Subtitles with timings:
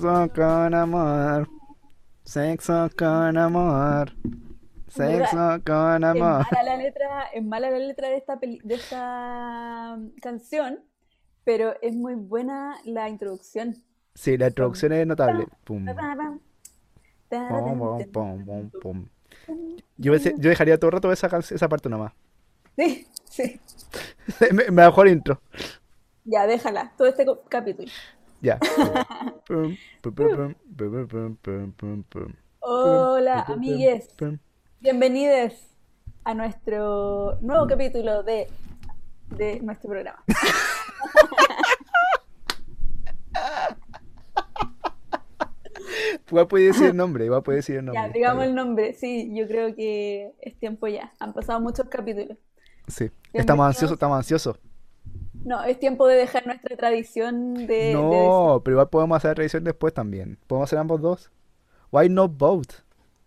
[0.00, 1.48] Sexo con amor.
[2.24, 4.12] Sexo con amor.
[4.88, 6.46] Sexo con Es amor.
[6.50, 10.80] mala la letra, es mala la letra de esta peli- de esta mm, canción,
[11.44, 13.76] pero es muy buena la introducción.
[14.14, 15.46] Sí, la introducción es notable.
[15.64, 15.84] Pum.
[15.84, 16.40] Pum, pum,
[17.28, 18.70] tam, pum, pum, pum.
[19.46, 21.28] pum, Yo, yo dejaría todo el rato esa,
[21.68, 22.12] parte nomás.
[22.76, 23.60] Sí, sí.
[24.52, 25.42] Me- Mejor intro.
[26.24, 27.90] Ya, déjala, todo este capítulo.
[28.42, 28.58] Ya.
[32.60, 34.08] Hola, amigues.
[34.80, 35.76] Bienvenidos
[36.24, 38.46] a nuestro nuevo capítulo de,
[39.36, 40.24] de nuestro programa.
[46.30, 48.00] Igual puede decir el nombre, igual puede decir el nombre.
[48.00, 51.12] Ya, digamos el nombre, sí, yo creo que es tiempo ya.
[51.18, 52.38] Han pasado muchos capítulos.
[52.86, 54.56] Sí, estamos ansiosos, estamos ansiosos.
[55.44, 59.64] No, es tiempo de dejar nuestra tradición de, No, pero igual podemos hacer la revisión
[59.64, 60.38] después también.
[60.46, 61.30] Podemos hacer ambos dos.
[61.90, 62.72] Why not both?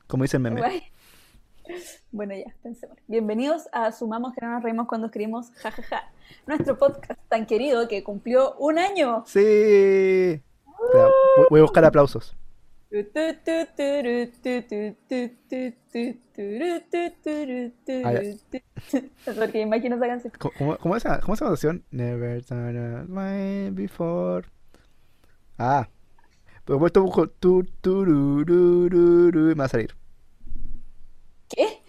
[0.08, 0.62] Como dice el meme.
[2.12, 2.98] Bueno, ya, pensemos.
[3.08, 6.12] Bienvenidos a Sumamos que no nos reímos cuando escribimos jajaja.
[6.46, 9.24] Nuestro podcast tan querido que cumplió un año.
[9.26, 9.40] Sí.
[9.40, 11.08] Espera,
[11.50, 12.36] voy a buscar aplausos.
[18.04, 18.12] Ah,
[19.36, 20.34] Porque imagino esa canción.
[20.38, 21.84] ¿Cómo, cómo, cómo es esa, cómo es esa canción?
[21.92, 24.48] Never turn away before.
[25.58, 25.88] Ah.
[26.66, 29.96] Pero vuelto busco tu, tururururu, y me va a salir.
[31.50, 31.82] ¿Qué?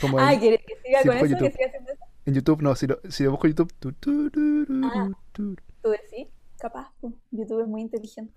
[0.00, 1.24] Como Ah, ¿quieres que siga sí, con eso?
[1.26, 1.52] ¿Que YouTube.
[1.52, 2.04] siga haciendo eso?
[2.24, 3.72] en YouTube, no, si lo, si lo busco en YouTube.
[3.78, 5.10] Tu, turururu, Ah.
[5.32, 5.56] tu.
[5.82, 6.28] ¿Tú decís?
[6.58, 8.32] Capaz, pues, YouTube es muy inteligente.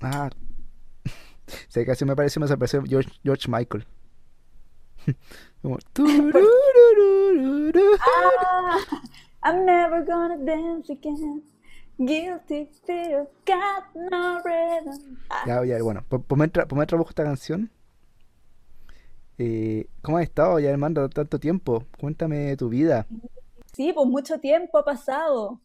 [0.00, 0.30] Ah.
[1.68, 3.84] Sí, casi me pareció, me pareció George, George Michael.
[5.62, 5.78] Como.
[8.00, 8.78] Ah,
[9.42, 11.42] I'm never gonna dance again.
[11.98, 15.16] Guilty fear, got no rhythm.
[15.30, 16.04] Ah, Ya, ya, bueno,
[16.36, 17.70] mientras, por mientras busco esta canción.
[19.38, 21.84] Eh, ¿cómo has estado ya, hermano, tanto tiempo?
[21.98, 23.06] Cuéntame tu vida.
[23.72, 25.60] sí, pues mucho tiempo ha pasado.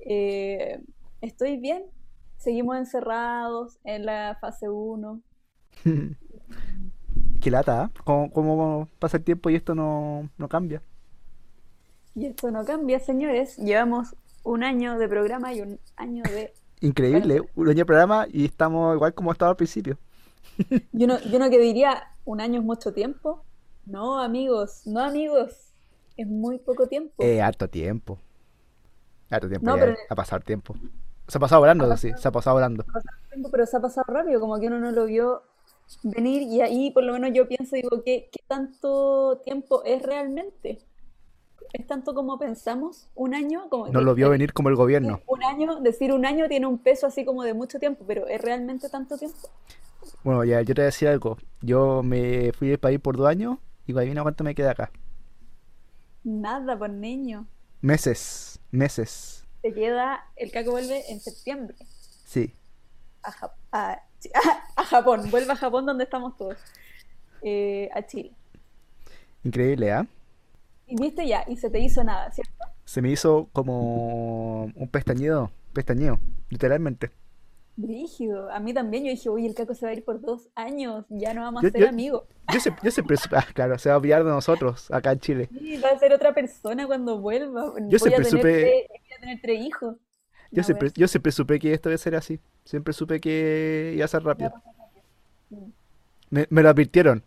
[0.00, 0.80] Eh,
[1.20, 1.84] estoy bien.
[2.44, 5.22] Seguimos encerrados en la fase 1.
[7.40, 7.90] Qué lata, ¿ah?
[8.04, 10.82] ¿Cómo, cómo pasa el tiempo y esto no, no cambia?
[12.14, 13.56] Y esto no cambia, señores.
[13.56, 16.52] Llevamos un año de programa y un año de...
[16.82, 19.96] Increíble, un año de programa y estamos igual como estaba al principio.
[20.92, 23.42] Yo no, yo no que diría, un año es mucho tiempo.
[23.86, 25.72] No, amigos, no, amigos.
[26.18, 27.22] Es muy poco tiempo.
[27.24, 28.18] Eh, harto tiempo.
[29.30, 30.76] Harto tiempo, No, ya pero- ha pasado el tiempo.
[31.26, 32.84] Se ha pasado volando, Ha sí, se ha pasado volando.
[33.50, 35.42] Pero se ha pasado rápido, como que uno no lo vio
[36.02, 40.78] venir y ahí por lo menos yo pienso, digo, ¿qué, qué tanto tiempo es realmente?
[41.72, 43.08] ¿Es tanto como pensamos?
[43.14, 43.68] ¿Un año?
[43.68, 45.20] Como No lo vio venir como el gobierno.
[45.26, 48.40] Un año, decir un año tiene un peso así como de mucho tiempo, pero ¿es
[48.40, 49.48] realmente tanto tiempo?
[50.22, 51.36] Bueno, ya, yo te decía algo.
[51.62, 54.90] Yo me fui del país por dos años y adivina cuánto me queda acá.
[56.24, 57.46] Nada, por niño.
[57.82, 59.43] Meses, meses.
[59.64, 61.74] Te queda, el caco vuelve en septiembre
[62.26, 62.52] Sí.
[63.22, 64.02] a, a,
[64.76, 66.58] a Japón, vuelve a Japón donde estamos todos,
[67.40, 68.32] Eh, a Chile.
[69.42, 70.06] Increíble, ¿ah?
[70.86, 72.52] Y viste ya, y se te hizo nada, ¿cierto?
[72.84, 76.20] Se me hizo como un pestañeo, pestañeo,
[76.50, 77.10] literalmente.
[77.76, 80.48] Brígido, a mí también, yo dije, uy, el caco se va a ir por dos
[80.54, 82.22] años, ya no vamos a ser yo- amigos.
[82.52, 85.48] Yo, se- yo siempre, ah, claro, se va a olvidar de nosotros acá en Chile.
[85.50, 87.70] Sí, va a ser otra persona cuando vuelva.
[87.70, 89.96] Voy Yo a siempre tener supe- tres- voy a tener tres hijos.
[90.50, 92.40] Yo No, siempre, yo siempre supe que esto iba a ser así.
[92.64, 94.52] Siempre supe que iba a ser rápido.
[96.30, 97.24] Me, me lo advirtieron.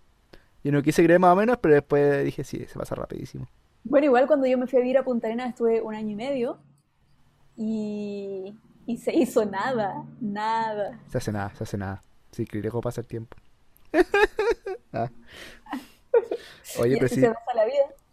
[0.63, 3.47] Yo no quise creer más o menos, pero después dije, sí, se pasa rapidísimo.
[3.83, 6.15] Bueno, igual cuando yo me fui a vivir a Punta Arenas estuve un año y
[6.15, 6.57] medio
[7.55, 8.53] y,
[8.85, 10.99] y se hizo nada, nada.
[11.09, 12.03] Se hace nada, se hace nada.
[12.31, 13.37] Sí, increíble cómo pasa el tiempo.
[14.93, 15.11] Ah.
[16.79, 17.21] Oye, pero sí,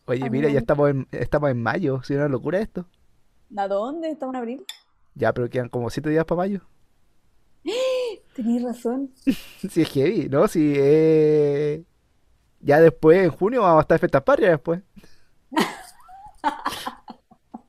[0.06, 2.02] oye, a mira, ya estamos en, estamos en mayo.
[2.02, 2.84] ¿Sí una locura esto?
[3.56, 4.10] ¿A dónde?
[4.10, 4.66] ¿Estamos en abril?
[5.14, 6.60] Ya, pero quedan como siete días para mayo.
[8.34, 9.12] Tenías razón.
[9.70, 10.46] Sí, es heavy, ¿no?
[10.48, 11.84] Sí, eh...
[12.60, 14.82] Ya después, en junio, vamos a estar en fiestas patrias después.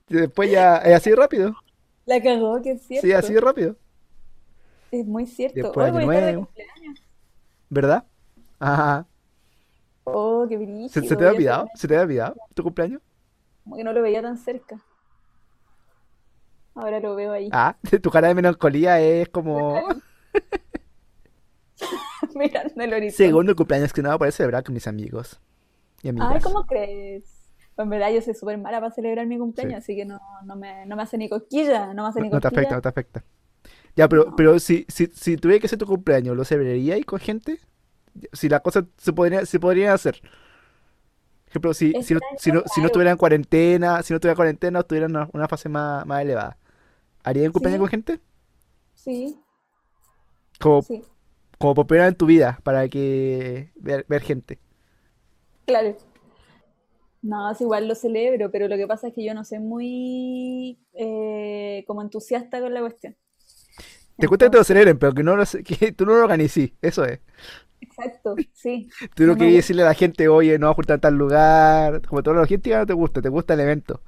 [0.07, 1.55] Después ya es así rápido.
[2.05, 3.07] La cagó, que es cierto.
[3.07, 3.77] Sí, así de rápido.
[4.91, 5.59] Es muy cierto.
[5.61, 6.45] Después Hoy año voy a estar de nuevo.
[6.45, 6.99] cumpleaños.
[7.69, 8.05] ¿Verdad?
[8.59, 9.07] Ajá.
[10.03, 10.57] Oh, qué
[10.87, 11.09] ¿Se, brígido.
[11.09, 11.69] se te había olvidado?
[11.75, 13.01] ¿Se te había olvidado tu cumpleaños?
[13.63, 14.79] Como que no lo veía tan cerca.
[16.75, 17.49] Ahora lo veo ahí.
[17.51, 19.81] Ah, tu cara de melancolía es como
[22.35, 23.11] Mirando el horizonte.
[23.11, 25.39] segundo cumpleaños que no va a poder celebrar con mis amigos
[26.03, 26.39] y Ay.
[26.43, 27.23] ¿cómo crees?
[27.75, 30.55] Pues en verdad yo soy súper mala para celebrar mi cumpleaños, así que no, no
[30.55, 32.81] me, no me hace ni cosquilla, no me hace No, ni no te afecta, no
[32.81, 33.23] te afecta.
[33.95, 34.35] Ya, pero, No.
[34.35, 37.59] pero si, si, si tuviera que ser tu cumpleaños, ¿lo celebraríais con gente?
[38.33, 40.21] Si las cosas se podrían, se podrían hacer.
[40.21, 42.85] Por ejemplo, si, si, no, si, no, si no claro.
[42.87, 46.05] estuviera en cuarentena, si no estuviera en cuarentena o estuviera en una, una fase más,
[46.05, 46.57] más elevada.
[47.25, 48.21] ¿Harías un cumpleaños Sí, con gente?
[48.95, 49.45] sí,
[50.59, 51.03] Como, sí.
[51.59, 54.59] como por primera en tu vida, para que ver, ver gente.
[55.65, 55.95] Claro.
[57.21, 60.79] No, es igual lo celebro, pero lo que pasa es que yo no soy muy
[60.93, 63.17] eh, como entusiasta con la cuestión.
[64.17, 66.71] Te gusta que te lo celebren, pero que, no lo, que tú no lo organices.
[66.81, 67.19] Eso es.
[67.81, 68.95] exacto, sí.
[69.15, 69.55] Tú no No gusta.
[69.55, 72.01] decirle a la gente, oye, no va a juntar tal lugar.
[72.07, 74.01] Como toda la ya no te gusta, te gusta el evento.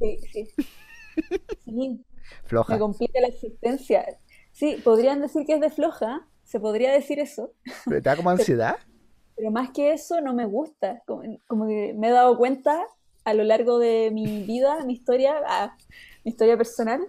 [0.00, 0.54] Sí, sí.
[1.64, 2.04] Sí,
[2.66, 2.78] me Floja.
[2.78, 4.04] complica la existencia.
[4.52, 7.52] Sí, podrían decir que es de floja, se podría decir eso,
[7.86, 8.76] ¿Pero te da como ansiedad?
[9.36, 11.02] pero más que eso no me gusta.
[11.06, 12.84] Como, como que me he dado cuenta
[13.24, 15.76] a lo largo de mi vida, mi historia, ah,
[16.24, 17.00] mi historia personal,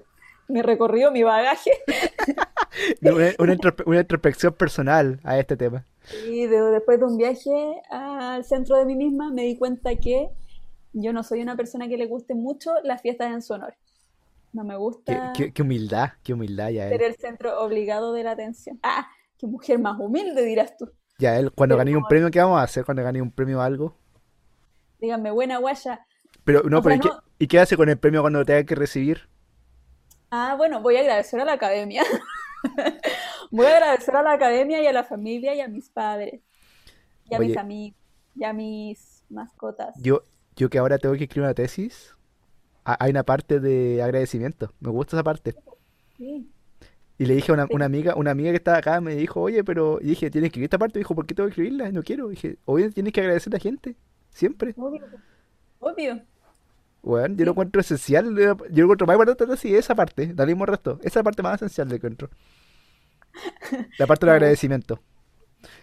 [0.48, 1.72] mi recorrido, mi bagaje,
[3.02, 5.86] Una, una introspe- una introspección personal a este tema.
[6.12, 7.52] y de- después de un viaje
[7.90, 10.30] al centro de mí misma me di cuenta que
[10.94, 13.76] yo no soy una persona que le guste mucho las fiestas en su honor.
[14.54, 18.32] No me gusta qué- qué humildad, qué humildad ya ser el centro obligado de la
[18.32, 18.80] atención.
[18.84, 19.08] Ah,
[19.38, 20.92] qué mujer más humilde, dirás tú.
[21.20, 23.62] Ya él, cuando gané un premio, ¿qué vamos a hacer cuando gané un premio o
[23.62, 23.96] algo?
[25.00, 26.06] díganme, buena guaya.
[26.44, 28.46] Pero no, O pero sea, ¿y qué, y qué hace con el premio cuando lo
[28.46, 29.30] tenga que recibir?
[30.32, 32.04] Ah, bueno, voy a agradecer a la academia.
[33.52, 36.42] Voy a agradecer a la academia y a la familia y a mis padres,
[37.30, 37.98] y a mis amigos,
[38.36, 39.96] y a mis mascotas.
[39.96, 40.24] yo,
[40.56, 42.16] yo que ahora tengo que escribir una tesis,
[43.00, 44.74] hay una parte de agradecimiento.
[44.80, 45.56] Me gusta esa parte.
[46.18, 46.52] Sí,
[47.18, 49.64] Y le dije a una, una amiga, una amiga que estaba acá, me dijo, oye,
[49.64, 51.00] pero, y dije, tienes que escribir esta parte.
[51.00, 51.92] Y dijo, ¿por qué tengo que escribirla?
[51.92, 52.28] No quiero.
[52.28, 53.96] Y dije, obvio, tienes que agradecer a la gente.
[54.32, 54.74] Siempre.
[54.78, 55.06] obvio,
[55.80, 56.22] obvio.
[57.02, 58.36] Bueno, yo lo encuentro esencial.
[58.36, 60.34] Yo lo encuentro más importante tesis, esa parte.
[60.34, 61.00] Da el mismo resto.
[61.04, 62.30] Esa parte más esencial del encuentro.
[63.98, 65.02] La parte del me agradecimiento.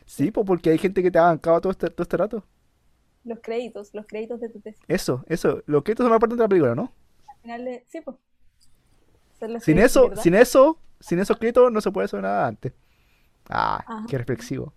[0.07, 0.31] Sí, Sí.
[0.31, 2.45] pues porque hay gente que te ha bancado todo este, todo este rato.
[3.27, 4.81] Los créditos, los créditos de tu tesis.
[4.89, 5.63] Eso, eso.
[5.67, 6.93] Los créditos son más importantes de la película, ¿no?
[7.29, 8.17] Al final, de- sí, pues,
[9.39, 10.23] Sin créditos, eso, ¿verdad?
[10.23, 12.73] sin eso, sin esos créditos no se puede hacer nada antes.
[13.51, 14.73] Ah, Ajá, qué reflexivo.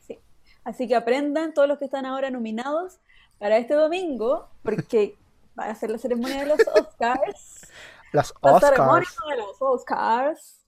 [0.00, 0.18] sí.
[0.64, 2.98] Así que aprendan todos los que están ahora nominados
[3.38, 5.16] para este domingo, porque
[5.58, 7.68] va a ser la ceremonia de los Oscars.
[8.12, 9.16] Las La ceremonia Oscars.
[9.30, 10.59] de los Oscars.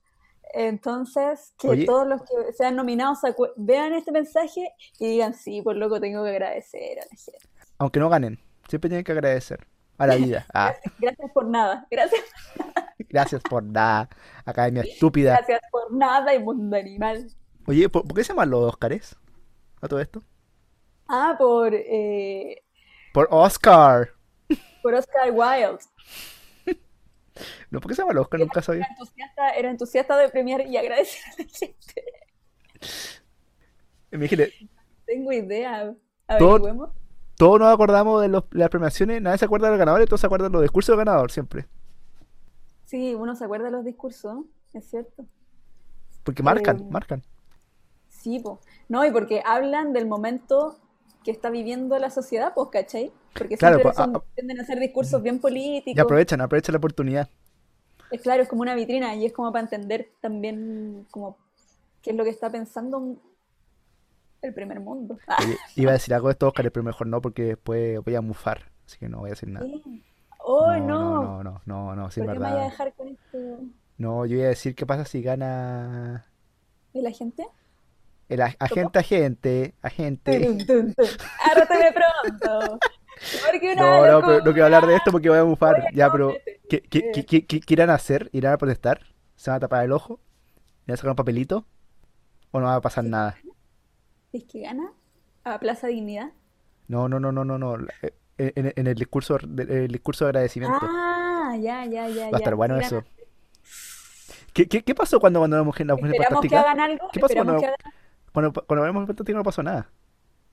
[0.53, 3.19] Entonces, que Oye, todos los que sean nominados
[3.57, 7.49] vean este mensaje y digan, sí, por loco tengo que agradecer a la gente.
[7.79, 8.39] aunque no ganen,
[8.69, 9.67] siempre tienen que agradecer
[9.99, 10.47] a la vida.
[10.55, 12.23] Ah, Gracias, gracias por nada, gracias,
[13.09, 14.09] gracias por nada,
[14.45, 15.33] Academia estúpida.
[15.37, 17.27] gracias por nada y mundo animal.
[17.67, 19.17] Oye, ¿por, por qué se llaman los Oscars?
[19.81, 20.23] A todo esto.
[21.09, 22.63] Ah, por, eh,
[23.13, 24.11] Por Oscar.
[24.83, 25.79] por Oscar Wilde.
[27.71, 28.41] No, ¿por qué se llama los Oscar?
[28.41, 28.87] Era, Nunca era sabía.
[28.91, 32.05] entusiasta, era entusiasta de premiar y agradecer a la gente.
[34.13, 34.53] Imagínate,
[35.07, 35.95] Tengo idea.
[36.39, 36.93] todo-
[37.37, 40.27] todos nos acordamos de, los- de las premiaciones, nadie se acuerda del ganador, todos se
[40.27, 41.67] acuerdan de los discursos del ganador siempre.
[42.85, 44.45] Sí, uno se acuerda de los discursos,
[44.75, 45.27] es cierto.
[46.25, 47.23] Porque Eh, marcan, marcan.
[48.09, 48.61] Sí, po.
[48.89, 50.79] No, y porque hablan del momento
[51.25, 53.13] que está viviendo la sociedad, pues, ¿cachai?
[53.37, 55.41] Porque Claro, siempre pues, son- a- tienden a ser discursos bien
[55.93, 56.01] y políticos.
[56.01, 57.29] aprovechan, aprovechan la oportunidad.
[58.11, 61.37] Es claro, es como una vitrina y es como para entender también como
[62.03, 63.17] qué es lo que está pensando
[64.43, 65.19] el primer mundo.
[65.27, 68.15] Ah, Oye, iba a decir algo de estos Oscars, pero mejor no, porque después voy
[68.15, 68.71] a mufar.
[68.87, 69.69] Así que no voy a decir nada.
[70.45, 71.43] ¡Oh, No, no, no!
[71.45, 72.71] no, no, no, sí, ¿Por qué me vaya a verdad.
[72.71, 73.39] dejar con esto
[73.99, 76.27] No, yo iba a decir qué pasa si gana
[76.95, 77.47] de la gente?
[78.35, 80.97] El agente, agente, agente.
[81.51, 82.79] Arrótame pronto,
[83.47, 86.11] porque una No, no, pero no quiero hablar de esto porque voy a a Ya,
[86.11, 86.35] pero.
[86.69, 88.31] ¿qué, qué, qué, qué- irán a hacer?
[88.33, 89.01] ¿Irán a protestar?
[89.37, 90.21] ¿Se van a tapar el ojo?
[90.87, 91.67] ¿Irán a sacar un papelito?
[92.51, 93.37] ¿O no va a pasar nada?
[94.33, 94.91] es que gana
[95.45, 96.31] a Plaza Dignidad.
[96.89, 97.77] No, no, no, no, no, no.
[98.39, 100.79] Eh, En, en el discurso, el discurso de agradecimiento.
[100.83, 103.05] Ah, ya, ya, ya, Va a estar bueno eso.
[104.53, 106.61] ¿Qué, qué, qué pasó cuando mandó la mujer, la mujer Esperamos que fantástica?
[106.73, 107.77] hagan algo, ¿Qué pasó cuando, que hagan.
[108.33, 109.91] Cuando, cuando mujer fantástica no pasó nada?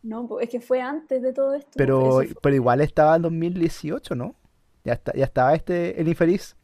[0.01, 1.71] No, es que fue antes de todo esto.
[1.75, 2.29] Pero, fue.
[2.41, 4.35] pero igual estaba en 2018, ¿no?
[4.83, 6.55] Ya está, ya estaba este, el infeliz.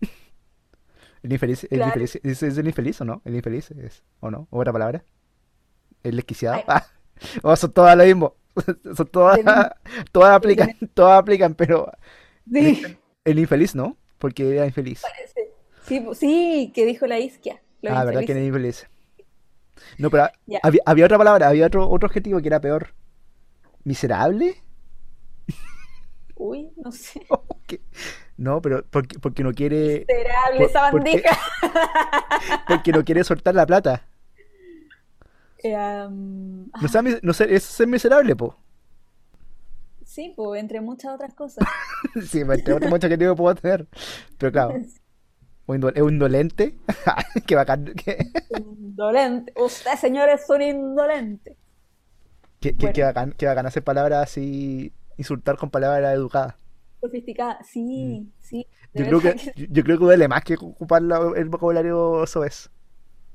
[1.22, 1.86] El infeliz, el Claro.
[1.86, 3.22] infeliz, ¿es, es el infeliz o no?
[3.24, 4.46] El infeliz es, ¿o no?
[4.50, 5.04] ¿Otra palabra?
[6.02, 6.62] El desquiciado.
[6.68, 6.86] Ah,
[7.42, 8.36] oh, son todas lo mismo.
[8.96, 9.38] Son todas,
[10.10, 11.92] todas aplican, todas aplican, pero
[12.54, 12.82] el, Sí,
[13.24, 15.02] el infeliz no, porque era infeliz.
[15.02, 15.54] parece.
[15.82, 17.62] Sí, sí, que dijo la isquia.
[17.86, 18.44] Ah, ¿verdad que era infelices.
[18.44, 18.88] infeliz?
[19.98, 20.28] No, pero
[20.62, 22.94] había, había otra palabra, había otro, otro objetivo que era peor.
[23.84, 24.62] ¿Miserable?
[26.36, 27.20] Uy, no sé.
[27.66, 27.80] ¿Qué?
[28.36, 30.04] No, pero porque, porque no quiere.
[30.08, 31.38] Miserable por- esa porque, bandija.
[32.68, 34.06] porque no quiere soltar la plata.
[35.76, 38.56] Am, No, sea, mis- no sé, es ser miserable, po.
[40.04, 41.66] sí, pues, entre muchas otras cosas.
[42.24, 43.86] Sí, entre otras muchas que digo puedo tener.
[44.38, 44.74] Pero claro,
[45.68, 46.74] un indol- es un indolente.
[47.46, 47.92] Qué bacán.
[47.94, 48.18] Qué,
[48.58, 49.52] Indolente.
[49.56, 51.56] Usted, señor, es un indolente.
[52.60, 52.92] qué, Bueno.
[52.92, 54.92] qué bacán, qué bacán hacer palabras así.
[55.16, 56.54] Insultar con palabras educadas.
[57.00, 57.58] Sofisticada.
[57.62, 58.66] Sí, sí.
[58.94, 58.98] Mm.
[58.98, 62.70] Yo creo que, verdad yo, creo que duele más que ocupar la- el vocabulario soez.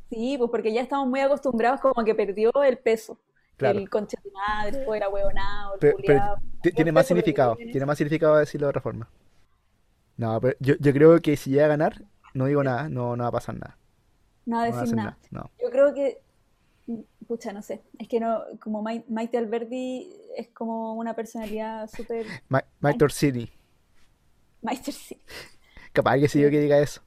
[0.09, 3.19] Sí, pues porque ya estamos muy acostumbrados como que perdió el peso.
[3.57, 3.77] Claro.
[3.79, 6.35] El concha de madre, o era huevonado, el Pero, pero
[6.75, 7.55] tiene más significado.
[7.55, 9.07] Tiene más significado decirlo de otra forma.
[10.17, 13.23] No, pero yo, yo creo que si llega a ganar, no digo nada, no, no
[13.23, 13.77] va a pasar nada.
[14.45, 15.17] No va a No va a decir nada.
[15.31, 15.43] nada.
[15.43, 15.51] No.
[15.63, 16.21] Yo creo que,
[17.27, 22.25] pucha, no sé, es que no, como Mai- Maite Alberdi es como una personalidad súper
[22.49, 23.49] Ma- Mike Orsini.
[24.61, 25.21] Meister sí.
[25.91, 27.01] Capaz que sí yo que diga eso.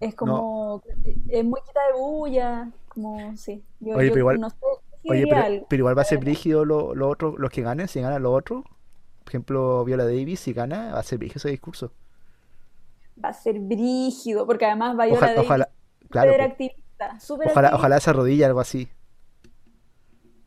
[0.00, 0.82] Es como,
[1.28, 3.64] es muy quita de bulla, como, sí.
[3.80, 4.56] Yo, Oye, yo pero igual- no sé
[5.02, 7.88] si Oye, pero, pero igual va a ser brígido lo, lo otro, los que ganen,
[7.88, 8.64] si ganan los otros.
[8.64, 11.92] Por ejemplo, Viola Davis, si gana, va a ser brígido ese discurso.
[13.24, 15.68] Va a ser brígido, porque además Viola Ojalá, Davis ojalá,
[16.10, 16.52] claro, súper po.
[16.52, 17.76] activista, súper ojalá, activista.
[17.76, 18.88] ojalá se arrodille algo así.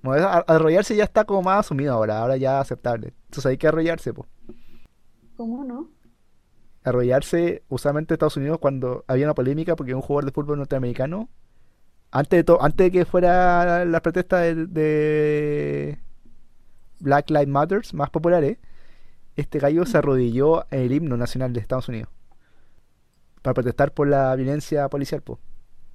[0.01, 3.13] Bueno, a- arrodillarse ya está como más asumido ahora, ahora ya aceptable.
[3.25, 4.27] Entonces hay que arrodillarse, pues.
[5.35, 5.89] ¿Cómo no?
[6.83, 11.29] arrodillarse usualmente en Estados Unidos cuando había una polémica porque un jugador de fútbol norteamericano
[12.09, 15.99] antes de todo antes de que fuera la protesta de, de
[16.99, 18.57] Black Lives Matter más populares
[19.35, 22.09] este gallo se arrodilló en el himno nacional de Estados Unidos
[23.41, 25.39] para protestar por la violencia policial po.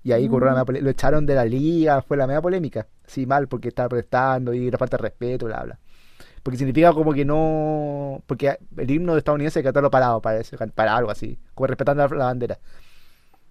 [0.02, 0.66] y ahí la Mm.
[0.66, 4.54] pole- lo echaron de la liga fue la media polémica sí mal porque estaba protestando
[4.54, 5.78] y era falta de respeto bla bla
[6.42, 8.22] porque significa como que no.
[8.24, 10.56] Porque el himno estadounidense hay que cantarlo parado, parece.
[10.76, 11.36] Para algo así.
[11.54, 12.60] Como respetando la, la bandera.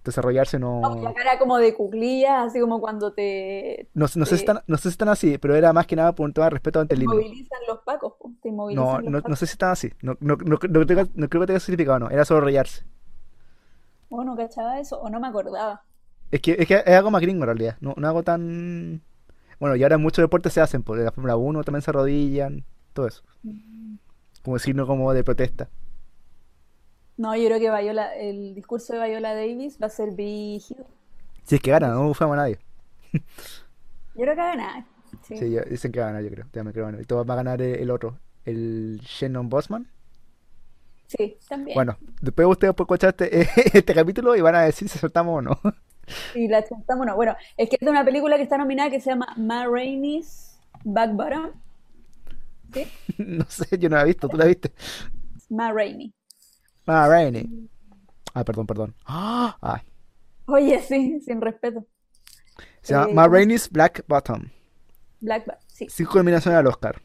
[0.02, 0.80] Desarrollarse no.
[0.80, 4.34] No, la cara como de cuclillas, así como cuando te, No, no sé si te
[4.36, 6.50] están, no sé si están así, pero era más que nada por un tema de
[6.50, 7.16] respeto ante el himno.
[7.20, 9.38] inmovilizan los pacos, te inmovilizan No, los no, no pacos.
[9.40, 9.90] sé si están así.
[10.00, 12.08] No, no, no, no creo, que- no tenga significado, no.
[12.08, 12.40] Era solo
[14.10, 14.16] arrodillarse.
[14.16, 15.84] Oh, no cachaba eso, o no me acordaba.
[16.30, 17.76] Es que, es que es algo más gringo en realidad.
[17.80, 19.02] No, no algo tan.
[19.60, 23.06] Bueno, y ahora muchos deportes se hacen, por la Fórmula 1 también se arrodillan, todo
[23.06, 23.22] eso.
[24.42, 25.68] Como signo como de protesta.
[27.16, 30.86] No, yo creo que Viola, el discurso de Viola Davis va a ser brígido.
[31.44, 32.58] Si es que gana, no bufamos a nadie.
[34.14, 34.84] Yo creo que va a ganar.
[35.22, 35.36] Sí.
[35.36, 36.46] Sí, ya- dicen que va a ganar, yo creo.
[36.50, 37.02] También creo que va a ganar.
[37.02, 39.88] Y todo va a ganar el, el otro, el Shannon Bosman.
[41.08, 41.74] Sí, también.
[41.74, 43.14] Bueno, después ustedes pueden escuchar
[43.72, 45.60] este, capítulo y van a decir si soltamos o no.
[46.34, 47.16] Y la chantamos, no.
[47.16, 50.58] Bueno, es que es de una película que está nominada que se llama Ma Rainey's
[50.84, 51.50] Back Bottom.
[52.72, 52.86] ¿Sí?
[53.18, 54.72] No sé, yo no la he visto, ¿tú la viste?
[55.48, 56.12] Ma Rainey.
[56.86, 57.68] Ah, Rainy.
[58.34, 58.94] Ah, perdón, perdón.
[59.06, 59.82] Ah.
[60.46, 61.84] Oye, sí, sin respeto.
[62.82, 64.48] se llama Eh, Ma Rainey's Black Bottom.
[65.20, 65.86] Black Ba- sí.
[65.88, 67.00] Cinco nominaciones al Oscar.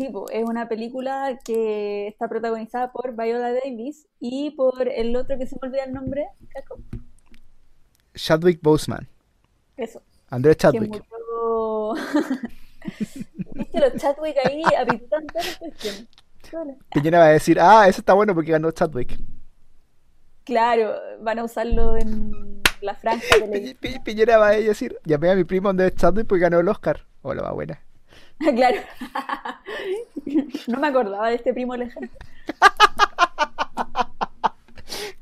[0.00, 5.46] Sí, es una película que está protagonizada por Viola Davis y por el otro que
[5.46, 6.78] se me olvida el nombre, Caco.
[8.14, 9.06] Chadwick Boseman.
[9.76, 10.88] Eso, Andrés que Chadwick.
[10.88, 11.92] murió.
[13.52, 14.62] ¿Viste los Chadwick ahí
[15.58, 16.06] cuestiones?
[16.50, 19.18] Todas las- Piñera va a decir, ah, ese está bueno porque ganó Chadwick.
[20.44, 23.26] Claro, van a usarlo en la franja
[24.04, 27.04] Piñera va a decir, llamé a mi primo Andrés Chadwick porque ganó el Oscar.
[27.20, 27.82] Hola, va buena.
[28.56, 28.80] Claro.
[30.68, 32.08] No me acordaba de este primo lejano.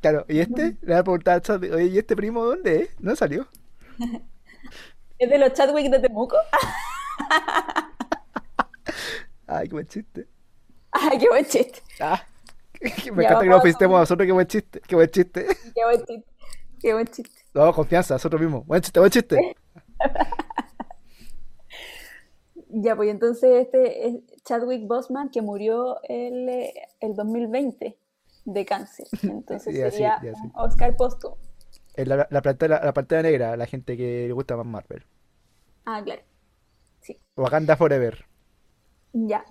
[0.01, 0.77] Claro, ¿y este?
[0.83, 3.01] Le voy a preguntar oye, ¿y este primo dónde es?
[3.01, 3.49] ¿No salió?
[5.19, 6.37] ¿Es de los Chadwick de Temuco?
[9.49, 10.29] Ay, qué buen chiste.
[10.93, 11.83] ¡Ah, qué buen chiste!
[12.01, 12.23] Ah,
[12.81, 15.47] me Ya, encanta que nos felicitemos a nosotros, qué buen chiste, qué buen chiste.
[15.75, 16.25] ¡Qué buen chiste!
[16.81, 17.41] ¡Qué buen chiste!
[17.53, 18.65] No, confianza, nosotros mismos.
[18.67, 19.57] Buen chiste, buen chiste.
[22.81, 26.49] Ya, pues entonces este es Chadwick Boseman que murió el,
[27.01, 27.99] el 2020
[28.45, 29.07] de cáncer.
[29.23, 30.51] Entonces Ya, sería sí.
[30.55, 31.39] Oscar póstumo.
[31.97, 35.05] La, la, pantera, la pantera negra, la gente que le gusta más Marvel.
[35.85, 36.23] Ah, claro.
[37.01, 38.25] Sí, Wakanda Forever.
[39.13, 39.45] ya.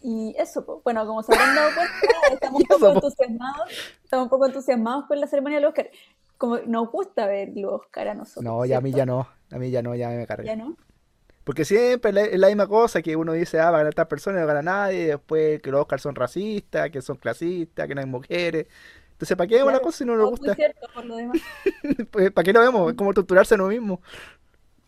[0.00, 0.80] Y eso, pues.
[0.84, 1.94] Bueno, como se habrán dado cuenta,
[2.32, 2.92] estamos un poco po.
[2.92, 3.70] entusiasmados.
[4.04, 5.90] Estamos un poco entusiasmados con la ceremonia del Oscar.
[6.38, 8.44] Como nos gusta ver los Oscar a nosotros.
[8.44, 9.26] No, ya a mí ya no.
[9.50, 10.46] A mí ya no, ya me cargué.
[10.46, 10.76] ¿Ya no?
[11.44, 14.08] Porque siempre es la, la misma cosa que uno dice, ah, va a ganar esta
[14.08, 15.02] persona y no gana nadie.
[15.02, 18.66] Y después que los Oscars son racistas, que son clasistas, que no hay mujeres.
[19.12, 19.84] Entonces, ¿para qué vemos la Claro.
[19.84, 20.54] cosa si no nos muy gusta?
[20.54, 21.36] cierto por lo demás.
[22.10, 22.90] Pues, ¿Para qué lo vemos?
[22.90, 24.00] Es como torturarse a uno mismo.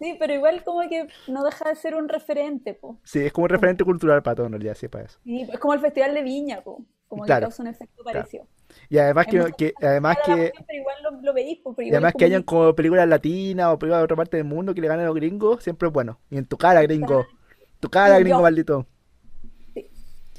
[0.00, 2.98] Sí, pero igual como que no deja de ser un referente, po.
[3.04, 5.18] Sí, es como un referente cultural para todo en realidad, sí, para eso.
[5.24, 6.84] Sí, es como el Festival de Viña, po.
[7.08, 8.18] como que Claro, causa un efecto claro.
[8.20, 8.46] parecido.
[8.88, 11.92] Y además que, además que, cuestión, pero igual lo, lo veis, pero y igual es
[11.94, 14.88] además que hayan como películas latinas o películas de otra parte del mundo que le
[14.88, 16.20] ganen a los gringos, siempre es bueno.
[16.30, 17.26] Y en tu cara, gringo.
[17.80, 18.86] Tu cara, gringo maldito.
[19.74, 19.90] sí.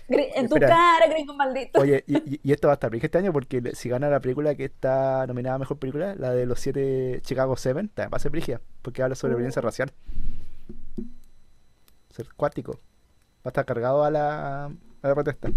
[0.09, 1.79] En tu Espera, cara, gringo maldito.
[1.81, 4.65] oye, y, esto va a estar bien este año porque si gana la película que
[4.65, 8.31] está nominada a mejor película, la de los siete Chicago Seven, también va a ser
[8.31, 9.91] brígida, porque habla sobre violencia Uh, racial.
[12.09, 12.73] Ser cuático.
[13.45, 15.51] Va a estar cargado a la, a la protesta.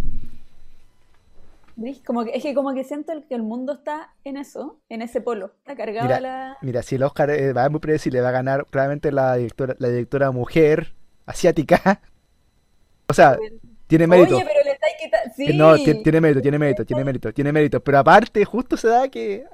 [2.06, 5.20] Como que, es que como que siento que el mundo está en eso, en ese
[5.20, 5.52] polo.
[5.58, 6.56] Está cargado Mira, la...
[6.60, 9.88] mira, si el Oscar eh, va muy predecible, va a ganar claramente la directora, la
[9.88, 10.94] directora mujer
[11.26, 12.00] asiática.
[13.08, 13.36] O sea,
[13.88, 14.36] tiene mérito.
[14.36, 15.34] Oye, pero le estáis quitando...
[15.38, 17.80] Eh, No, tiene mérito, tiene mérito, tiene mérito, tiene mérito.
[17.82, 19.44] Pero aparte, justo se da que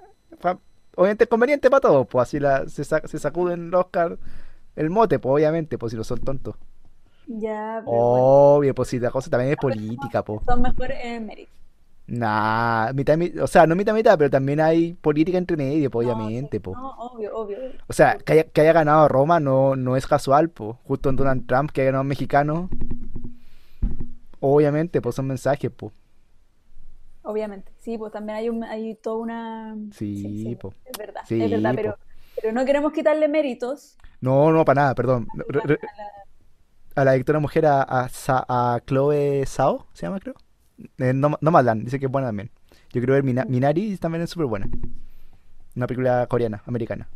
[0.95, 4.18] obviamente es conveniente para todos, pues así la, se, sa- se sacuden el Oscar
[4.75, 6.54] el mote, pues obviamente, pues si no son tontos.
[7.28, 8.26] Ya, pero bueno.
[8.56, 10.42] Obvio, pues si la cosa también es política, pues.
[10.47, 11.50] son mejores en mérito.
[12.08, 16.60] Nah, mitad, mi- o sea, no mitad mitad, pero también hay política entre medio, obviamente,
[16.60, 16.76] pues.
[16.76, 17.58] no, obvio, obvio.
[17.88, 20.76] O sea, que haya, que haya ganado Roma no, no es casual, pues.
[20.84, 22.68] Justo en Donald Trump, que haya ganado un mexicano,
[24.40, 25.92] obviamente, pues son mensajes, pues.
[27.22, 27.72] Obviamente.
[27.78, 29.75] Sí, pues también hay un, hay toda una...
[29.92, 30.76] Sí, Sí, sí, pues.
[30.84, 31.76] es verdad, es Sí, verdad, pues.
[31.76, 31.98] pero,
[32.40, 35.26] pero no queremos quitarle méritos No, no, para nada, perdón.
[35.32, 36.12] a la, re- a la-
[37.02, 38.08] a la directora mujer, a, a,
[38.75, 40.34] a Chloe Zhao, se llama, creo.
[40.99, 42.50] Eh, no, Nomadland, dice que es buena también.
[42.90, 44.68] Yo creo ver Mina- Minari también es súper buena.
[45.75, 47.09] Una película coreana, americana.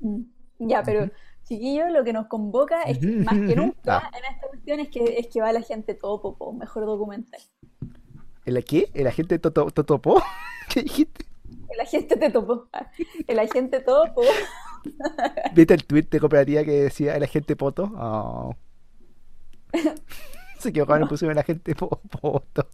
[0.00, 0.22] Mm.
[0.58, 1.10] Ya, pero
[1.44, 4.88] chiquillos, lo que nos convoca es que, más que nunca Ah, en esta cuestión es
[4.88, 7.40] que, es que va la gente todo popo, mejor documental.
[8.44, 8.88] ¿el qué?
[8.94, 10.22] ¿El agente Toto- Totopo?
[10.68, 11.26] ¿Qué dijiste?
[11.68, 12.68] El agente te topó.
[13.26, 14.22] El agente topo.
[15.54, 17.90] ¿Viste el tweet de cooperativa que decía el agente Poto?
[17.96, 18.54] Oh,
[20.66, 22.68] se equivocaron y pusieron el agente Po- Poto.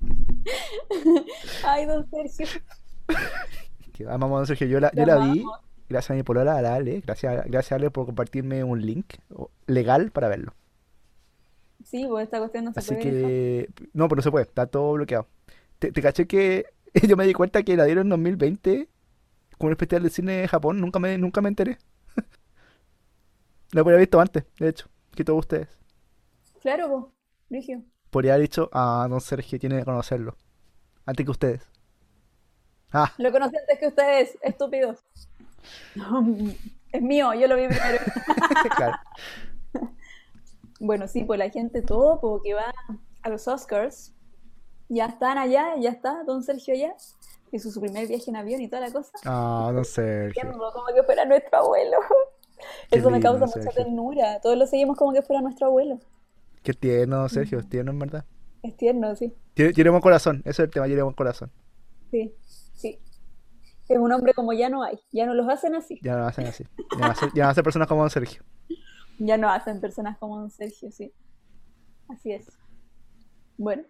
[1.64, 2.46] Ay, don Sergio,
[3.92, 4.66] Que amamos a don Sergio.
[4.66, 5.44] Yo la, yo la vi,
[5.88, 7.00] gracias a mi polola, a la Ale.
[7.00, 9.14] Gracias, gracias Ale por compartirme un link
[9.66, 10.54] legal para verlo.
[11.84, 13.30] Sí, pues esta cuestión no se Así puede dejar.
[13.30, 15.26] que, no, pero no se puede, está todo bloqueado.
[15.78, 16.66] Te, te caché que
[17.08, 18.88] yo me di cuenta que la dieron en 2020
[19.58, 21.78] con un especial de cine de Japón, nunca me, nunca me enteré.
[23.72, 25.68] Lo habría visto antes, de hecho, que todos ustedes.
[26.62, 27.04] Claro, pues,
[27.50, 27.82] Brigio.
[28.10, 30.36] Podría haber dicho, ah, don Sergio tiene que conocerlo,
[31.04, 31.62] antes que ustedes.
[32.92, 35.02] Ah, Lo conocí antes que ustedes, estúpidos.
[36.92, 37.98] Es mío, yo lo vi primero.
[38.76, 38.96] claro.
[40.84, 42.74] Bueno, sí, pues la gente topo que va
[43.22, 44.12] a los Oscars,
[44.88, 46.96] ya están allá, ya está Don Sergio allá,
[47.52, 49.12] hizo su primer viaje en avión y toda la cosa.
[49.24, 50.42] Ah, don Sergio.
[50.42, 51.98] Viendo como que fuera nuestro abuelo.
[52.90, 53.84] Qué Eso me causa mucha Sergio.
[53.84, 54.40] ternura.
[54.40, 56.00] Todos lo seguimos como que fuera nuestro abuelo.
[56.62, 58.24] Qué tierno, Sergio, es tierno en verdad.
[58.62, 59.32] Es tierno, sí.
[59.54, 61.50] Tiene, tiene buen corazón, eso es el tema, tiene buen corazón.
[62.10, 62.32] Sí,
[62.74, 62.98] sí.
[63.88, 64.98] Es un hombre como ya no hay.
[65.10, 65.98] Ya no los hacen así.
[66.02, 66.64] Ya no hacen así.
[66.92, 68.42] Ya no hacen, ya no hacen personas como don Sergio.
[69.18, 71.12] Ya no hacen personas como Don Sergio, sí.
[72.08, 72.46] Así es.
[73.56, 73.84] Bueno,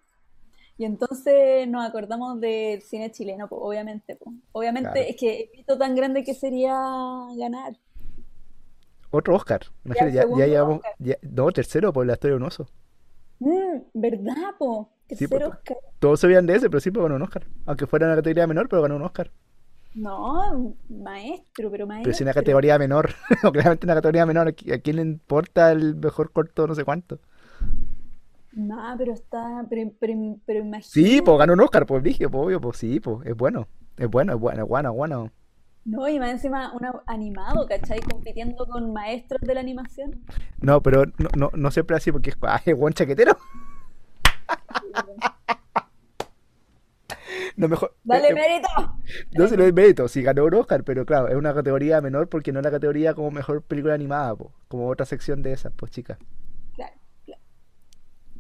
[0.77, 4.17] y entonces nos acordamos del cine chileno, pues, obviamente.
[4.17, 4.35] pues.
[4.51, 5.07] Obviamente Claro.
[5.09, 6.75] es que el hito tan grande que sería
[7.39, 7.79] ganar.
[9.13, 9.61] Otro Oscar.
[9.85, 10.83] Imagínate, ya, ya llevamos.
[10.99, 12.69] Ya- no, tercero por la historia de un oso.
[13.41, 14.91] Mm, ¿verdad, po?
[15.13, 15.77] Sí, pues, Tercer to- Oscar.
[15.99, 17.47] todos sabían de ese, pero sí, pues ganó un Oscar.
[17.67, 19.31] Aunque fuera una categoría menor, pero ganó un Oscar.
[19.95, 22.35] No, maestro, pero Pero si una maestro.
[22.35, 26.33] categoría menor, o claramente una categoría menor, ¿a qui- a quién le importa el mejor
[26.33, 27.21] corto no sé cuánto?
[28.53, 30.15] No, pero está, pero, pero,
[30.47, 33.37] pero Sí, imagínate, pues ganó un Oscar, pues dije, pues obvio, pues sí, pues es
[33.37, 33.69] bueno.
[33.97, 35.33] Es bueno, es bueno, es bueno, es bueno.
[35.85, 38.01] No, y más encima un animado, ¿cachai?
[38.01, 40.21] Compitiendo con maestros de la animación.
[40.61, 43.37] No, pero no, no, no siempre así porque es, ah, es buen chaquetero.
[47.57, 47.95] No mejor.
[47.95, 48.69] eh, ¡Dale eh, mérito!
[49.33, 52.29] No se le doy mérito, sí ganó un Oscar, pero claro, es una categoría menor
[52.29, 55.73] porque no es la categoría como mejor película animada, po, como otra sección de esas,
[55.75, 56.19] pues chicas.
[56.75, 57.43] Claro, claro.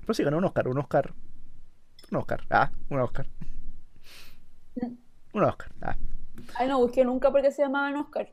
[0.01, 1.13] Pero sí ganó un Oscar, un Oscar,
[2.11, 3.27] un Oscar, ah, un Oscar,
[4.75, 4.95] Mm.
[5.35, 5.97] un Oscar, ah.
[6.55, 8.33] Ay, no busqué nunca porque se llamaban Oscar.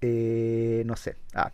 [0.00, 1.52] Eh, no sé, ah.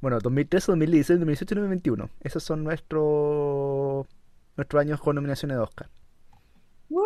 [0.00, 2.10] Bueno, 2013, 2016, 2018 y 2021.
[2.20, 4.06] Esos son nuestros
[4.56, 5.90] nuestros años con nominaciones de Oscar.
[6.88, 7.04] ¡Woo!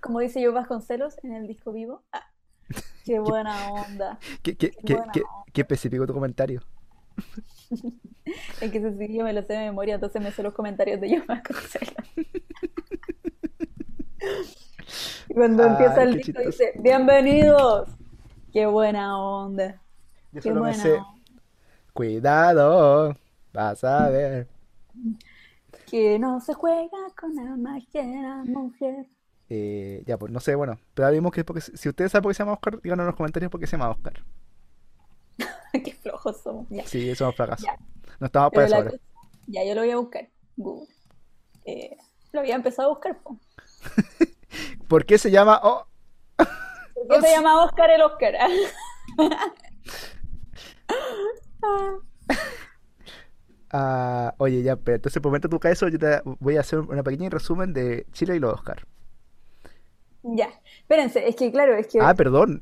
[0.00, 2.02] Como dice yo Vasconcelos en el disco vivo.
[2.12, 2.26] Ah,
[3.04, 4.18] qué buena onda.
[4.42, 5.44] ¿Qué, qué, Qué qué, buena qué, onda.
[5.52, 6.62] qué específico tu comentario?
[8.60, 11.00] Es que ese sí yo me lo sé de memoria, entonces me sé los comentarios
[11.00, 11.92] de yo Vasconcelos.
[15.28, 17.88] Y cuando empieza el disco dice, bienvenidos.
[18.52, 19.80] Qué buena onda.
[20.32, 21.08] Yo Qué solo me buena sé, onda.
[21.92, 23.16] cuidado,
[23.52, 24.48] vas a ver.
[25.86, 29.06] Que no se juega con la magia de la mujer.
[29.48, 32.22] Eh, ya, pues no sé, bueno, pero ahora vimos que es porque, si ustedes saben
[32.22, 34.24] por qué se llama Oscar, díganos en los comentarios por qué se llama Oscar.
[35.72, 36.66] Qué flojos somos.
[36.70, 37.68] Ya, Sí, somos fracasos.
[38.20, 38.90] No estamos para Pero eso la ahora.
[38.90, 39.02] cosa,
[39.46, 40.28] ya yo lo voy a buscar.
[40.56, 40.88] Google.
[41.64, 41.96] Eh,
[42.32, 43.20] lo había empezado a buscar.
[44.88, 45.86] ¿Por qué se llama Oh,
[46.36, 48.34] ¿Por qué se llama Oscar el Oscar?
[53.72, 56.80] ah, oye, ya, pero entonces por momento tú caes eso, yo te voy a hacer
[56.80, 58.86] una pequeña resumen de Chile y los Oscar.
[60.22, 60.48] Ya.
[60.78, 62.60] Espérense, es que claro, es que, Ah, perdón.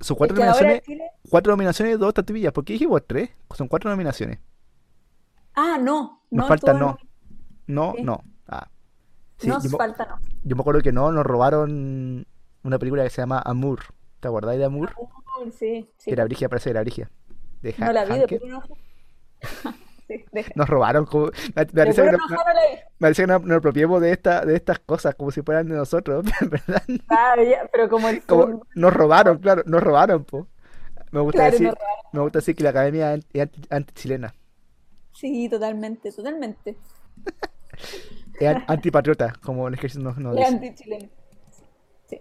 [0.00, 1.10] Son es cuatro que nominaciones, Chile.
[1.30, 2.52] cuatro nominaciones y dos estatuillas.
[2.52, 3.30] ¿Por qué dijimos tres?
[3.54, 4.38] Son cuatro nominaciones.
[5.54, 6.96] Ah, no, Nos no falta no.
[7.66, 8.24] No, no.
[8.48, 8.68] Ah.
[9.38, 10.18] Sí, Nos yo, me- falta no.
[10.44, 12.26] Yo me acuerdo que no, nos robaron
[12.62, 13.80] una película que se llama Amour.
[14.20, 14.90] ¿Te acordáis de Amour?
[14.90, 16.04] Amor, sí, sí.
[16.06, 17.10] Que era Brigia, parece que era Brigia.
[17.60, 18.40] De No la vi, de.
[20.08, 20.24] Sí.
[20.56, 21.06] Nos robaron.
[21.06, 22.18] Como, me, parece que, no-
[22.98, 26.82] parece que nos, apropiemos de, esta, de estas cosas como si fueran de nosotros, ¿verdad?
[27.08, 30.48] Ah, ya, pero como el Como nos robaron, claro, nos robaron, po.
[31.12, 31.74] Me gusta Claro, decir,
[32.12, 34.34] me gusta decir que la academia es anti- anti-chilena,
[35.12, 36.76] Sí, totalmente, totalmente.
[38.44, 41.10] es an- antipatriota, como el ejército nos, nos dice.
[42.06, 42.20] Sí.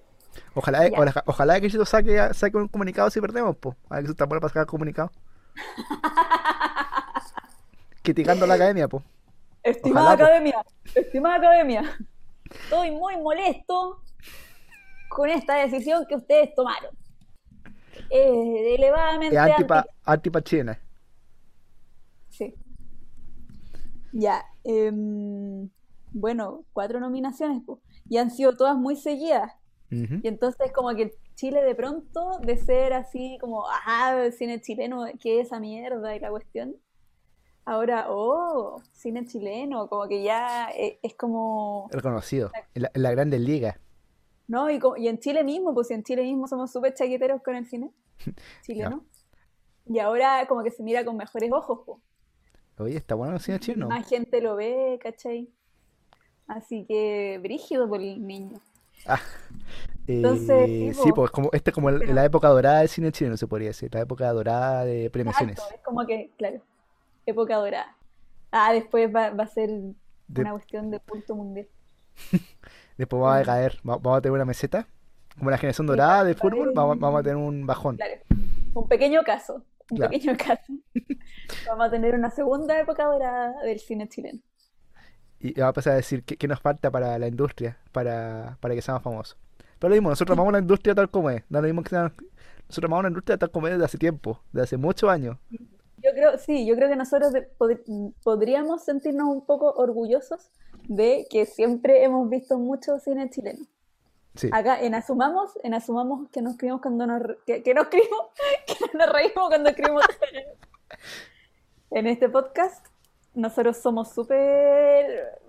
[0.56, 0.94] Ojalá, Ya.
[0.98, 3.76] ojalá, ojalá el ejército saque, saque un comunicado si perdemos, po.
[3.90, 5.12] A ver que está bueno para sacar comunicado.
[8.04, 9.04] Criticando a la academia, po.
[9.64, 10.24] Estimada Ojalá, po.
[10.26, 11.84] academia, estimada academia,
[12.50, 14.02] estoy muy molesto
[15.10, 16.96] con esta decisión que ustedes tomaron.
[18.10, 20.80] Es elevadamente Es antipa, anti- antipa.
[22.30, 22.56] Sí.
[24.14, 24.44] Ya.
[24.64, 25.70] em,
[26.12, 27.64] bueno, cuatro nominaciones,
[28.10, 29.52] y han sido todas muy seguidas.
[29.90, 35.42] Y entonces como que Chile de pronto, de ser así como, ajá, cine chileno, ¿qué
[35.42, 36.16] es esa mierda?
[36.16, 36.78] Y la cuestión.
[37.66, 42.52] Ahora, oh, cine chileno, como que ya e- es, como, Reconocido.
[42.74, 43.78] En la, en la Grandes Ligas.
[44.48, 44.70] ¿no?
[44.70, 47.56] Y, co- y en Chile mismo, pues si en Chile mismo somos súper chaqueteros con
[47.56, 47.92] el cine
[48.66, 49.04] chileno.
[49.88, 52.00] Y ahora como que se mira con mejores ojos, pues.
[52.80, 53.90] Oye, está bueno el cine chino.
[53.90, 55.50] Más gente lo ve, ¿cachai?
[56.52, 58.60] Así que brígido por el niño.
[59.08, 59.20] Ah,
[60.08, 63.38] Entonces, eh, sí, pues como, este es como el- la época dorada del cine chileno,
[63.38, 63.94] se podría decir.
[63.94, 65.58] La época dorada de premiaciones.
[65.58, 66.62] Exacto, es como que, claro,
[67.26, 67.96] época dorada.
[68.52, 69.70] Ah, después va, va a ser
[70.28, 71.68] De- una cuestión de culto mundial.
[72.98, 73.78] Después va a caer.
[73.88, 74.86] Va- Vamos a tener una meseta.
[75.38, 77.96] Como la generación dorada de fútbol, vamos, a tener un bajón.
[77.96, 78.14] Claro,
[78.74, 80.12] un pequeño caso, un Claro.
[80.12, 80.74] pequeño caso.
[81.68, 84.40] Vamos a tener una segunda época dorada del cine chileno.
[85.44, 88.76] Y vamos a empezar a decir qué, qué nos falta para la industria, para, para
[88.76, 89.38] que seamos famosos.
[89.80, 91.44] Pero lo mismo, nosotros amamos la industria tal como es.
[91.50, 92.14] Da lo mismo que sean-
[92.68, 95.38] Nosotros amamos la industria tal como es desde hace tiempo, desde hace muchos años.
[96.04, 100.50] Yo creo, sí, yo creo que nosotros de- pod- podríamos sentirnos un poco orgullosos
[100.88, 103.66] de que siempre hemos visto mucho cine chileno.
[104.36, 104.50] Sí.
[104.54, 108.28] Acá en Asumamos, en Asumamos que nos escribimos cuando nos, que, que nos escribimos,
[108.68, 110.04] que nos reímos cuando escribimos
[111.92, 112.86] en este podcast,
[113.34, 115.40] nosotros somos súper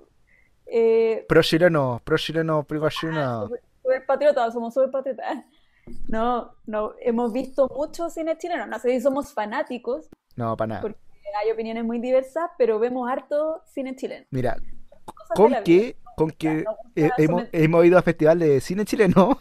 [0.67, 3.43] eh, Pro chileno, pro chileno, pro chileno.
[3.45, 5.39] súper súper patriotas, somos súper patriotas.
[6.07, 10.81] No, no, hemos visto mucho cine chileno, no sé si somos fanáticos, No, para nada.
[10.83, 10.97] porque
[11.43, 14.25] hay opiniones muy diversas, pero vemos harto cine chileno.
[14.31, 14.57] Mira,
[15.35, 16.65] con que, con que
[16.95, 19.41] eh, hemos, hemos ido a festival de cine chileno,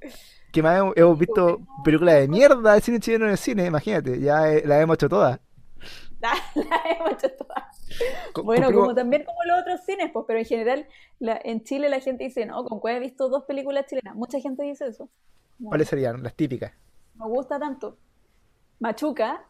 [0.52, 4.20] que más hemos, hemos visto películas de mierda de cine chileno en el cine, imagínate,
[4.20, 5.40] ya eh, las hemos hecho todas.
[6.24, 6.32] La,
[6.68, 7.64] la hemos hecho todas.
[8.42, 10.86] Bueno, como también como los otros cines, pues, pero en general
[11.18, 14.14] la- en Chile la gente dice, no, con cuál he visto dos películas chilenas.
[14.14, 15.08] Mucha gente dice eso.
[15.62, 16.22] ¿Cuáles serían?
[16.22, 16.72] Las típicas.
[17.14, 17.96] me gusta tanto.
[18.80, 19.44] Machuca,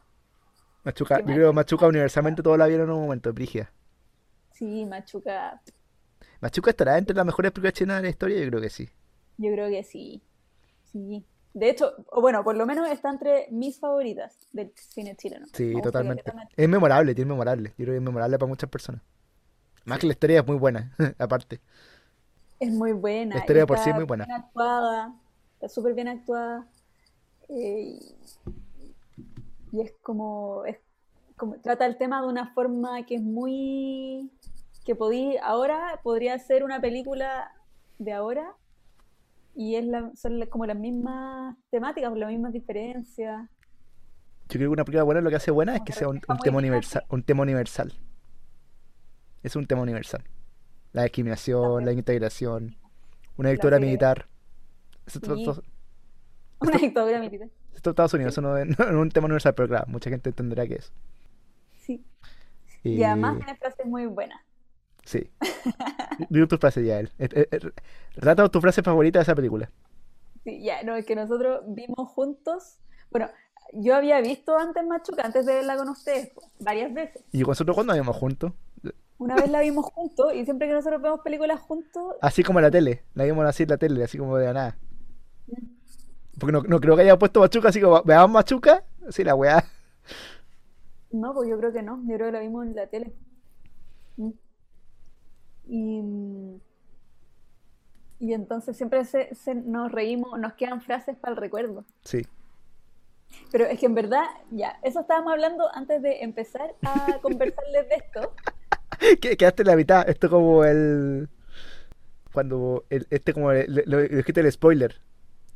[0.85, 3.73] Machuca, ¿Qué yo creo Machuca universalmente todos la vieron en un momento, Brígida.
[4.53, 5.63] sí, Machuca,
[6.41, 8.89] Machuca estará entre las mejores películas chilenas de la historia, yo creo que sí.
[9.39, 10.23] yo creo que sí.
[10.93, 11.25] Sí.
[11.55, 15.47] De hecho, bueno, por lo menos está entre mis favoritas del cine chileno.
[15.53, 16.35] Sí, totalmente.
[16.57, 17.71] Es memorable, tiene memorable.
[17.71, 19.03] Yo creo que es memorable para muchas personas.
[19.85, 21.61] Más que la historia es muy buena, aparte.
[22.59, 23.37] Es muy buena.
[23.37, 24.27] La historia por sí es muy buena.
[24.27, 25.15] bien actuada,
[25.55, 26.67] está súper bien actuada.
[27.49, 28.17] eh, y,
[29.73, 30.79] y es como, es
[31.37, 34.31] como, trata el tema de una forma que es muy,
[34.85, 37.53] que podí, ahora podría ser una película
[37.99, 38.55] de ahora
[39.55, 43.49] y es la- son la- como las mismas temáticas, las mismas diferencias.
[44.49, 46.59] Yo creo que una película buena lo que hace buena es que sea un, tema
[46.59, 47.93] universal, un tema universal.
[49.43, 50.23] Es un tema universal.
[50.93, 52.77] La discriminación, la integración,
[53.37, 54.27] una dictadura militar.
[56.61, 57.49] Una dictadura militar.
[57.75, 60.31] esto es Estados Unidos, eso no es, no un tema universal, pero claro, mucha gente
[60.31, 60.93] entenderá que es.
[61.81, 62.05] Sí.
[62.83, 64.41] Y además Eh, tiene frases muy buenas.
[65.05, 65.31] Sí.
[66.31, 67.11] Digo tu frase ya, él.
[68.17, 69.71] Relata tu frase favorita de esa película.
[70.45, 72.79] Sí, ya, no, es que nosotros vimos juntos.
[73.11, 73.29] Bueno,
[73.73, 77.23] yo había visto antes Machuca, antes de verla con ustedes, varias veces.
[77.33, 78.53] ¿Y nosotros cuándo vimos juntos?
[79.19, 82.65] Una vez la vimos juntos y siempre que nosotros vemos películas juntos, Así como en
[82.65, 83.05] la tele.
[83.15, 84.79] La vimos así en la tele, así como de la nada.
[86.39, 88.85] Porque no, no creo que haya puesto Machuca, así como, ¿veamos Machuca?
[89.11, 89.65] Sí, la weá.
[91.13, 93.15] no, pues yo creo que no, yo creo que la vimos en la tele.
[95.67, 96.61] Y,
[98.21, 101.85] y entonces siempre se, se- nos reímos, nos quedan frases para el recuerdo.
[102.05, 102.23] Sí.
[103.51, 107.95] Pero es que en verdad, ya, eso estábamos hablando antes de empezar a conversarles de
[107.97, 108.33] esto.
[109.21, 110.09] Que- Quedaste en la mitad.
[110.09, 111.29] Esto como el...
[112.33, 112.85] Cuando...
[112.91, 113.51] El, este como...
[113.51, 115.01] el- lo, lo dijiste el spoiler.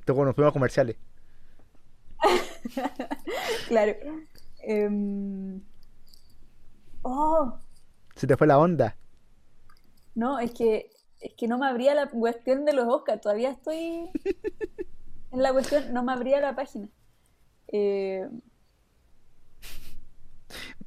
[0.01, 0.97] Esto cuando nos fuimos a comerciales.
[3.69, 3.95] Claro.
[4.61, 5.61] Em,
[7.03, 7.55] oh,
[8.17, 8.97] Se te fue la onda.
[10.19, 13.21] No, es que, es que no me abría la cuestión de los Oscars.
[13.21, 14.11] Todavía estoy
[15.33, 16.89] en la cuestión, no me abría la página.
[17.69, 18.27] Eh,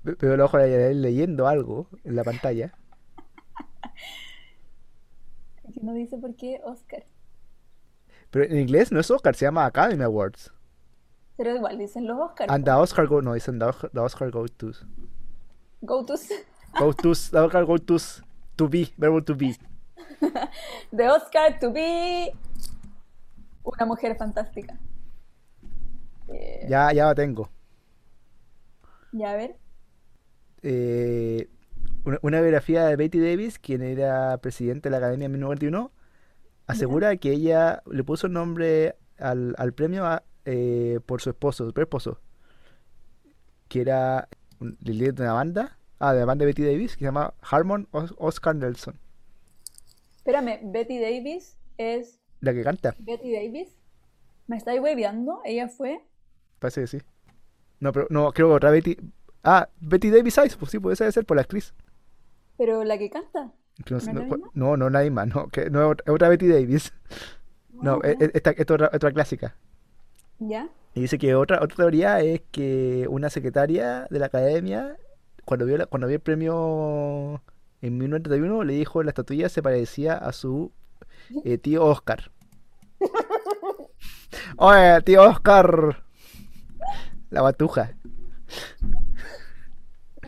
[0.03, 2.73] Ve- Veo los ojos de leyendo algo en la pantalla.
[5.73, 7.05] que no dice por qué Oscar.
[8.31, 10.51] Pero en inglés no es Oscar, se llama Academy Awards.
[11.37, 12.51] Pero igual dicen los Oscars.
[12.51, 13.21] And the Oscar go...
[13.21, 14.71] No, dicen the, Oscar- the Oscar go to...
[15.81, 16.15] Go to
[16.79, 17.13] Go to...
[17.13, 17.75] The Oscar go.
[18.61, 18.93] To be.
[18.95, 19.57] Verbo to be.
[20.91, 22.31] the Oscar to be
[23.63, 24.77] una mujer fantástica.
[26.29, 27.49] Eh, Ya, ya lo tengo.
[29.13, 29.55] ya a ver.
[30.61, 31.49] eh,
[32.05, 35.91] una, una biografía de Betty Davis, quien era presidente de la Academia en 1991,
[36.67, 41.71] asegura que ella le puso el nombre al, al premio a- eh, por su esposo,
[41.71, 42.19] su esposo,
[43.67, 46.99] que era un- líder de una banda, ah, de la banda de Betty Davis, que
[46.99, 48.99] se llama Harmon Os- Oscar Nelson,
[50.17, 53.77] Espérame, Betty Davis es la que canta, Betty Davis.
[54.47, 55.41] ¿Me estáis hueveando?
[55.45, 56.01] Ella fue.
[56.59, 56.97] parece que sí.
[57.79, 58.97] No, pero no, creo que otra Betty.
[59.43, 61.73] Ah, Betty Davis Ice, pues sí, puede ser por la actriz.
[62.57, 63.45] Pero la que canta.
[63.45, 63.53] No,
[63.89, 64.37] ¿No es misma?
[64.53, 66.93] no, no, nadie más, no, que no es otra, es Betty Davis.
[67.71, 69.55] No, Ah, e- e- esta, esta otra, otra clásica.
[70.39, 70.69] ¿Ya?
[70.93, 74.97] Y dice que otra, otra teoría es que una secretaria de la academia,
[75.45, 77.41] cuando vio, la- cuando vio el premio
[77.81, 80.71] en 1931, le dijo la estatuilla se parecía a su
[81.45, 82.31] eh, tío Oscar.
[84.57, 86.03] Oye, tío Oscar.
[87.29, 87.93] La batuja.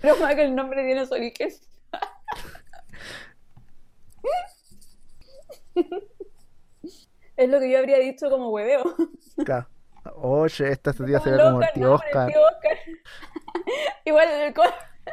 [0.01, 1.49] Que el nombre tiene su origen.
[7.35, 8.83] Es lo que yo habría dicho como hueveo.
[9.43, 9.67] Claro.
[10.15, 12.31] Oye, esta estatuilla se ve como el tío Oscar.
[14.05, 14.53] Igual el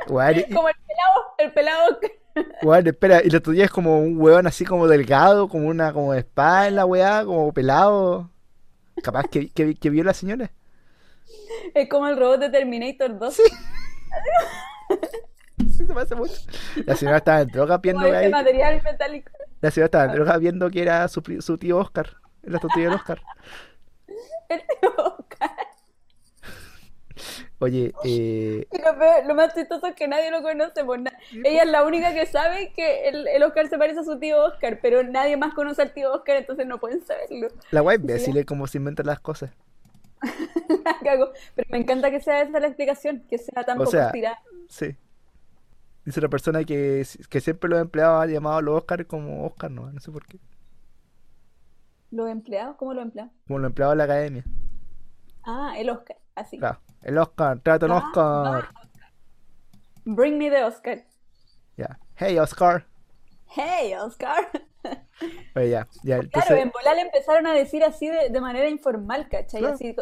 [0.06, 1.98] co- Weón, y- como el pelado, el pelado
[2.62, 6.14] weón, espera, y la estatuilla es como un hueón así como delgado, como una como
[6.14, 8.30] espada en la weá, como pelado.
[9.02, 10.50] Capaz que, que, que vio la señora.
[11.74, 13.34] Es como el robot de Terminator 2.
[13.34, 13.42] Sí.
[15.76, 16.34] Sí, se hace mucho.
[16.86, 19.30] La señora estaba en droga viendo ese ahí- material metálico.
[19.60, 22.16] La señora estaba en droga viendo que era su, su tío Oscar.
[22.42, 23.20] La estatuilla del Oscar.
[24.48, 25.50] El tío Oscar.
[27.60, 30.84] Oye, eh, lo, peor- lo más chistoso es que nadie lo conoce.
[30.84, 31.12] Pues na-
[31.44, 34.42] Ella es la única que sabe que el, el Oscar se parece a su tío
[34.44, 37.48] Oscar, pero nadie más conoce al tío Oscar, entonces no pueden saberlo.
[37.70, 39.50] la imbécil es como se inventan las cosas.
[40.84, 41.32] La cago.
[41.54, 44.12] Pero me encanta que sea esa la explicación, que sea tan O poco sea.
[44.68, 44.96] Sí.
[46.04, 49.70] Dice la persona que, que siempre los empleados han llamado a los Oscar como Oscar,
[49.70, 50.38] no, no sé por qué.
[52.10, 52.76] ¿Los empleados?
[52.76, 53.32] ¿Cómo los empleados?
[53.46, 54.44] Como los empleados de la academia.
[55.44, 56.58] Ah, el Oscar, así.
[56.58, 56.80] Claro.
[57.02, 58.68] El Oscar, trata un Ah, Oscar.
[60.04, 61.04] Bring me the Oscar.
[61.76, 61.98] Ya.
[62.16, 62.86] Hey, Oscar.
[63.54, 64.48] Hey, Oscar.
[65.56, 69.28] Oye, ya, ya, Claro, en Bola le empezaron a decir así de, de manera informal,
[69.28, 69.60] ¿cachai?
[69.60, 69.74] Claro.
[69.74, 69.94] Así,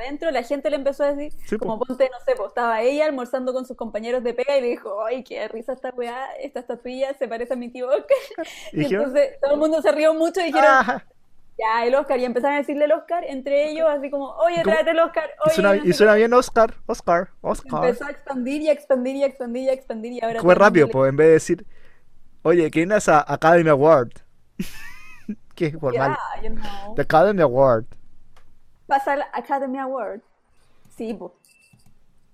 [0.00, 1.66] adentro la gente le empezó a decir, Sí, po.
[1.66, 4.66] como ponte, no sé, pues estaba ella almorzando con sus compañeros de pega y le
[4.68, 8.46] dijo, ay, qué risa esta weá, esta estatuilla se parece a mi tío Oscar.
[8.72, 11.04] ¿Y entonces todo el mundo se rió mucho y dijeron, Ah,
[11.58, 14.90] ya, el Oscar, y empezaron a decirle el Oscar entre ellos, así como, oye, tráete
[14.90, 16.18] el Oscar, y oye, suena, no y suena qué.
[16.18, 17.84] bien Oscar, Oscar, Oscar.
[17.84, 20.44] Empezó a expandir y a expandir y a expandir y a expandir y ahora el
[20.44, 21.66] mundo rápido, pues en vez de decir,
[22.42, 24.10] oye, ¿quién es a Academy Award?
[25.56, 26.16] es formal.
[26.42, 26.94] You know.
[26.96, 27.86] The Academy Award.
[28.86, 30.20] Pasa al Academy Award.
[30.96, 31.32] Sí, pues.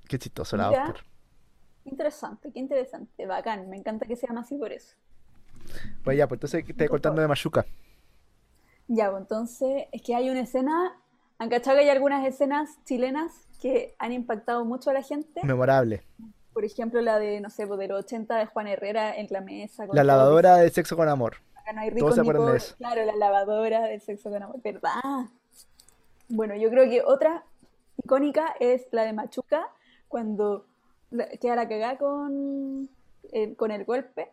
[0.09, 0.71] Qué chistoso la.
[0.71, 0.97] Oscar.
[1.85, 4.97] Interesante, qué interesante, bacán, me encanta que se llama así por eso.
[6.05, 7.65] Pues ya, pues entonces te contando de Machuca.
[8.93, 10.93] Ya, pues entonces es que hay una escena,
[11.39, 13.31] han cachado que hay algunas escenas chilenas
[13.63, 15.41] que han impactado mucho a la gente.
[15.45, 16.03] Memorable.
[16.53, 19.43] Por ejemplo, la de, no sé, pues, de los 80 de Juan Herrera en la
[19.43, 21.37] mesa con La lavadora de sexo con amor.
[21.55, 22.75] acá no hay Todos ricos se ni acuerdan de eso.
[22.79, 24.91] Claro, la lavadora del sexo con amor, ¿verdad?
[26.29, 27.45] Bueno, yo creo que otra
[28.03, 29.69] icónica es la de Machuca,
[30.09, 30.67] cuando
[31.41, 32.89] queda la cagada con,
[33.31, 34.33] eh, con el golpe.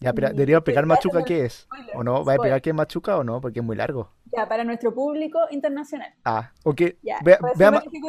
[0.00, 0.84] Ya, pero Y debería ¿verdad?
[0.86, 1.52] Machuca qué es.
[1.64, 2.24] spoiler, ¿O no?
[2.24, 3.40] ¿Va a explicar qué es Machuca o no?
[3.40, 4.10] Porque es muy largo.
[4.34, 6.12] Ya, para nuestro público internacional.
[6.24, 6.80] Ah, ok.
[7.02, 8.08] Ya, Vea, vea Ma- ejecutivo.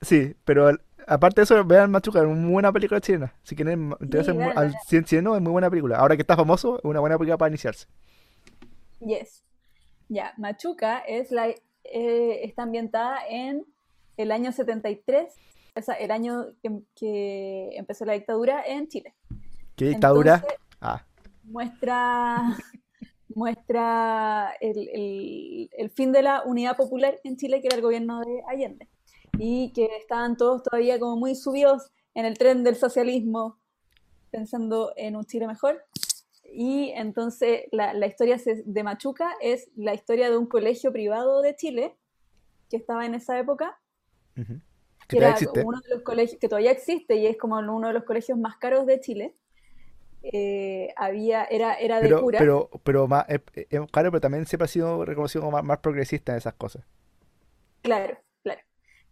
[0.00, 3.34] Sí, pero al- aparte de eso, vean Machuca, es una muy buena película chilena.
[3.42, 5.96] Si quieren Sí, véanla, al cien chileno, es muy buena película.
[5.96, 7.86] Ahora que está famoso, es una buena película para iniciarse.
[9.00, 9.42] Yes.
[10.08, 13.64] Ya, Machuca es la, eh, está ambientada en
[14.16, 15.34] el año 73,
[15.74, 19.14] o sea, el año que, que empezó la dictadura en Chile.
[19.76, 20.34] ¿Qué dictadura?
[20.36, 21.02] Entonces, Ah,
[21.44, 22.42] muestra,
[23.34, 28.20] muestra el, el- el fin de la unidad popular en Chile, que era el gobierno
[28.20, 28.88] de Allende,
[29.38, 33.58] y que estaban todos todavía como muy subidos en el tren del socialismo,
[34.30, 35.84] pensando en un Chile mejor.
[36.52, 41.56] Y entonces la, la historia de Machuca es la historia de un colegio privado de
[41.56, 41.96] Chile,
[42.70, 43.78] que estaba en esa época,
[45.08, 48.04] que era uno de los colegios, que todavía existe y es como uno de los
[48.04, 49.34] colegios más caros de Chile.
[50.32, 52.40] Eh, había, era, era de Pero, curas.
[52.40, 55.78] pero, pero más, es, es caro, pero también siempre ha sido reconocido como más, más
[55.78, 56.84] progresista en esas cosas.
[57.82, 58.60] Claro, claro.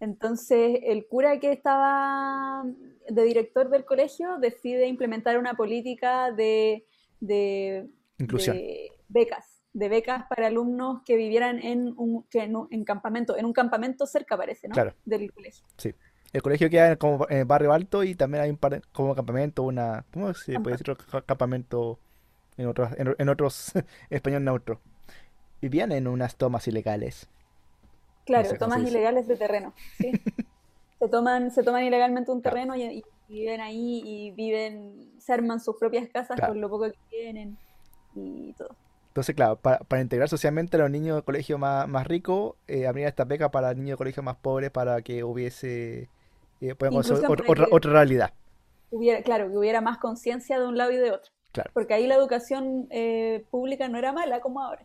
[0.01, 2.64] Entonces, el cura que estaba
[3.09, 6.87] de director del colegio decide implementar una política de,
[7.20, 8.57] de, Inclusión.
[8.57, 13.37] de becas, de becas para alumnos que vivieran en un, que en un- en campamento,
[13.37, 14.72] en un campamento cerca, parece, ¿no?
[14.75, 15.64] Claro, Del colegio.
[15.77, 15.94] sí.
[16.33, 19.14] El colegio queda en, como en el barrio alto y también hay un par, como
[19.14, 20.97] campamento, una, ¿cómo se puede Campa- decir?
[20.97, 22.01] Ca- Campamento
[22.59, 23.73] en otros, en, en otros
[24.11, 24.83] español neutro.
[25.62, 27.29] Vivían en unas tomas ilegales.
[28.35, 30.23] No Claro, sé tomas ilegales de terreno, ¿sí?
[31.01, 35.33] Se toman, se toman ilegalmente un Claro, terreno y, y viven ahí y viven, se
[35.35, 36.45] arman sus propias casas claro.
[36.45, 37.59] con lo poco que tienen
[38.14, 38.79] y todo.
[39.09, 42.87] Entonces, claro, para, para integrar socialmente a los niños del colegio más, más ricos, eh,
[42.87, 46.11] abrir esta beca para niños de colegio más pobres para que hubiese,
[46.70, 48.33] eh, conocer Inclusión otra, otra, otra realidad.
[48.90, 51.31] hubiera, claro, que hubiera más conciencia de un lado y de otro.
[51.53, 54.85] Claro, Porque ahí la educación eh, pública no era mala como ahora.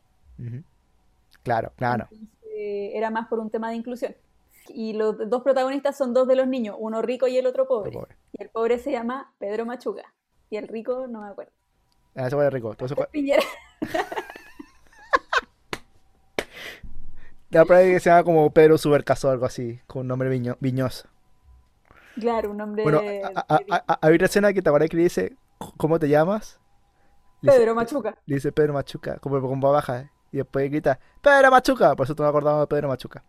[1.43, 2.07] Claro, claro.
[2.11, 4.15] Entonces, era más por un tema de inclusión.
[4.69, 7.91] Y los dos protagonistas son dos de los niños, uno rico y el otro pobre.
[7.91, 8.15] pobre.
[8.33, 10.13] Y el pobre se llama Pedro Machuca.
[10.49, 11.51] Y el rico no me acuerdo.
[12.15, 12.71] Ah, fue rico.
[12.71, 13.43] Entonces, fue- Piñera.
[17.49, 20.57] la prueba que se llama como Pedro Supercaso o algo así, con un nombre viño-
[20.59, 21.07] viñoso.
[22.19, 22.99] Claro, un hombre Bueno,
[23.35, 25.35] a- a- hay una escena que que le dice,
[25.77, 26.59] ¿cómo te llamas?
[27.41, 28.17] Le dice, Pedro Machuca.
[28.25, 30.11] le dice Pedro Machuca, como con baja.
[30.31, 31.95] Y después grita, ¡Pedro Machuca!
[31.95, 33.23] Por eso te me acordaba de Pedro Machuca.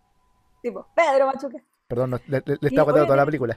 [0.62, 1.58] Tipo, Pedro Machuca.
[1.86, 3.56] Perdón, no- le, le- le Y estaba contando toda la película.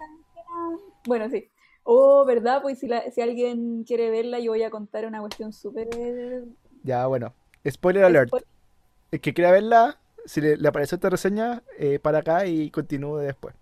[1.08, 1.50] Bueno, sí.
[1.84, 2.62] Oh, ¿verdad?
[2.62, 5.88] Pues si, la- si alguien quiere verla, yo voy a contar una cuestión súper...
[6.84, 7.34] Ya, bueno.
[7.68, 8.32] Spoiler alert.
[9.12, 13.18] El que quiera verla, si le, le apareció esta reseña, eh, para acá y continúe
[13.18, 13.56] después.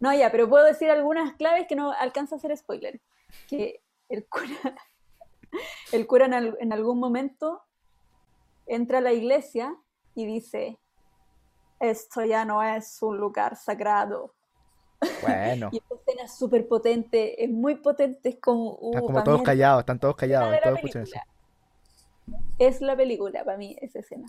[0.00, 3.00] No, ya, pero puedo decir algunas claves que no alcanza a ser spoiler.
[3.48, 4.46] Que el cura,
[5.92, 7.62] el cura en, al- en algún momento
[8.66, 9.76] entra a la iglesia
[10.14, 10.78] y dice,
[11.80, 14.34] esto ya no es un lugar sagrado.
[15.22, 19.06] Bueno, Y esta escena es súper potente, es muy potente, es como, están uh, como
[19.14, 21.16] para todos callados, están todos la callados, todos escuchan eso.
[22.58, 24.26] Es la película para mí, esa escena.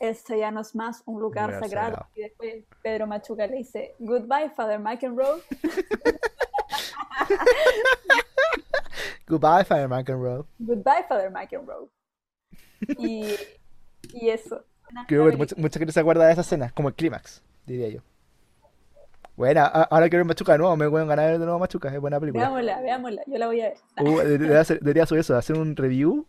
[0.00, 1.90] Esto ya no es más un lugar lugar sagrado.
[1.96, 2.10] sagrado.
[2.14, 5.42] Y después Pedro Machuca le dice, Goodbye, Father McEnroe.
[9.26, 10.44] Goodbye, Fire McEnroe.
[10.58, 11.88] Goodbye, Father McEnroe.
[12.98, 13.34] Y,
[14.14, 14.64] y eso.
[15.06, 18.00] Creo que mucha, mucha gente se acuerda de esa escena, como el clímax, diría yo.
[19.36, 22.00] Bueno, ahora quiero ver Machuca de nuevo, me voy a ganar de nuevo Machuca, es
[22.00, 22.44] buena película.
[22.48, 23.22] Veámosla, veámosla.
[23.26, 23.76] Yo la voy a ver.
[24.00, 26.26] Uh, debería, hacer- debería hacer eso, hacer un review,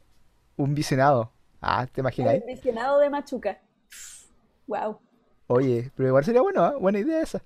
[0.58, 1.32] un visionado.
[1.62, 2.36] Ah, ¿te imaginas?
[2.36, 3.60] El de Machuca.
[4.68, 5.00] Wow.
[5.48, 6.76] Oye, pero igual sería bueno, ¿ah?
[6.78, 7.42] Buena idea esa.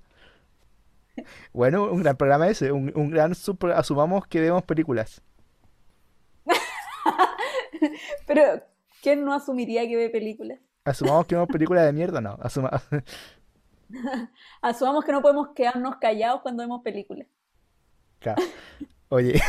[1.52, 5.22] Bueno, un gran programa ese, un, un gran super, asumamos que vemos películas.
[8.26, 8.62] Pero,
[9.02, 10.58] ¿quién no asumiría que ve películas?
[10.84, 12.36] Asumamos que vemos películas de mierda, no.
[12.40, 12.82] Asuma,
[14.62, 17.26] Asumamos que no podemos quedarnos callados cuando vemos películas.
[18.18, 18.42] claro.
[19.08, 19.40] Oye,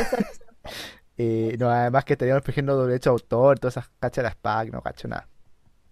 [1.18, 4.72] Eh, no, además que estaríamos perdiendo derecho a autor, todas esas cachas de las PAC,
[4.72, 5.28] no cacho nada.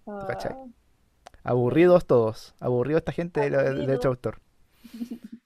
[0.07, 0.27] Ah,
[1.43, 4.11] Aburridos todos, aburridos esta gente de del derecho a aburrido.
[4.11, 4.41] autor.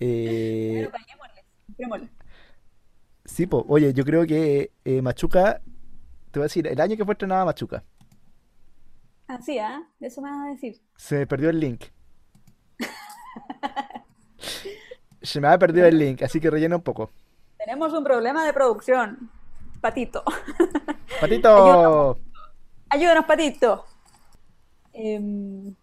[0.00, 0.88] Eh,
[1.88, 2.08] Bueno,
[3.24, 5.60] sí, po, oye, yo creo que eh, Machuca,
[6.30, 7.84] te voy a decir, el año que fue estrenada Machuca,
[9.28, 9.82] Ah, sí, ¿ah?
[10.00, 10.80] De eso me vas a decir.
[10.96, 11.84] se me perdió el link.
[15.22, 17.10] Se me ha perdido el link, así que rellena un poco.
[17.58, 19.30] Tenemos un problema de producción.
[19.80, 20.22] Patito.
[21.20, 22.18] ¡Patito!
[22.88, 23.84] Ayúdanos, Patito.
[24.92, 25.74] Em,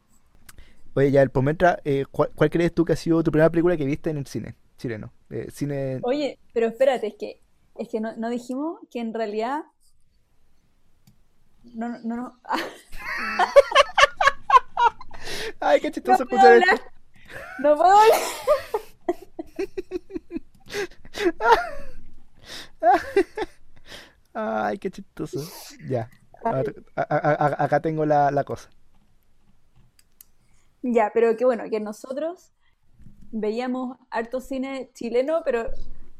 [0.93, 3.75] Oye, ya, el Pometra, eh, ¿cuál, cuál crees tú que ha sido tu primera película
[3.75, 5.11] que viste en el cine chileno?
[5.29, 5.99] Eh, cine...
[6.03, 7.41] oye, pero espérate, es que,
[7.77, 9.63] es que no, no dijimos que en realidad.
[11.73, 12.15] No, no, no.
[12.15, 12.39] no.
[15.59, 16.85] Ay, qué no chistoso puedo escuchar esto.
[17.59, 18.19] No puedo hablar.
[24.33, 25.39] Ay, qué chistoso.
[25.87, 26.09] Ya.
[26.43, 28.69] A ver, a- a- acá tengo la, la cosa.
[30.81, 32.51] Ya, pero que bueno, que nosotros
[33.31, 35.71] veíamos harto cine chileno, pero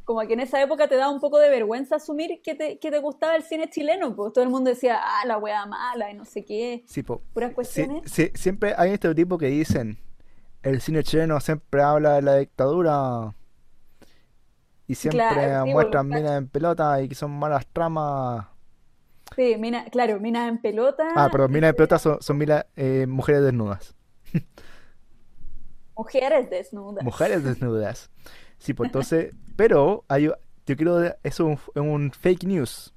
[0.05, 2.89] como que en esa época te daba un poco de vergüenza asumir que te, que
[2.91, 6.15] te gustaba el cine chileno, pues todo el mundo decía, ah, la wea mala y
[6.15, 7.21] no sé qué, Sí, po.
[7.33, 8.11] puras Sí, cuestiones.
[8.11, 9.97] sí, siempre hay un estereotipo que dicen,
[10.63, 13.35] el cine chileno siempre habla de la dictadura
[14.88, 18.47] y siempre Claro, sí, muestran minas en pelota y que son malas tramas.
[19.36, 23.05] Sí, mina, claro, minas en pelota, Ah, perdón, minas en pelota son, son minas, eh,
[23.07, 23.95] mujeres desnudas.
[25.97, 27.03] mujeres desnudas.
[27.03, 28.11] Mujeres desnudas.
[28.57, 30.25] Sí, pues entonces, pero hay,
[30.65, 32.93] yo creo que eso es un, un fake news.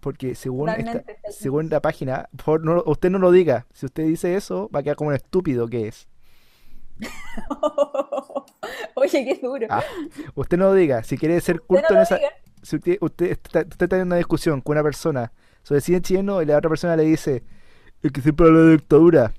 [0.00, 3.66] Porque según esta, según la página, por no, usted no lo diga.
[3.72, 6.08] Si usted dice eso, va a quedar como un estúpido que es.
[8.94, 9.66] Oye, qué duro.
[9.70, 9.82] Ah,
[10.34, 11.02] usted no lo diga.
[11.02, 12.30] Si quiere ser no culto en esa, diga.
[12.62, 15.32] si usted, usted está, usted está teniendo una discusión con una persona
[15.62, 17.42] sobre cine chileno y la otra persona le dice,
[18.02, 19.32] el que siempre habla de dictadura,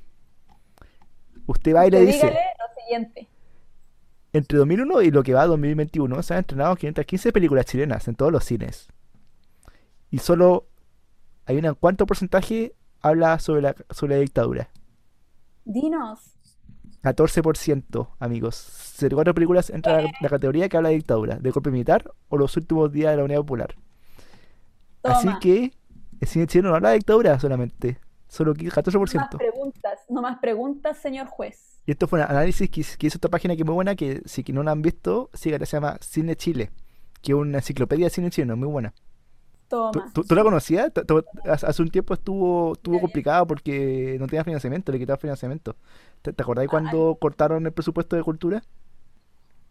[1.45, 3.27] usted va y le dice, dígale lo siguiente.
[4.33, 8.15] entre 2001 y lo que va a 2021 se han estrenado 515 películas chilenas en
[8.15, 8.87] todos los cines.
[10.09, 10.67] Y solo
[11.45, 14.69] hay una cuánto porcentaje habla sobre la, sobre la dictadura.
[15.63, 16.34] Dinos.
[17.05, 18.95] 14%, amigos.
[18.99, 22.57] 04 películas entra la, la categoría que habla de dictadura, de golpe militar o los
[22.57, 23.75] últimos días de la Unidad Popular.
[25.03, 25.71] Así que
[26.19, 29.37] el cine chileno no habla de dictadura solamente, solo que No más 14%.
[29.37, 31.81] preguntas, no más preguntas, señor juez.
[31.85, 33.95] Y esto fue un análisis que, hizo que hizo esta página que es muy buena,
[33.95, 36.71] que si no la han visto, sígala, se llama Cine Chile,
[37.21, 38.93] que es una enciclopedia de cine chileno, muy buena.
[39.91, 40.11] ¿Tú, Toma.
[40.13, 40.91] tú- tú la conocías?
[41.45, 45.75] Hace un tiempo estuvo, estuvo complicado porque no tenía financiamiento, le quitaron financiamiento.
[46.21, 48.63] ¿Te, te acordás Ay, cuando cortaron el presupuesto de cultura?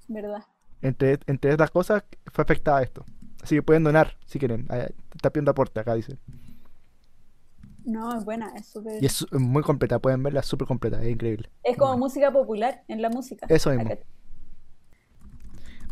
[0.08, 0.44] verdad.
[0.82, 3.04] Entre, entre estas cosas fue afectada esto.
[3.42, 4.66] Así que pueden donar si quieren.
[4.68, 6.16] Ah, Está pidiendo aporte acá, dice.
[7.84, 9.02] No, es buena, es súper.
[9.02, 11.50] Y es muy completa, pueden verla, es súper completa, es increíble.
[11.62, 13.46] Es como música popular en la música.
[13.48, 13.92] Eso mismo.
[13.92, 14.02] Acá-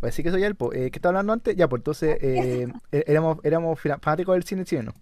[0.03, 0.73] Así que eso ya el po.
[0.73, 1.55] Eh, ¿qué estaba hablando antes?
[1.57, 4.93] Ya, pues entonces eh, é- éramos, éramos fanáticos del cine chileno.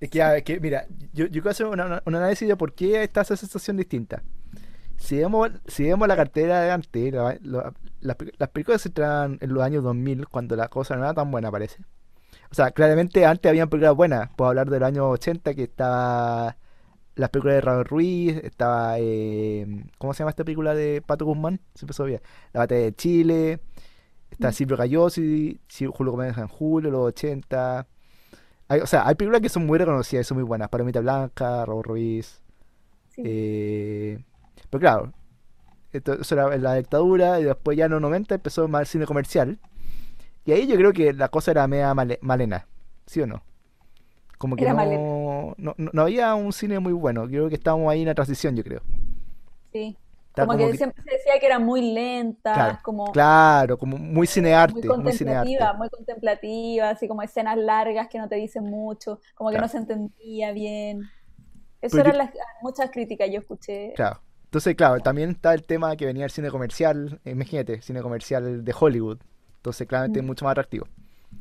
[0.00, 1.80] Es que, mira, yo, yo quiero hacer un
[2.14, 4.22] análisis de por qué está esa sensación distinta.
[4.96, 8.90] Si vemos, si vemos la cartera de antes, la- la- las, pe- las películas se
[8.90, 11.82] traen en los años 2000, cuando la cosa no era tan buena, parece.
[12.50, 14.30] O sea, claramente antes habían películas buenas.
[14.36, 16.56] Puedo hablar de los años 80, que estaba
[17.16, 19.66] las películas de Raúl Ruiz, estaba, eh,
[19.98, 21.60] ¿cómo se llama esta película de Pato Guzmán?
[21.74, 22.20] Se empezó bien.
[22.52, 23.60] La Batalla de Chile,
[24.34, 24.52] está Mm.
[24.52, 27.86] Silvio Cayosi, Si- Julio Gómez en Julio, los 80.
[28.68, 30.68] Hay, o sea, hay películas que son muy reconocidas y son muy buenas.
[30.68, 32.40] Palomita Blanca, Raúl Ruiz.
[33.10, 33.22] Sí.
[33.24, 34.18] eh,
[34.70, 35.12] pero claro,
[35.92, 39.06] esto, eso era la dictadura y después ya en los 90 empezó más el cine
[39.06, 39.58] comercial.
[40.44, 42.66] Y ahí yo creo que la cosa era media male- malena,
[43.06, 43.42] ¿sí o no?
[44.36, 45.02] Como que Era no, malena.
[45.58, 47.22] no, no- no había un cine muy bueno.
[47.24, 48.80] Yo creo que estábamos ahí en la transición, yo creo.
[49.72, 49.96] Sí.
[50.34, 53.96] Como como que que- siempre se decía que eran muy lentas, Claro, como claro, como
[53.98, 55.78] muy muy cinearte, muy contemplativas, cinearte.
[55.78, 59.78] muy contemplativas, así como escenas largas que no te dicen mucho, como que no se
[59.78, 61.02] entendía bien.
[61.80, 62.30] Eso Pero yo- eran las
[62.62, 63.92] muchas críticas yo escuché.
[63.94, 64.20] Claro.
[64.44, 68.74] Entonces, claro, también está el tema que venía el cine comercial, imagínate, cine comercial de
[68.78, 69.18] Hollywood.
[69.56, 70.26] Entonces, claramente es Mm.
[70.26, 70.86] mucho más atractivo.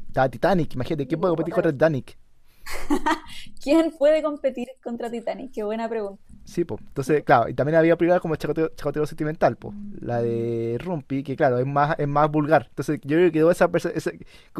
[0.07, 1.71] Estaba Titanic, imagínate, ¿quién puede competir contra.
[1.71, 2.17] Titanic?
[3.61, 5.51] ¿Quién puede competir contra Titanic?
[5.53, 6.23] Qué buena pregunta.
[6.45, 6.81] Sí, pues.
[6.81, 9.75] Entonces, claro, y también había películas como Chacoteo, Chacoteo Sentimental, pues.
[10.01, 12.67] La de Rumpi, que claro, es más, es más vulgar.
[12.69, 14.11] Entonces, yo creo que quedó esa, esa, esa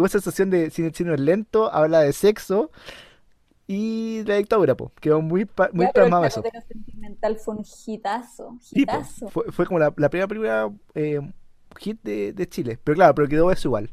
[0.07, 2.71] sensación de cine chino es lento, habla de sexo
[3.67, 4.91] y de la dictadura, pues.
[5.01, 6.41] Quedó muy, muy plasmado eso.
[6.67, 9.29] Sentimental fue un hitazo, Sí, hitazo.
[9.29, 11.19] Fue, fue como la, la primera película eh,
[11.79, 12.79] hit de, de Chile.
[12.83, 13.89] Pero claro, pero quedó eso igual.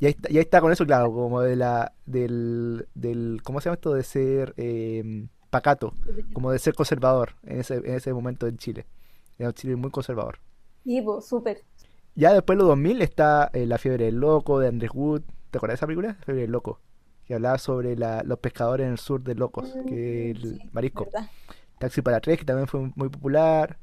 [0.00, 3.60] Y ahí está, y ahí está con eso, claro, como de la, del, del, ¿cómo
[3.60, 3.94] se llama esto?
[3.94, 5.94] De ser eh, pacato,
[6.32, 8.86] como de ser conservador en ese, en ese momento en Chile.
[9.38, 10.40] Era un Chile muy conservador.
[10.84, 11.62] Sí, súper.
[12.16, 15.22] Ya después de los 2000 está eh, La fiebre del loco de Andrés Wood.
[15.50, 16.08] ¿Te acuerdas de esa película?
[16.18, 16.80] La fiebre del loco.
[17.24, 20.68] Que hablaba sobre la- los pescadores en el sur de Locos, que es el Sí,
[20.72, 21.04] marisco.
[21.06, 21.30] verdad.
[21.78, 23.78] Taxi para tres, que también fue muy popular.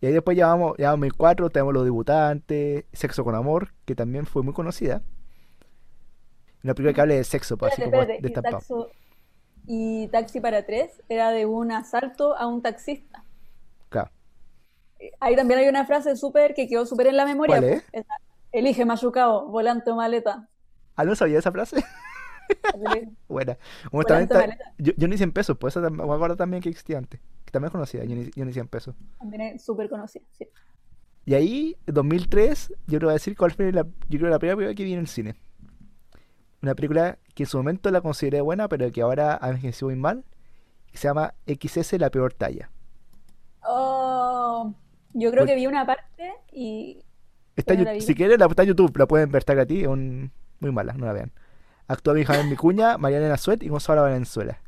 [0.00, 4.42] Y ahí después llevamos, ya 2004, tenemos Los Debutantes, Sexo con Amor, que también fue
[4.42, 5.02] muy conocida.
[6.64, 8.60] Una película que habla de sexo, pues, así como destapado.
[9.70, 13.22] Y Taxi para tres era de un asalto a un taxista.
[13.90, 14.10] Claro.
[15.20, 17.58] Ahí también hay una frase súper que quedó súper en la memoria.
[17.58, 17.82] ¿Cuál es?
[17.82, 17.88] po.
[17.92, 18.14] Esa,
[18.50, 20.48] Elige machucado, volante o maleta.
[20.96, 21.76] Ah, no sabía esa frase.
[23.28, 23.58] Buena.
[23.92, 24.72] Volante Honestamente, o maleta.
[24.78, 27.20] yo, yo ni 100 pesos, pues esa me acuerdo también que existía antes.
[27.44, 28.94] Que también es conocida, yo ni, yo ni 100 pesos.
[29.18, 30.24] También es súper conocida.
[30.32, 30.48] sí.
[31.26, 34.38] Y ahí, en 2003, yo te voy a decir cuál fue la, yo creo la
[34.38, 35.34] primera película que vi en el cine.
[36.62, 39.96] Una película que en su momento la consideré buena, pero que ahora ha envejecido muy
[39.96, 40.24] mal.
[40.90, 42.70] Que se llama XS, la peor talla.
[43.62, 44.74] Oh,
[45.12, 47.04] yo creo que vi una parte y
[47.58, 49.82] Está no la si quieres, la está en YouTube, la pueden ver, está gratis.
[49.82, 50.30] Es un,
[50.60, 51.32] muy mala, no la vean.
[51.88, 54.60] Actúa Benjamín Vicuña, Mariana Suet y Gonzalo Valenzuela.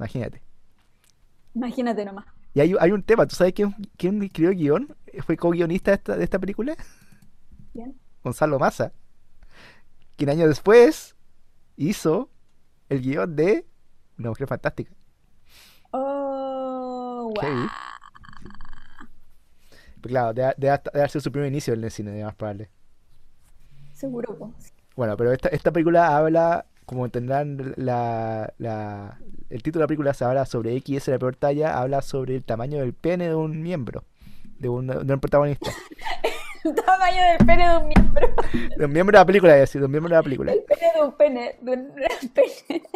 [0.00, 0.42] Imagínate.
[1.54, 2.26] imagínate nomás.
[2.54, 4.96] Y hay, hay un tema, ¿tú sabes quién, quién escribió el guion?
[5.24, 6.76] Fue co-guionista de esta, de esta película.
[7.72, 7.94] Bien.
[8.24, 8.92] Gonzalo Massa.
[10.18, 11.16] Quien años después
[11.76, 12.28] hizo
[12.90, 13.64] el guion de
[14.18, 14.92] Una Mujer Fantástica.
[15.92, 17.54] Oh, Heavy.
[17.60, 17.68] wow.
[20.00, 22.68] Pero claro, debe, debe- debe haber sido su primer inicio en el cine, más probable.
[23.92, 24.52] Seguro, po.
[24.96, 29.18] Bueno, pero esta, esta película habla, como entenderán, la, la-
[29.50, 32.42] el título de la película se habla sobre XS, la peor talla, habla sobre el
[32.44, 34.04] tamaño del pene de un miembro,
[34.58, 35.70] de un, de un protagonista.
[36.62, 38.28] Tamaño del pene de un miembro.
[38.76, 40.52] De un miembro de la película, es decir, de un miembro de la película.
[40.52, 41.58] El pene de un pene.
[41.60, 41.94] De un
[42.34, 42.82] pene.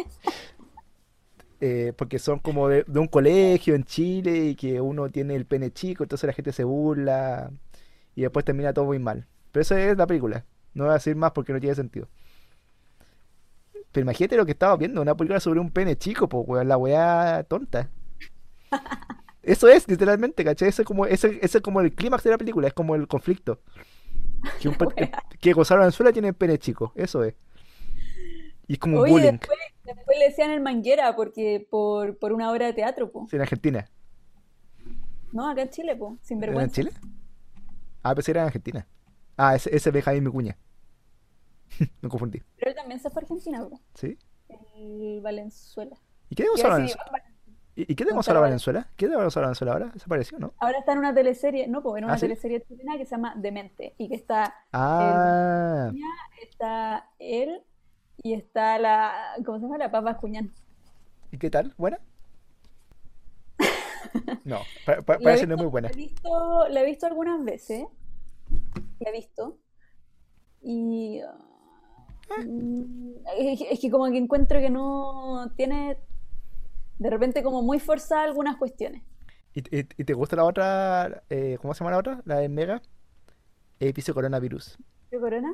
[1.65, 5.45] Eh, porque son como de, de un colegio en Chile y que uno tiene el
[5.45, 7.51] pene chico, entonces la gente se burla
[8.15, 9.27] y después termina todo muy mal.
[9.53, 10.43] Pero eso es la película.
[10.73, 12.09] No voy a decir más porque no tiene sentido.
[13.93, 17.45] Pero imagínate lo que estaba viendo, una película sobre un pene chico, pues, la weá
[17.47, 17.89] tonta.
[19.43, 20.69] Eso es, literalmente, ¿cachai?
[20.69, 23.07] Eso es como, ese, ese es como el clímax de la película, es como el
[23.07, 23.59] conflicto.
[24.59, 24.75] Que, un
[25.39, 27.35] que Gonzalo Valenzuela tiene pene chico, eso es.
[28.67, 32.49] Y es como un bullying después, después le decían el manguera porque por, por una
[32.51, 33.27] obra de teatro, po.
[33.29, 33.89] sí, en Argentina.
[35.33, 36.17] No, acá en Chile, po.
[36.21, 36.75] Sin ¿Era en vergüenza.
[36.75, 36.91] Chile?
[38.01, 38.87] Ah, pensé que era en Argentina.
[39.35, 40.57] Ah, ese, ese es Benjamín Vicuña.
[42.01, 42.41] Me confundí.
[42.57, 43.81] Pero él también se fue a Argentina, po.
[43.95, 44.17] ¿Sí?
[44.77, 45.97] El Valenzuela.
[46.29, 47.32] ¿Y qué de Gonzalo Valenzuela?
[47.75, 48.87] ¿Y, qué Gonzalo Valen- Valenzuela?
[48.95, 49.85] ¿Qué de Gonzalo Valenzuela ahora?
[49.93, 50.53] Desapareció, ¿no?
[50.59, 52.21] Ahora está en una teleserie, no, pues en una ¿Ah, sí?
[52.27, 55.91] teleserie chilena que se llama Demente y que está Ah,
[56.41, 57.63] está él
[58.21, 59.11] y está la,
[59.43, 59.77] ¿cómo se llama?
[59.79, 60.51] La Papa Cuñán.
[61.31, 61.73] ¿y qué tal?
[61.77, 61.99] ¿Buena?
[64.45, 65.87] No, pa- pa- parece no muy buena.
[65.89, 67.85] la he visto, la he visto algunas veces,
[68.99, 69.57] la he visto
[70.61, 75.97] y ah, mm, es, es que como que encuentro que no tiene
[77.03, 79.03] de repente como muy forzada algunas cuestiones.
[79.53, 81.23] ¿Y, y- y te gusta la otra?
[81.29, 82.21] eh, ¿cómo se llama la otra?
[82.25, 82.81] La de Mega.
[83.79, 84.77] Edificio Coronavirus.
[85.11, 85.53] ¿De Corona?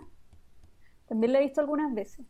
[1.07, 2.23] También la he visto algunas veces.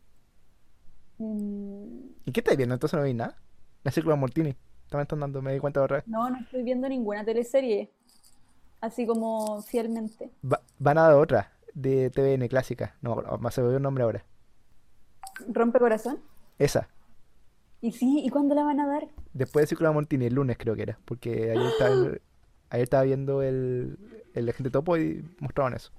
[1.18, 2.74] Mm, ¿Y qué estás viendo?
[2.76, 3.36] Entonces no vi nada.
[3.84, 4.56] La círcula Mortini.
[4.90, 6.08] También están dando, me di cuenta otra vez.
[6.08, 7.92] No, no estoy viendo ninguna teleserie,
[8.82, 10.32] así como fielmente.
[10.44, 12.96] Va- van a dar otra de TVN clásica.
[13.02, 14.26] No, se me olvidó el nombre ahora.
[15.50, 16.20] ¿Rompe corazón?
[16.58, 16.88] Esa.
[17.82, 19.08] Y sí, ¿y cuándo la van a dar?
[19.34, 21.00] Después de Círculo Mortini, el lunes creo que era.
[21.06, 21.96] Porque ayer estaba,
[22.70, 23.98] ayer estaba viendo el,
[24.34, 25.92] el Agente Topo y mostraban eso.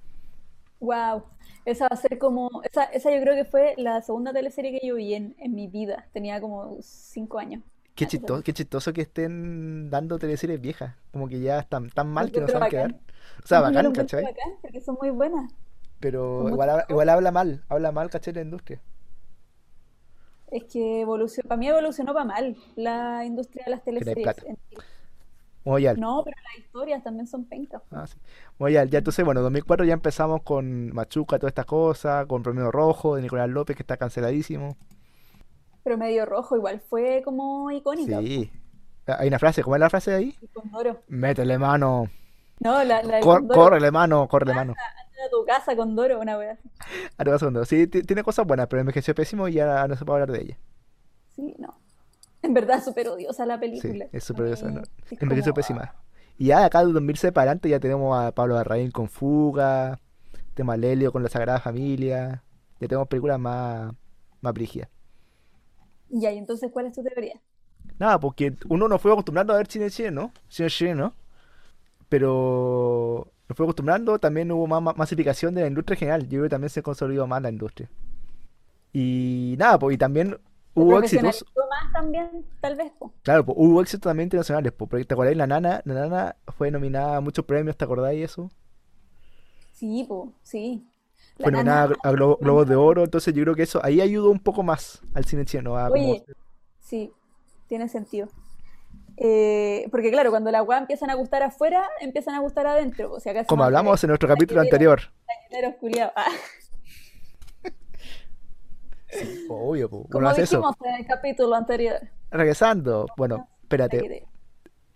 [0.80, 1.24] Wow,
[1.66, 4.86] esa va a ser como, esa, esa yo creo que fue la segunda teleserie que
[4.86, 6.08] yo vi en, en mi vida.
[6.12, 7.62] Tenía como cinco años.
[7.94, 10.94] Qué chistoso, qué chistoso que estén dando teleseries viejas.
[11.12, 12.92] Como que ya están tan mal que no saben qué dar.
[12.92, 13.02] bacán.
[13.44, 14.24] O sea, bacán, ¿cachai?
[14.24, 15.52] bacán porque son muy buenas.
[15.98, 17.62] Pero igual, igual habla mal.
[17.68, 18.32] Habla mal, ¿cachai?
[18.32, 18.80] La industria.
[20.50, 24.26] Es que evolucionó, para mí evolucionó para mal la industria de las teleseries.
[25.98, 27.82] No, pero las historias también son pencas.
[27.90, 28.16] Ah, sí.
[28.70, 33.22] Ya, entonces, bueno, 2004 ya empezamos con Machuca, todas estas cosas, con Romeo Rojo, de
[33.22, 34.76] Nicolás López, que está canceladísimo.
[35.84, 38.20] Pero medio rojo igual fue como icónica.
[38.20, 38.50] Sí.
[39.06, 40.36] Ah, Hay una frase, ¿cómo es la frase de ahí?
[40.54, 40.98] El.
[41.08, 42.08] Métele mano.
[42.60, 43.60] No, la, la del Cor- Condoro.
[43.62, 44.74] córrele mano, córrele mano.
[45.24, 46.70] A tu casa, Condoro, una wea así.
[47.18, 47.64] Ahora vas segundo.
[47.64, 50.42] Sí, ti- tiene cosas buenas, pero envejeció pésimo y ya no se puede hablar de
[50.44, 50.58] ella.
[51.34, 51.80] Sí, no.
[52.42, 54.10] En verdad, súper odiosa la Sí, película.
[54.12, 54.82] es A súper mí esa, ¿no?
[55.10, 55.94] es Envejeció como, pésima.
[56.38, 60.00] Y ya de acá del 2006 para adelante ya tenemos a Pablo Larraín con Fuga,
[60.54, 62.44] tema Lelio con la Sagrada Familia.
[62.80, 63.94] Ya tenemos películas más,
[64.42, 64.88] más brígidas.
[66.10, 67.40] Y entonces, ¿cuál es tu teoría?
[67.98, 71.14] Nada, porque uno nos fue acostumbrando a ver cine chileno, cine chileno,
[72.08, 76.22] pero nos fue acostumbrando, también hubo más, masificación de la industria en general.
[76.24, 77.90] Yo creo que también se consolidó más la industria.
[78.92, 80.38] Y nada, pues, y también
[80.74, 83.14] Hubo éxitos, más también, tal vez, po.
[83.22, 86.70] claro, po, hubo éxitos también internacionales, po, porque te acordáis, la Nana, la Nana fue
[86.70, 88.50] nominada a muchos premios, ¿te acordáis eso?
[89.72, 90.86] Sí, po, sí.
[91.38, 94.00] La Fue nominada nana, a Glo- Globos de Oro, entonces yo creo que eso ahí
[94.00, 95.44] ayudó un poco más al cine
[95.76, 96.26] a como, oye,
[96.80, 97.12] sí,
[97.68, 98.28] tiene sentido.
[99.22, 103.12] Eh, porque claro, cuando las weas empiezan a gustar afuera, empiezan a gustar adentro.
[103.12, 105.00] O sea, acá como hablamos en nuestro capítulo anterior.
[106.16, 106.24] Ah,
[109.48, 110.40] Obvio, po, como eso.
[110.40, 112.00] dijimos en el capítulo anterior.
[112.30, 114.26] Regresando, bueno, espérate,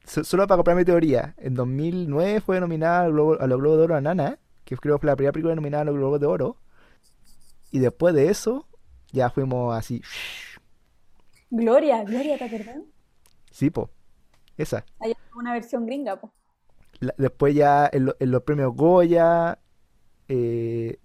[0.04, 4.00] solo para comprar mi teoría, en 2009 fue nominada a los Globos de Oro a
[4.00, 6.56] Nana, que creo que fue la primera película nominada a los Globos de Oro,
[7.70, 8.68] y después de eso
[9.12, 10.00] ya fuimos así,
[11.50, 12.78] Gloria, Gloria, ¿te acordás?
[13.50, 13.90] sí, po,
[14.56, 14.84] esa.
[15.00, 16.20] Hay una versión gringa.
[17.00, 19.58] La- después ya en, lo- en los premios Goya,
[20.28, 20.98] eh,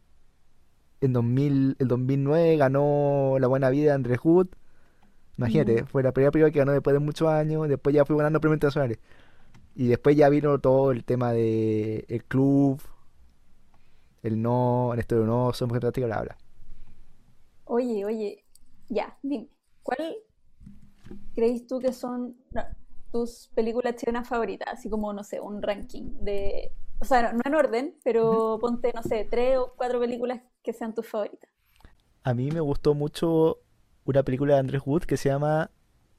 [1.01, 5.41] en 2000, el 2009 ganó La Buena Vida de Andrés Wood, Mm.
[5.43, 8.41] imagínate, fue la primera película que ganó después de muchos años, después ya fue ganando
[8.41, 8.99] premios internacionales.
[9.75, 12.81] Y después ya vino todo el tema de el club,
[14.23, 16.37] el no, el estudio no, somos fantástica, bla, bla.
[17.65, 18.43] Oye, oye,
[18.89, 19.47] ya, dime,
[19.83, 20.15] ¿cuál
[21.35, 22.61] crees tú que son no,
[23.11, 24.69] tus películas chilenas favoritas?
[24.73, 29.03] Así como, no sé, un ranking de, o sea, no, en orden, pero ponte, no
[29.03, 31.49] sé, tres o cuatro películas que sean tus favoritas.
[32.23, 33.59] A mí me gustó mucho
[34.05, 35.71] una película de Andrés Wood que se llama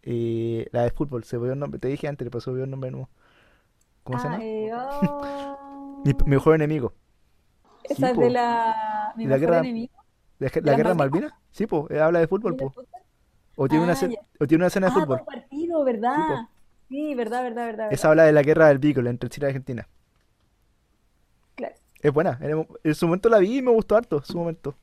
[0.03, 2.71] eh, la de fútbol, se me olvidó el nombre, te dije antes, me olvidó el
[2.71, 3.09] nombre de nuevo.
[4.05, 4.45] ¿Cómo se Ah, llama?
[4.45, 4.71] eh,
[6.05, 6.95] Mi, mi mejor enemigo.
[7.87, 9.95] Sí, esa es de la, mi La mejor guerra, enemigo,
[10.39, 11.35] la, de la guerra de Malvinas.
[11.53, 12.75] Sí, po, eh, habla de fútbol, ¿sí la po.
[13.57, 14.09] O tiene una, Ah,
[14.41, 15.21] o tiene una escena de Ah, fútbol.
[15.21, 16.43] dos partidos, Sí, po.
[16.43, 16.49] ¿verdad?
[16.91, 18.11] Sí, verdad, verdad, verdad, Esa verdad.
[18.11, 19.89] habla de la guerra del Beagle entre Chile y Argentina.
[21.55, 21.75] Claro.
[22.03, 22.39] Es buena.
[22.43, 24.75] En, el- en su momento la vi y me gustó harto, en su momento.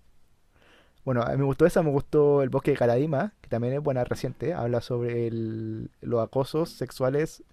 [1.05, 3.81] Bueno, a mí me gustó esa, me gustó El bosque de Caradima, que también es
[3.81, 4.53] buena, reciente.
[4.53, 7.43] Habla sobre el- los acosos sexuales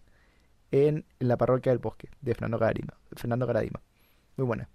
[0.72, 2.94] en, en la parroquia del bosque, de Fernando Caradima.
[3.16, 3.80] Fernando Caradima.
[4.36, 4.68] Muy buena.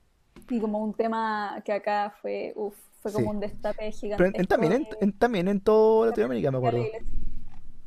[0.49, 3.35] Y como un tema que acá fue, uf, fue como Sí.
[3.35, 6.83] un destape Pero en- en- también, en, también en toda la Latinoamérica, me acuerdo.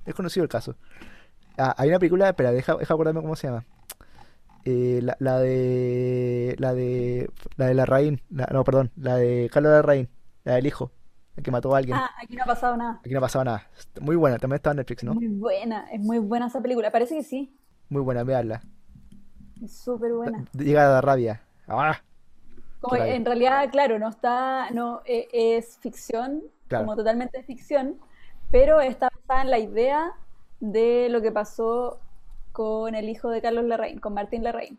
[0.04, 0.76] Es conocido el caso.
[1.58, 3.64] Ah, hay una película, espera, deja, deja acordarme cómo se llama.
[4.64, 6.54] Eh, la, la de.
[6.58, 7.30] La de.
[7.56, 8.20] La de Larraín.
[8.30, 8.90] la- no, perdón.
[8.96, 10.08] La de Carlos Larraín.
[10.44, 10.92] La del hijo.
[11.36, 11.96] El que mató a alguien.
[11.96, 13.00] Ah, aquí no ha pasado nada.
[13.00, 13.66] Aquí no pasaba nada.
[14.00, 14.38] Muy buena.
[14.38, 15.14] También está en Netflix, Es ¿no?
[15.14, 16.90] muy buena, es muy buena esa película.
[16.90, 17.56] Parece que sí,
[17.88, 18.60] Muy buena, veanla.
[19.62, 20.44] es súper buena.
[20.52, 21.40] Llega a dar rabia.
[21.66, 21.98] ¡Ah!
[22.80, 23.14] Como rabia.
[23.14, 26.84] en realidad, claro, no está, no eh, es ficción, Claro.
[26.84, 27.96] como totalmente ficción,
[28.50, 30.12] pero está basada en la idea
[30.62, 31.98] de lo que pasó
[32.52, 34.78] con el hijo de Carlos Larraín, con Martín Larraín.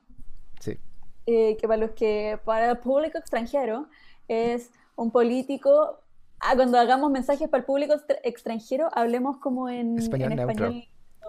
[0.60, 0.78] Sí.
[1.26, 3.88] eh, que para los que, para el público extranjero,
[4.30, 6.00] es un político.
[6.40, 10.84] Ah, cuando hagamos mensajes para el público extra- extranjero, hablemos como en, Español en español.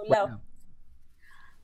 [0.09, 0.41] Bueno.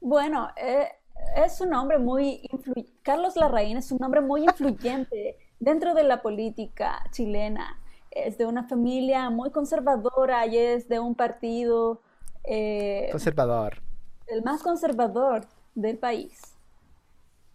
[0.01, 0.89] Bueno, eh,
[1.37, 6.23] es un hombre muy influ- Carlos Larraín es un hombre muy influyente dentro de la
[6.23, 7.79] política chilena.
[8.11, 12.03] Es de una familia muy conservadora y es de un partido
[12.45, 13.83] eh, Conservador.
[14.27, 16.41] el más conservador del país.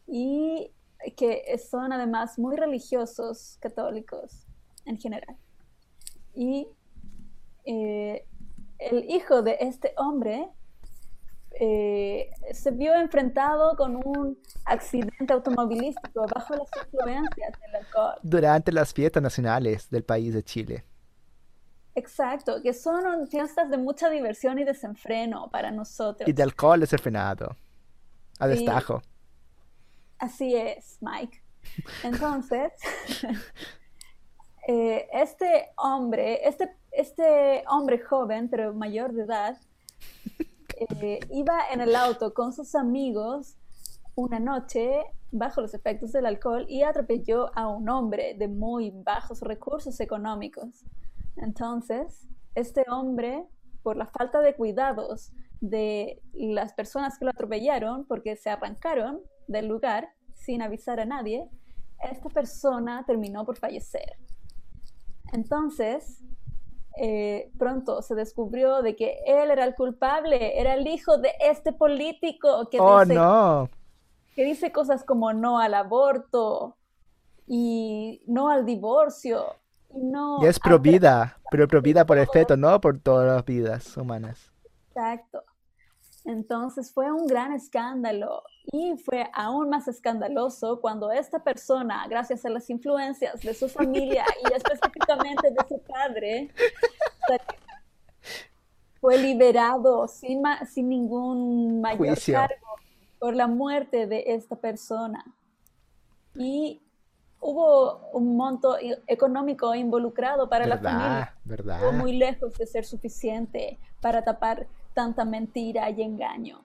[0.08, 0.72] Y
[1.18, 4.46] que son además muy religiosos, católicos
[4.86, 5.36] en general.
[6.34, 6.68] Y
[7.66, 8.26] eh,
[8.80, 10.50] el hijo de este hombre
[11.60, 18.16] eh, se vio enfrentado con un accidente automovilístico bajo las influencias del alcohol.
[18.24, 20.84] Durante las fiestas nacionales del país de Chile.
[21.96, 26.40] Exacto, que son fiestas de mucha diversión y desenfreno para Y de nosotros.
[26.40, 27.56] alcohol desenfrenado.
[28.40, 29.02] A Sí, destajo.
[30.20, 31.42] así es, Mike.
[32.04, 32.74] Entonces,
[34.68, 39.58] eh, este hombre, este, este hombre joven, pero mayor de edad,
[40.78, 43.56] eh, iba en el auto con sus amigos
[44.16, 49.42] una noche bajo los efectos del alcohol y atropelló a un hombre de muy bajos
[49.42, 50.84] recursos económicos.
[51.38, 53.46] Entonces, este hombre,
[53.84, 55.32] por la falta de cuidados
[55.62, 61.50] de las personas que lo atropellaron, porque se arrancaron del lugar sin avisar a nadie,
[62.12, 64.18] esta persona terminó por fallecer.
[65.34, 66.24] Entonces,
[66.98, 71.74] eh, pronto se descubrió de que él era el culpable, era el hijo de este
[71.74, 73.70] político que Oh, dice, no.
[74.36, 76.78] que dice cosas como no al aborto
[77.48, 79.46] y no al divorcio
[79.96, 83.00] no Ya es a pro tra- vida, pero pro vida por el feto, no por
[83.00, 84.52] todas las vidas humanas.
[84.90, 85.44] Exacto.
[86.26, 88.42] Entonces fue un gran escándalo
[88.72, 94.26] y fue aún más escandaloso cuando esta persona, gracias a las influencias de su familia
[94.50, 96.50] y específicamente de su padre,
[99.00, 102.34] fue liberado sin, ma- sin ningún mayor Juicio.
[102.34, 102.56] cargo
[103.20, 105.24] por la muerte de esta persona.
[106.36, 106.82] Y
[107.46, 108.76] hubo un monto
[109.08, 111.36] económico involucrado para la familia.
[111.44, 111.76] ¿Verdad?
[111.76, 112.04] Estuvo ¿Verdad?
[112.04, 116.62] muy lejos de ser suficiente para tapar tanta mentira y engaño.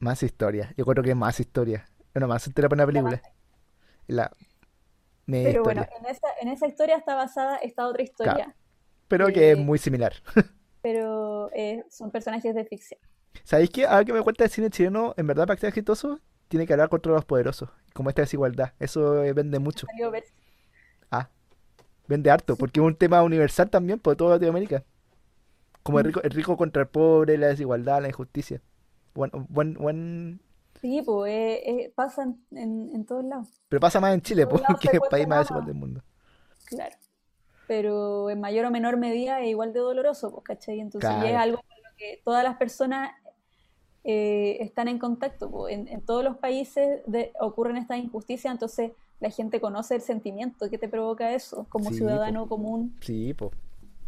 [0.00, 0.74] Más historia.
[0.76, 1.88] Yo creo que más historia.
[2.12, 3.22] Bueno, más historia para una película.
[4.08, 4.30] La
[5.26, 5.98] Pero bueno, historia.
[6.00, 8.56] en esa, en esa historia está basada esta otra historia,
[9.06, 10.14] Pero que es eh, muy similar.
[10.82, 13.00] pero eh, son personajes de ficción.
[13.44, 13.86] ¿Sabéis qué?
[13.86, 16.18] Ahora que me cuenta el cine chileno, en verdad, para que sea exitoso,
[16.48, 17.70] tiene que hablar contra los poderosos.
[17.94, 18.72] Como esta desigualdad.
[18.78, 19.86] Eso eh, vende mucho.
[21.10, 21.28] Ah,
[22.06, 22.56] vende harto.
[22.56, 24.84] Porque es un tema universal también por toda Latinoamérica.
[25.82, 28.60] Como el rico, el rico contra el pobre, la desigualdad, la injusticia.
[29.14, 30.40] Buen, buen, buen...
[30.80, 34.46] Sí, pues eh, eh, pasa en, en- en todos lados, Pero pasa más en Chile,
[34.46, 36.02] porque es el país más desigual del mundo.
[36.66, 36.94] claro.
[37.66, 40.80] Pero en mayor o menor medida es igual de doloroso, pues, ¿cachai?
[40.80, 41.38] Entonces ya es Claro.
[41.38, 43.10] algo con lo que todas las personas
[44.04, 45.68] eh, están en contacto.
[45.68, 50.70] En, en todos los países de- ocurren estas injusticias, entonces la gente conoce el sentimiento
[50.70, 51.96] que te provoca eso, como Sí, po.
[51.96, 53.50] ciudadano común, Sí, po.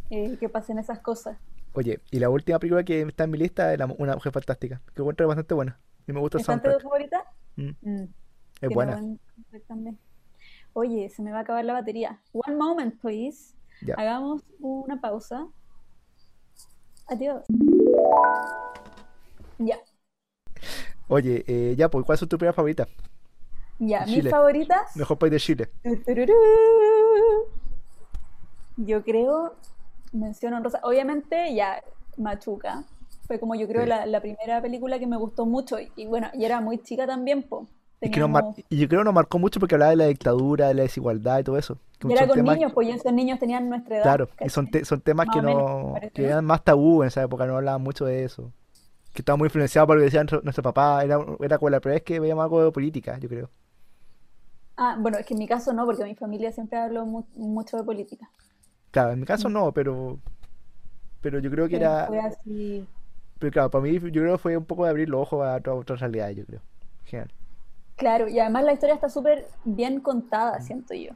[0.09, 1.37] eh, que pasen esas cosas.
[1.73, 4.81] Oye, y la última película que está en mi lista es la- Una Mujer Fantástica,
[4.95, 5.79] que encuentro bastante buena.
[6.07, 7.09] Y me gusta el ¿Está entre tus soundtrack.
[7.11, 7.23] favoritas?
[7.55, 8.07] Mm, Mm,
[8.61, 8.99] es buena.
[9.67, 9.97] también.
[10.73, 12.19] Oye, se me va a acabar la batería.
[12.33, 13.53] One moment, please.
[13.85, 13.95] Ya.
[13.95, 15.47] Hagamos una pausa.
[17.07, 17.43] Adiós.
[19.61, 19.77] Ya,
[21.07, 22.87] Oye, eh, ya, pues, ¿cuál es tu película favorita?
[23.79, 24.05] ya.
[24.05, 24.87] Mis favoritas.
[24.95, 25.69] Mejor país de Chile.
[26.05, 26.35] Tururú.
[28.77, 29.55] Yo creo,
[30.11, 30.79] menciono en rosa.
[30.83, 31.83] Obviamente, ya,
[32.17, 32.83] Machuca.
[33.27, 33.89] Fue como yo creo Sí.
[33.89, 35.79] la, la primera película que me gustó mucho.
[35.79, 37.67] Y, y bueno, y era muy chica también, po.
[38.03, 40.83] Y, que yo creo que nos marcó mucho porque hablaba de la dictadura, de la
[40.83, 41.77] desigualdad y todo eso.
[41.99, 44.29] Que Y era son con temas, niños, pues y esos niños tenían nuestra edad, claro,
[44.39, 47.45] y son, te- son temas que menos, no, que eran más tabú en esa época,
[47.45, 48.51] no hablaban mucho de eso.
[49.13, 51.79] Que estaba muy influenciado por lo que decía nuestro, nuestro papá, era, era como la
[51.81, 53.49] primera vez que veíamos algo de política, yo creo.
[54.77, 57.77] Ah, bueno, es que en mi caso no, porque mi familia siempre habló mu- mucho
[57.77, 58.29] de política.
[58.91, 59.53] Claro, en mi caso Mm.
[59.53, 60.19] no, pero,
[61.21, 62.87] pero yo creo que Pero era, fue así.
[63.39, 65.55] pero claro, para mí yo creo que fue un poco de abrir los ojos a
[65.57, 66.61] otras otras realidades, yo creo.
[67.05, 67.31] Genial.
[67.97, 71.11] Claro, y además la historia está súper bien contada, siento yo.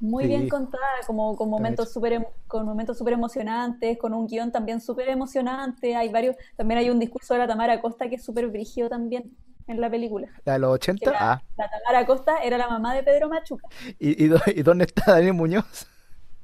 [0.00, 4.80] Muy bien contada, como con momentos súper con momentos súper emocionantes, con un guion también
[4.80, 5.96] súper emocionante.
[5.96, 9.36] Hay varios, también hay un discurso de la Tamara Costa que es súper brígido también
[9.66, 10.28] en la película.
[10.44, 13.28] La de los Que 80, la, ah, la Tamara Costa era la mamá de Pedro
[13.28, 13.68] Machuca.
[13.98, 15.86] ¿y, y, dó- y dónde está Daniel Muñoz?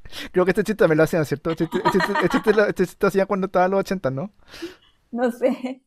[0.33, 1.51] Creo que este chiste me lo hacían, ¿cierto?
[1.51, 4.33] Este chiste, este este lo, este hacían cuando estaba en los 80, ¿no?
[5.13, 5.83] No sé,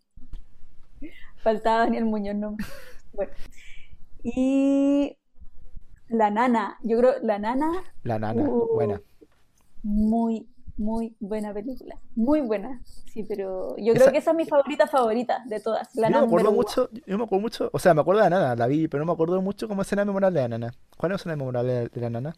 [1.37, 2.57] faltaba Daniel Muñoz, no.
[3.13, 3.31] Bueno,
[4.23, 5.17] y
[6.09, 7.71] la nana, yo creo, la nana,
[8.03, 9.01] La nana, uh, buena.
[9.83, 10.47] muy,
[10.77, 11.95] muy buena película.
[12.15, 15.95] Muy buena, sí, pero yo creo Esa, que esa es mi favorita favorita de todas,
[15.95, 16.51] la yo no me acuerdo one.
[16.51, 19.01] mucho, yo me acuerdo mucho, o sea, me acuerdo de la nana, la vi, pero
[19.01, 20.73] no me acuerdo mucho como escena memorable de la nana.
[20.97, 22.35] ¿Cuál es la escena memorable de, de la nana?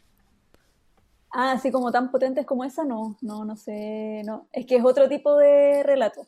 [1.32, 4.48] Ah, así como tan potentes como esa, no, no, no sé, no.
[4.52, 6.26] Es que es otro tipo de relato,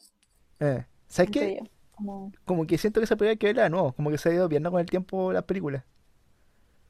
[0.59, 1.57] Eh, ¿sabes qué?
[1.95, 4.33] Como, Como que siento que se podría que verla de nuevo, como que se ha
[4.33, 5.83] ido viendo con el tiempo las películas.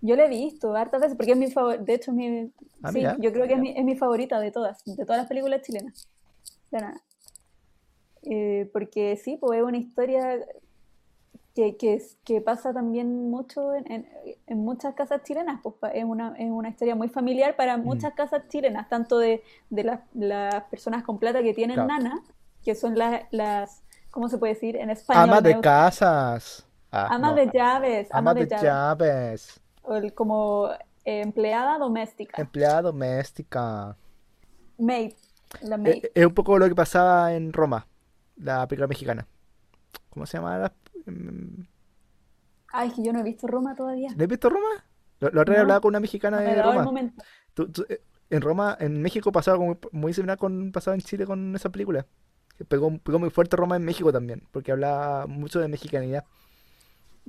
[0.02, 2.52] Yo la he visto hartas veces porque es mi favorita, de hecho, es mi,
[2.84, 5.20] Ah, sí, mira, yo creo que es mi, es mi favorita de todas, de todas
[5.20, 6.08] las películas chilenas.
[6.72, 7.02] La nana.
[8.24, 10.40] Eh, porque sí, pues es una historia
[11.56, 14.10] que, que, que pasa también mucho en, en-
[14.48, 18.14] en muchas casas chilenas, pues es una, es una historia muy familiar para Mm, muchas
[18.14, 21.88] casas chilenas, tanto de, de las, las personas con plata que tienen claro.
[21.88, 22.24] nana,
[22.64, 24.76] que son las, las, ¿cómo se puede decir?
[24.78, 26.66] En español, Amas de casas.
[26.92, 27.36] Ah, Amas no.
[27.36, 29.61] de llaves, amas Amas de de llaves, llaves.
[29.90, 30.70] El- como
[31.06, 33.96] eh, empleada doméstica, Empleada doméstica.
[34.80, 35.14] maid,
[35.62, 36.06] la Eh, maid.
[36.06, 37.88] eh, Es un poco lo que pasaba en Roma,
[38.38, 39.28] la película mexicana.
[40.10, 40.58] ¿Cómo se llama?
[40.58, 40.74] la-
[41.06, 41.64] mm,
[42.74, 44.10] Ay, es que yo no he visto Roma todavía.
[44.16, 44.86] ¿No has visto Roma?
[45.20, 46.86] La otra vez hablaba con una mexicana no me he de el Roma.
[47.54, 51.26] Tú- tú, eh, en Roma, en México pasaba como muy similar con pasaba en Chile
[51.26, 52.08] con esa película.
[52.68, 56.26] Pegó, pegó muy fuerte Roma en México también, porque hablaba mucho de mexicanidad.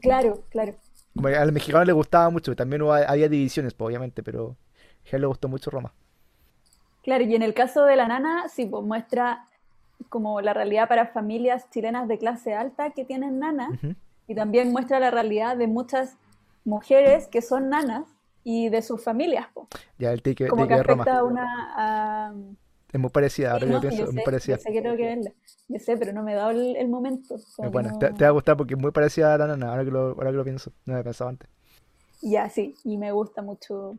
[0.00, 0.76] Claro, claro.
[1.14, 4.56] Como a los mexicanos les gustaba mucho, también hubo- había divisiones, pues, obviamente, pero
[5.12, 5.92] a él le gustó mucho Roma.
[7.02, 9.46] Claro, y en el caso de la nana, sí, pues muestra
[10.08, 13.78] como la realidad para familias chilenas de clase alta que tienen nana,
[14.26, 16.16] y también muestra la realidad de muchas
[16.64, 18.04] mujeres que son nanas
[18.44, 19.68] y de sus familias, po.
[19.98, 21.74] Ya el ticket, Como que afecta a una...
[21.76, 22.34] a-
[22.92, 24.58] Es muy parecida, Sí, ahora que lo no, pienso, yo es muy sé, yo parecida.
[24.58, 25.32] sé que tengo que verla.
[25.68, 27.36] Yo sé, pero no me he dado el, el momento.
[27.60, 28.30] Que buena, te, te va no...
[28.30, 30.44] a gustar porque es muy parecida a la nana, ahora que lo, ahora que lo
[30.44, 30.72] pienso.
[30.84, 31.48] No me pensaba antes.
[32.20, 33.98] Ya, sí, y me gusta mucho.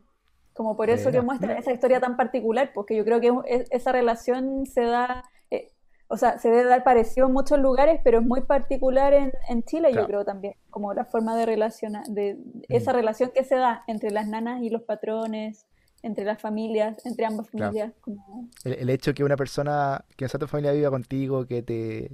[0.54, 1.58] Como por eso que Bueno, muestra mira.
[1.58, 5.72] esa historia tan particular, porque yo creo que es- esa relación se da, eh,
[6.08, 9.62] o sea, se debe dar parecido en muchos lugares, pero es muy particular en, en
[9.64, 10.06] Chile, yo Claro.
[10.06, 12.38] creo también, como la forma de relacionar, de
[12.70, 15.66] Mm, esa relación que se da entre las nanas y los patrones,
[16.04, 17.72] entre las familias, entre ambas claro.
[17.72, 21.62] familias, como, El, el hecho que una persona que sea tu familia viva contigo, que
[21.62, 22.10] te,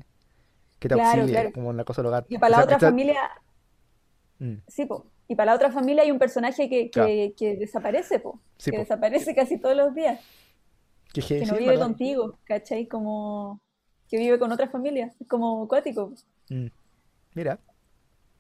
[0.79, 1.53] que te claro, auxilie, claro.
[1.53, 2.27] como en la cosa del hogar.
[2.29, 3.31] Y para la Esa, otra esa- familia,
[4.39, 8.19] mm, sí, po, y para la otra familia hay un personaje que, que, que desaparece,
[8.21, 8.83] po, sí, que po.
[8.83, 10.21] desaparece casi todos los días,
[11.13, 12.87] Que, no vive contigo, ¿cachai?
[12.87, 13.61] Como
[14.09, 16.13] que vive con otra familia, es como acuático.
[16.51, 16.67] Mm,
[17.35, 17.59] mira.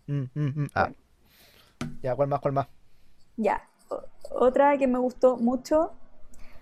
[0.09, 0.71] Mm, mm, mm.
[0.75, 0.91] Ah,
[2.03, 2.41] ya, ¿cuál más?
[2.41, 2.67] ¿Cuál más?
[3.37, 3.61] ya.
[4.31, 5.93] Otra que me gustó mucho,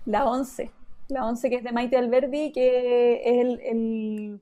[0.05, 0.71] la 11.
[1.07, 4.41] La 11 que es de Maite Alberdi, que es el, el-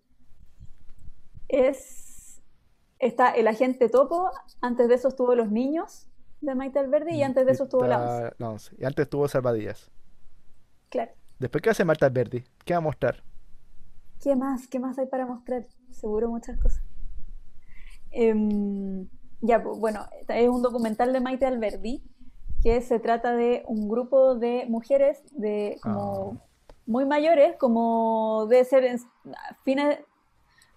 [1.47, 2.41] es
[2.99, 6.09] está el agente Topo, antes de eso estuvo Los Niños
[6.41, 8.23] de Maite Alberdi y Mm, antes de eso estuvo la 11.
[8.23, 8.75] está la 11.
[8.79, 9.91] Y antes estuvo Salvadillas.
[10.89, 11.11] Claro.
[11.39, 12.43] Después, ¿qué hace Marta Alberdi?
[12.65, 13.23] ¿Qué va a mostrar?
[14.19, 14.67] ¿Qué más?
[14.67, 15.65] ¿Qué más hay para mostrar?
[15.91, 16.83] Seguro muchas cosas.
[18.11, 19.07] Em,
[19.41, 22.03] ya, pues, bueno, es un documental de Maite Alberdi
[22.67, 26.41] que se trata de un grupo de mujeres de Ah, como
[26.85, 28.99] muy mayores, como de ser en-
[29.63, 29.99] fines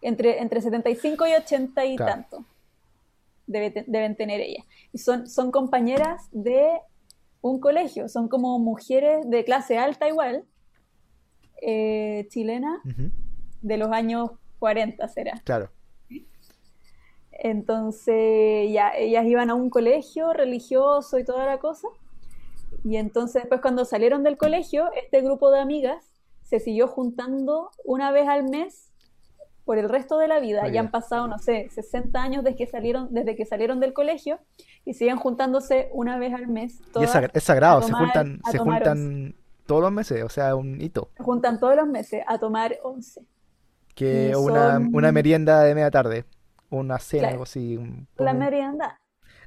[0.01, 2.13] entre, entre 75 y 80 y claro.
[2.13, 2.45] tanto
[3.49, 4.65] debe te- deben tener ellas.
[4.93, 6.79] Y son, son compañeras de
[7.41, 10.45] un colegio, son como mujeres de clase alta igual,
[11.61, 12.81] eh, chilena,
[13.63, 14.31] de los años
[14.61, 15.41] 40 será.
[15.45, 15.71] Claro.
[17.43, 21.89] Entonces, ya, ellas iban a un colegio religioso y toda la cosa.
[22.85, 26.05] Y entonces, después, cuando salieron del colegio, este grupo de amigas
[26.43, 28.91] se siguió juntando una vez al mes
[29.65, 30.69] por el resto de la vida.
[30.69, 34.39] Ya han pasado, no sé, 60 años desde que salieron, desde que salieron del colegio
[34.85, 38.71] y siguen juntándose una vez al mes, Y es, sagrado, se juntan, se once.
[38.71, 39.35] juntan
[39.67, 41.11] todos los meses, o sea, un hito.
[41.17, 43.23] Se juntan todos los meses a tomar once.
[43.95, 46.25] Que Y una, una merienda de media tarde,
[46.71, 47.77] una cena, algo claro, así.
[47.77, 48.97] un- la un- merienda.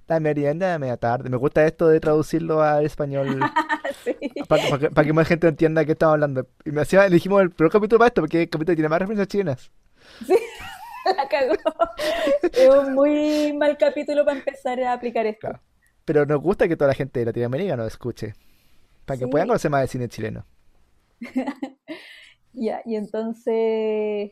[0.07, 1.30] la merienda de media tarde.
[1.30, 3.39] Me gusta esto de traducirlo al español
[4.03, 4.15] Sí.
[4.49, 6.47] para que, pa' que más gente entienda de qué estamos hablando.
[6.65, 9.28] Y me hacía, elegimos el peor capítulo para esto, porque el capítulo tiene más referencias
[9.30, 9.71] chilenas.
[10.28, 10.36] Sí,
[11.17, 11.53] la cagó.
[12.51, 15.39] Es un muy mal capítulo para empezar a aplicar esto.
[15.47, 15.61] Claro.
[16.05, 18.34] Pero nos gusta que toda la gente de Latinoamérica nos escuche,
[19.05, 20.45] para que puedan conocer más del cine chileno.
[22.53, 24.32] ya, y entonces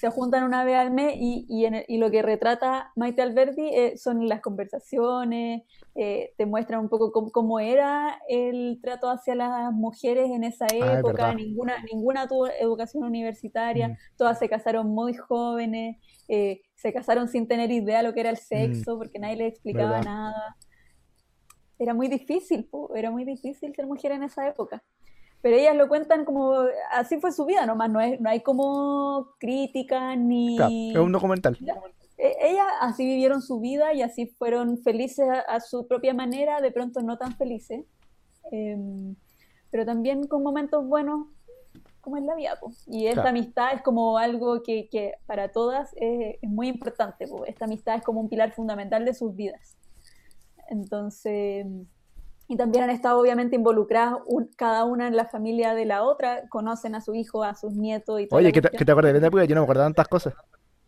[0.00, 3.20] se juntan una vez al mes y, y, en el- y lo que retrata Maite
[3.22, 5.62] Alberdi eh, son las conversaciones,
[5.94, 10.64] eh, te muestran un poco cómo, cómo era el trato hacia las mujeres en esa
[10.66, 15.96] Ah, es época, ninguna, ninguna tuvo educación universitaria, Mm, todas se casaron muy jóvenes,
[16.28, 19.36] eh, se casaron sin tener idea de lo que era el mm, sexo, porque nadie
[19.36, 20.04] les explicaba verdad.
[20.04, 20.56] nada.
[21.78, 24.82] Era muy difícil, po, era muy difícil ser mujer en esa época.
[25.42, 26.54] Pero ellas lo cuentan como,
[26.92, 31.12] así fue su vida nomás, no, es, no hay como crítica Claro, es un ni...
[31.12, 31.58] documental.
[32.18, 36.60] E- Ellas así vivieron su vida y así fueron felices a, a su propia manera,
[36.60, 37.86] de pronto no tan felices,
[38.52, 39.16] em,
[39.70, 41.28] pero también con momentos buenos,
[42.02, 42.72] como es la vida, po.
[42.86, 43.28] Y esta Claro.
[43.30, 47.46] amistad es como algo que, que para todas es, es muy importante, po.
[47.46, 49.76] Esta amistad es como un pilar fundamental de sus vidas.
[50.68, 51.66] Entonces,
[52.50, 56.48] y también han estado obviamente involucradas un- cada una en la familia de la otra,
[56.48, 59.44] conocen a su hijo, a sus nietos y toda Oye, ¿qué te, te acuerdas Puya?
[59.44, 60.34] Yo no me acuerdo de tantas cosas.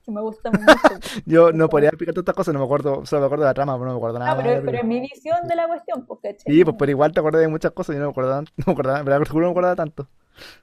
[0.04, 0.96] que me gusta mucho,
[1.26, 1.86] Yo no mucho.
[1.88, 3.96] explicar tantas cosas, no me acuerdo, solo me acuerdo de la trama, pero no me
[3.98, 6.54] acuerdo Ah, nada de pero, pero es mi visión de la cuestión, pues, ¿cachai?
[6.54, 8.64] Sí, pues, pero igual te acuerdas de muchas cosas, yo no me acuerdo, tan- no
[8.66, 10.08] me acordaba, pero no me acordaba tanto.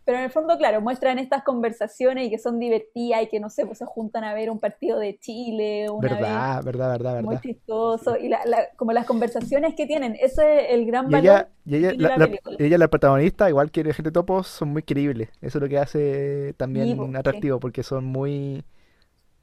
[0.05, 3.49] Pero en el fondo, claro, muestran estas conversaciones y que son divertidas y que, no
[3.49, 7.13] sé, pues se juntan a ver un partido de Chile una vez, Verdad, verdad, verdad,
[7.20, 7.41] muy verdad.
[7.41, 11.17] chistoso, y la, la- como las conversaciones que tienen, ese es el gran Y valor
[11.17, 12.57] ella, y ella, la, la película.
[12.57, 15.30] ella, la protagonista, igual que la gente topo, son muy creíbles.
[15.41, 18.63] Eso es lo que hace también pues, sí, atractivo, porque son muy,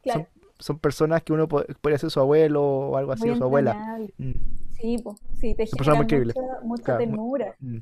[0.03, 3.37] claro, son personas que uno po- podría ser su abuelo o algo así, muy o
[3.37, 3.77] su abuela.
[4.19, 4.33] Mm,
[4.71, 7.57] Sí, pues, sí, te generan mucha, mucha Claro, ternura.
[7.61, 7.79] mm.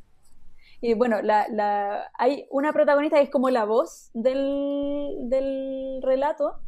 [0.80, 6.60] Y bueno, la, la, hay una protagonista que es como la voz del, del relato,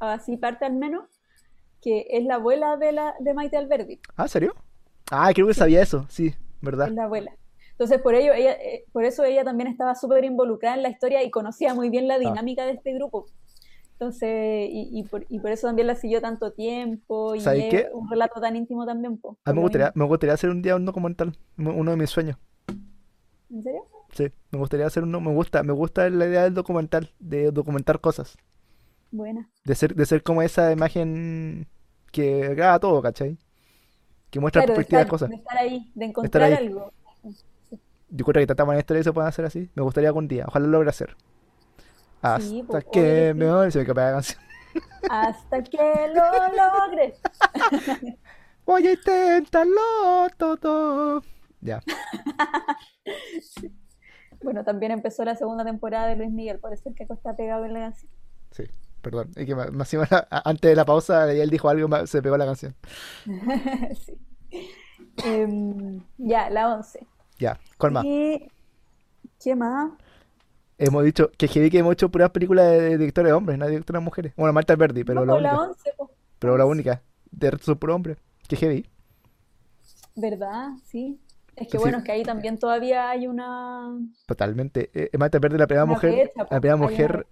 [0.00, 1.08] así parte al menos,
[1.82, 4.02] que es la abuela de, la, de Maite Alberdi.
[4.16, 4.54] Ah, ¿en serio?
[5.10, 6.92] Ah, creo que Sí, sabía eso, sí, es ¿verdad?
[6.92, 7.36] la abuela.
[7.72, 11.22] Entonces, por ello, ella, eh, por eso ella también estaba súper involucrada en la historia
[11.22, 13.30] y conocía muy bien la Ah, dinámica de este grupo.
[13.94, 17.84] Entonces, y, y por, y por eso también la siguió tanto tiempo y ¿sabes es
[17.84, 17.88] qué?
[17.92, 19.94] un relato tan íntimo también, po, A mí me gustaría, mismo.
[19.94, 22.36] me gustaría hacer un día un documental, uno de mis sueños.
[23.50, 23.82] ¿En serio?
[24.12, 28.00] Sí, me gustaría hacer uno, me gusta, me gusta la idea del documental, de documentar
[28.00, 28.36] cosas,
[29.10, 29.50] Buena.
[29.64, 31.68] de ser, de ser como esa imagen
[32.12, 33.38] que graba todo, ¿cachai?
[34.30, 36.58] Que muestra la Claro, perspectiva de estar, cosas, de estar ahí, de encontrar ahí.
[36.58, 36.92] algo.
[37.68, 37.80] Sí.
[38.08, 39.70] Yo creo que tanta buena historia se pueden hacer así.
[39.74, 41.16] Me gustaría algún día, ojalá lo logre hacer.
[42.34, 44.40] Sí, Hasta pues, que me voy, se me la canción.
[45.08, 46.24] Hasta que lo
[46.56, 47.20] logres.
[48.66, 49.80] Voy a intentarlo
[50.36, 51.22] todo.
[51.66, 51.82] Ya,
[54.42, 57.64] Bueno, también empezó la segunda temporada de Luis Miguel, por eso es que está pegado
[57.64, 58.12] en la canción.
[58.52, 58.64] sí,
[59.02, 59.30] perdón.
[59.34, 59.94] Es que más
[60.30, 62.74] antes de la pausa, él dijo algo, se pegó la canción.
[64.04, 64.16] Sí.
[65.24, 67.06] Em, ya, la 11.
[67.38, 68.04] Ya, ¿cuál más?
[68.04, 68.50] ¿Y
[69.42, 69.90] qué más?
[70.78, 74.02] Hemos dicho que heavy que hemos hecho puras películas de directores hombres, no de directoras
[74.02, 74.34] mujeres.
[74.36, 75.70] Bueno, Marta Verdi, pero No, la pues la única.
[75.70, 76.10] 11, pues.
[76.38, 76.72] Pero la 11.
[76.72, 77.02] única.
[77.30, 78.18] De resto son puros hombres.
[78.46, 78.86] Que heavy.
[80.14, 80.68] ¿Verdad?
[80.84, 81.18] Sí.
[81.56, 83.90] Es que Sí, bueno, es que ahí también todavía hay una,
[84.26, 84.90] totalmente.
[84.92, 86.60] Eh, Marta Verdi, la primera una mujer, la pues.
[86.60, 87.28] primera una mujer, brecha.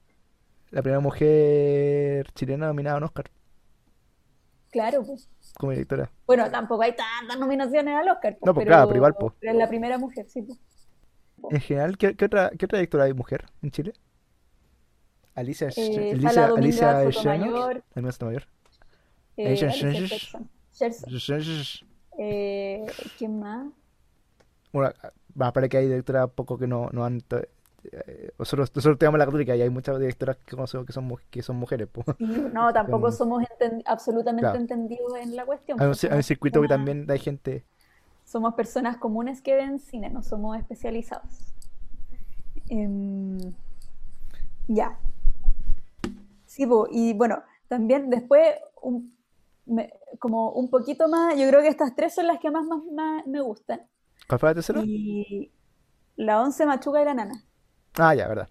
[0.70, 3.30] la primera mujer chilena nominada a un Oscar
[4.70, 5.28] Claro, pues.
[5.58, 6.10] como directora.
[6.26, 9.34] Bueno, tampoco hay tantas nominaciones al Oscar, pues, No, pues claro, pero igual, pero, pues.
[9.40, 10.58] pero es la primera mujer, sí, pues.
[11.50, 13.92] En general, ¿qué, qué otra, qué otra directora hay mujer en Chile?
[15.34, 18.46] Alicia, Eh, Alicia, Alicia Sotomayor, Sotomayor.
[19.36, 19.68] eh, Alicia.
[19.68, 20.48] Sherson.
[22.18, 22.86] Eh,
[23.18, 23.66] ¿quién más?
[24.74, 24.92] Bueno,
[25.40, 27.22] va, para que hay directoras poco que no, no han...
[27.92, 31.42] eh, Nosotros, nosotros tenemos la católica y hay muchas directoras que conocemos que son, que
[31.42, 31.88] son mujeres.
[31.92, 32.06] pues.
[32.18, 34.58] Sí, no, tampoco somos enten- absolutamente claro.
[34.58, 37.64] entendidos en la cuestión, Hay un, pues hay un circuito que personas, también hay gente...
[38.24, 41.54] somos personas comunes que ven cine, no somos especializados.
[42.68, 43.38] Em,
[44.68, 44.98] ya,
[46.46, 49.14] sí, po, y bueno, también después, un-
[49.66, 52.80] me- como un poquito más, yo creo que estas tres son las que más, más,
[52.92, 53.82] más me gustan.
[54.28, 54.80] ¿Cuál fue la tercera?
[54.84, 55.50] Y
[56.16, 57.44] la once, Machuca y la Nana.
[57.98, 58.48] Ah, ya, verdad.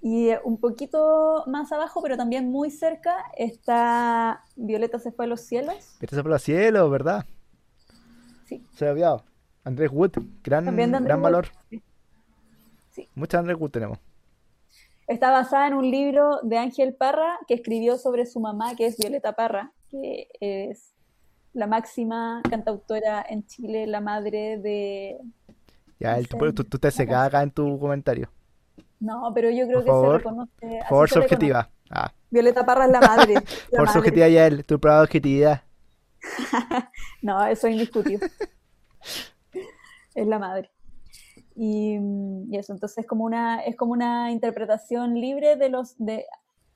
[0.00, 5.28] Y eh, un poquito más abajo, pero también muy cerca, está Violeta se fue a
[5.28, 5.96] los cielos.
[6.00, 7.24] Vete por los cielos, ¿verdad?
[8.46, 9.24] Sí, Se había olvidado.
[9.64, 10.10] Andrés Wood,
[10.42, 11.22] gran, Andrés gran Wood.
[11.22, 11.46] valor.
[11.70, 11.82] Sí,
[12.90, 13.08] sí.
[13.14, 13.98] Muchos Andrés Wood tenemos.
[15.06, 18.96] Está basada en un libro de Ángel Parra que escribió sobre su mamá, que es
[18.98, 20.94] Violeta Parra, que es
[21.52, 25.18] la máxima cantautora en Chile, la madre de
[25.98, 28.30] Ya, el, tú, tú, te secas acá en tu comentario.
[29.00, 31.68] No, pero yo creo Por que se favor, reconoce, por se su reconoce.
[31.90, 33.34] Ah, Violeta Parra es la madre,
[33.70, 33.98] la por madre.
[33.98, 35.62] objetividad ya él, tu prueba de objetividad.
[37.22, 38.28] No, eso es indiscutible.
[40.14, 40.70] Es la madre.
[41.54, 41.98] Y,
[42.50, 46.24] y eso, entonces es como una, es como una interpretación libre de los de,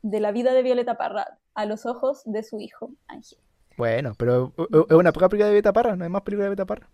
[0.02, 3.38] de la vida de Violeta Parra a los ojos de su hijo, Ángel.
[3.76, 4.52] Bueno, pero
[4.88, 6.88] es una poca película de Beta Parra, no hay más películas de Beta Parra.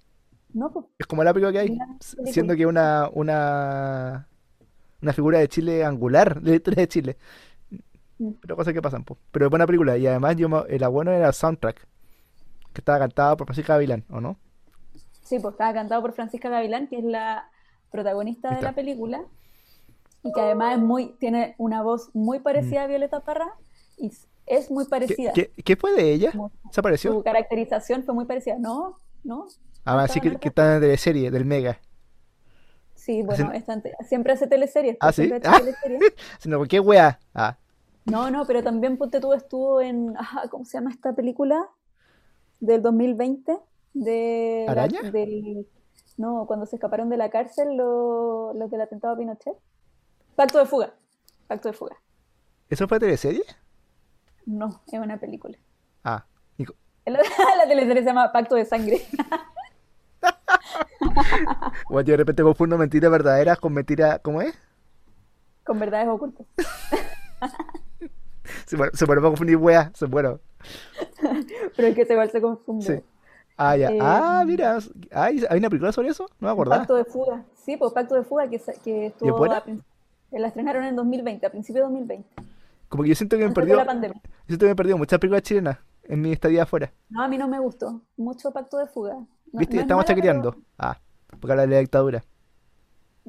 [0.52, 1.78] No, pues, Es como la película que hay,
[2.24, 4.28] siendo que una, una,
[5.02, 7.18] una figura de Chile angular de la historia de Chile.
[8.18, 8.32] Mm.
[8.40, 9.18] Pero cosas que pasan, po.
[9.30, 9.96] Pero es buena película.
[9.98, 11.76] Y además, yo, la buena era el soundtrack,
[12.72, 14.38] que estaba cantada por Francisca Gavilán, ¿o no?
[15.22, 17.50] Sí, pues estaba cantado por Francisca Gavilán, que es la
[17.90, 19.22] protagonista de la película,
[20.22, 22.42] y que además es muy, tiene una voz muy Mm.
[22.42, 23.48] parecida a Violeta Parra,
[23.96, 24.10] y
[24.46, 25.32] es muy ¿Qué, parecida.
[25.32, 26.32] qué, qué fue de ella?
[26.70, 27.12] ¿Se apareció?
[27.12, 28.56] su caracterización fue muy parecida.
[28.58, 29.46] No, no,
[29.84, 31.80] Ah, sí que, que está en la teleserie del Mega.
[32.94, 35.26] Sí, bueno, Hacen- siempre hace teleseries, Ah, pues, ¿sí?
[35.26, 36.14] siempre ha Ah, teleseries.
[36.68, 37.18] ¿qué wea?
[37.34, 37.56] Ah,
[38.04, 40.14] No, no, pero también Ponte tú estuvo en,
[40.50, 41.68] ¿cómo se llama esta película?
[42.60, 43.58] Del 2020,
[43.94, 45.10] de la- ¿Araña?
[45.10, 45.66] del,
[46.16, 49.56] no, cuando se escaparon de la cárcel lo- los del atentado a Pinochet.
[50.36, 50.94] Pacto de fuga,
[51.48, 51.96] Pacto de fuga.
[52.70, 53.42] ¿eso fue teleserie?
[54.46, 55.56] No, es una película.
[56.04, 56.24] Ah,
[56.58, 56.64] y
[57.06, 57.20] La,
[57.58, 59.00] la teleserie se llama Pacto de sangre.
[61.88, 64.54] bueno, yo de repente confundo mentiras verdaderas con mentiras, ¿cómo es?
[65.64, 66.46] Con verdades ocultas.
[68.66, 70.38] Se, puede- se confundir weas, se puede.
[71.76, 72.42] Pero es que igual se Sí.
[72.42, 73.04] confunde.
[73.56, 73.90] Ah, ya.
[73.90, 74.78] Eh, Ah, mira.
[75.12, 76.26] ¿Hay, ¿hay una película sobre eso?
[76.40, 76.80] No me acordaba.
[76.80, 77.44] Pacto de fuga.
[77.54, 81.88] Sí, pues Pacto de fuga que, que estuvo a la estrenaron en 2020, a principios
[81.88, 82.28] de 2020,
[82.92, 84.12] Como que yo siento que me la yo
[84.48, 86.92] siento que me he perdido muchas películas chilenas en mi estadía afuera.
[87.08, 89.14] No, a mí no me gustó mucho Pacto de fuga.
[89.14, 89.76] No, ¿Viste?
[89.76, 90.56] no es Estamos pero chaqueteando.
[90.76, 90.98] Ah,
[91.40, 92.22] porque habla de la dictadura.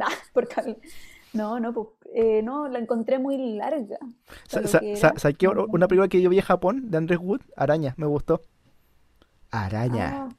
[0.01, 0.81] Ah, porque
[1.31, 3.99] no, no, pues, eh, no, la encontré muy larga
[4.49, 5.13] Sa- sa- sa- era.
[5.17, 5.47] ¿Sabes qué?
[5.47, 8.41] No, Una película que yo vi a Japón de Andrés Wood, Araña, me gustó.
[9.51, 10.25] Araña.
[10.25, 10.29] Ah,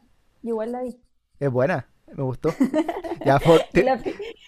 [0.43, 1.01] igual la vi.
[1.41, 2.51] Es buena, me gustó.
[3.25, 3.97] Ya, por, te, la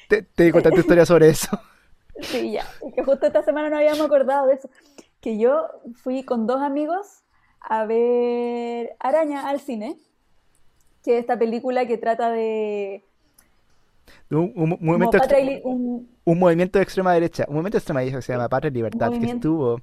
[0.09, 1.59] te, te historia sobre eso.
[2.21, 2.64] Sí, ya.
[2.87, 4.69] Es que justo esta semana no habíamos acordado de eso.
[5.21, 5.67] Que yo
[6.03, 7.23] fui con dos amigos
[7.61, 9.97] a ver Araña al cine,
[11.03, 13.05] que es esta película que trata de
[14.31, 18.33] Un, movimiento, extre- un movimiento de extrema derecha, un movimiento de extrema derecha que se
[18.33, 19.81] llama Patria y Libertad, que estuvo,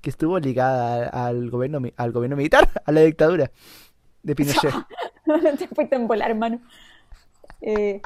[0.00, 3.50] que estuvo ligada al, gobierno, al gobierno militar, a la dictadura
[4.22, 4.74] de Pinochet.
[5.58, 6.60] Te fuiste en volar, hermano.
[7.60, 8.00] Eh,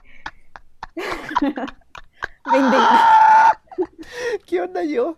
[2.50, 3.00] me indigna.
[4.46, 5.16] ¿Qué onda yo?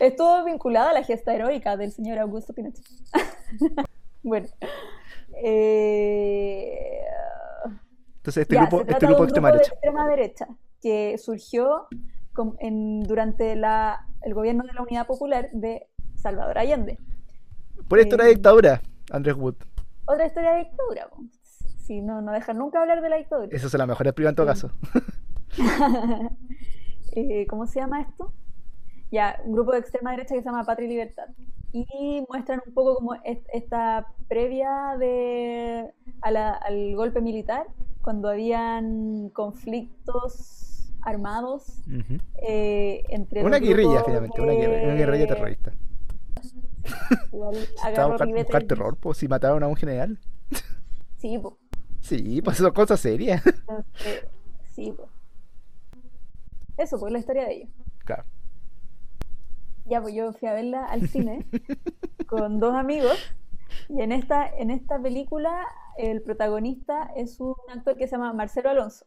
[0.00, 2.84] Estuvo vinculado a la gesta heroica del señor Augusto Pinochet.
[4.22, 4.48] Bueno.
[5.42, 7.00] eh,
[8.16, 9.72] Entonces, este ya, grupo, este grupo de extrema grupo de derecha.
[9.74, 10.48] extrema derecha
[10.82, 11.86] que surgió
[12.34, 15.86] con- en- durante la, el gobierno de la Unidad Popular de
[16.16, 16.98] Salvador Allende.
[17.88, 19.54] Por esto era Eh, dictadura, Andrés Wood.
[20.06, 21.08] Otra historia de dictadura.
[21.78, 23.48] Sí, no, no dejan nunca hablar de la dictadura.
[23.56, 24.70] Esa es la mejor explica en todo caso.
[27.20, 28.32] Eh, ¿cómo se llama esto?
[29.10, 31.28] Ya, un grupo de extrema derecha que se llama Patria y Libertad.
[31.72, 35.92] Y muestran un poco como est- esta previa de,
[36.22, 37.66] a la- al golpe militar,
[38.02, 41.80] cuando habían conflictos armados
[42.42, 45.72] eh, entre Una guerrilla, finalmente, una guerrilla, una guerrilla terrorista.
[47.86, 50.18] Estaba buscar, el- terror, pues si mataron a un general.
[51.18, 51.58] Sí, po.
[52.00, 53.42] Sí, pues son cosas serias.
[54.74, 55.08] Sí, po.
[56.78, 57.70] Eso, pues la historia de ellos.
[58.04, 58.24] Claro.
[59.84, 61.46] Ya, pues yo fui a verla al cine
[62.26, 63.18] con dos amigos
[63.88, 65.66] y en esta, en esta película
[65.96, 69.06] el protagonista es un actor que se llama Marcelo Alonso.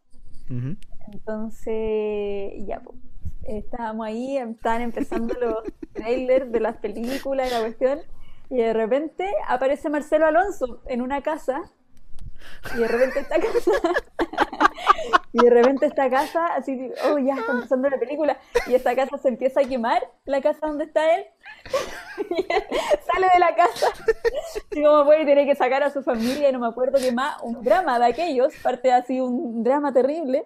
[1.14, 2.98] Entonces, ya, pues,
[3.44, 5.64] estábamos ahí, estaban empezando los
[5.94, 8.00] trailers de las películas y la cuestión
[8.50, 11.72] y de repente aparece Marcelo Alonso en una casa
[12.76, 13.72] y de repente esta casa
[15.34, 18.38] y de repente esta casa así oh ya está empezando la película
[18.68, 21.26] y esta casa se empieza a quemar la casa donde está él
[22.30, 22.64] y él
[23.12, 23.88] sale de la casa
[24.72, 27.42] y como puede tiene que sacar a su familia y no me acuerdo qué más
[27.42, 30.44] un drama de aquellos parte así un drama terrible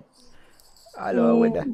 [0.98, 1.66] A lo y, buena.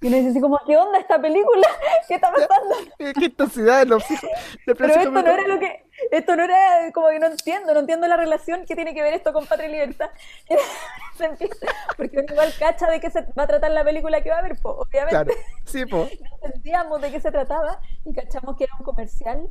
[0.00, 1.66] y uno dice así como ¿qué onda esta película?
[2.08, 2.74] ¿qué está pasando?
[2.98, 4.30] Qué intensidad los hijos.
[4.66, 5.79] de Pero esto no era lo que,
[6.10, 9.14] esto no era como que no entiendo, no entiendo la relación que tiene que ver
[9.14, 10.10] esto con Patria y Libertad.
[11.96, 14.42] Porque uno igual cacha de qué se va a tratar la película que va a
[14.42, 15.32] ver, po, obviamente Claro.
[15.64, 16.18] Sí, pues.
[16.20, 19.48] no entendíamos de qué se trataba y cachamos que era un comercial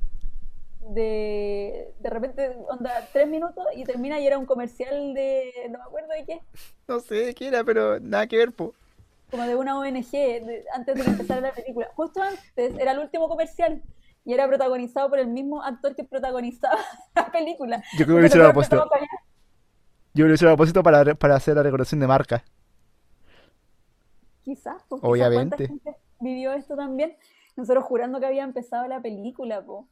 [0.81, 5.83] de, de repente, onda, tres minutos y termina y era un comercial de, no me
[5.83, 6.41] acuerdo de qué,
[6.87, 8.71] No sé qué era, pero nada que ver, pues.
[9.29, 11.89] como de una ONG, de- antes de que empezara la película.
[11.95, 13.81] Justo antes era el último comercial
[14.29, 16.77] y era protagonizado por el mismo actor que protagonizaba
[17.15, 17.83] la película.
[17.97, 18.89] Yo creo que lo hicieron a.
[20.13, 22.43] Yo lo hice a propósito para, para hacer la recordación de marca.
[24.43, 25.67] Quizás, pues, quizás Obviamente.
[25.67, 27.17] gente vivió esto también.
[27.55, 29.87] Nosotros jurando que había empezado la película, po.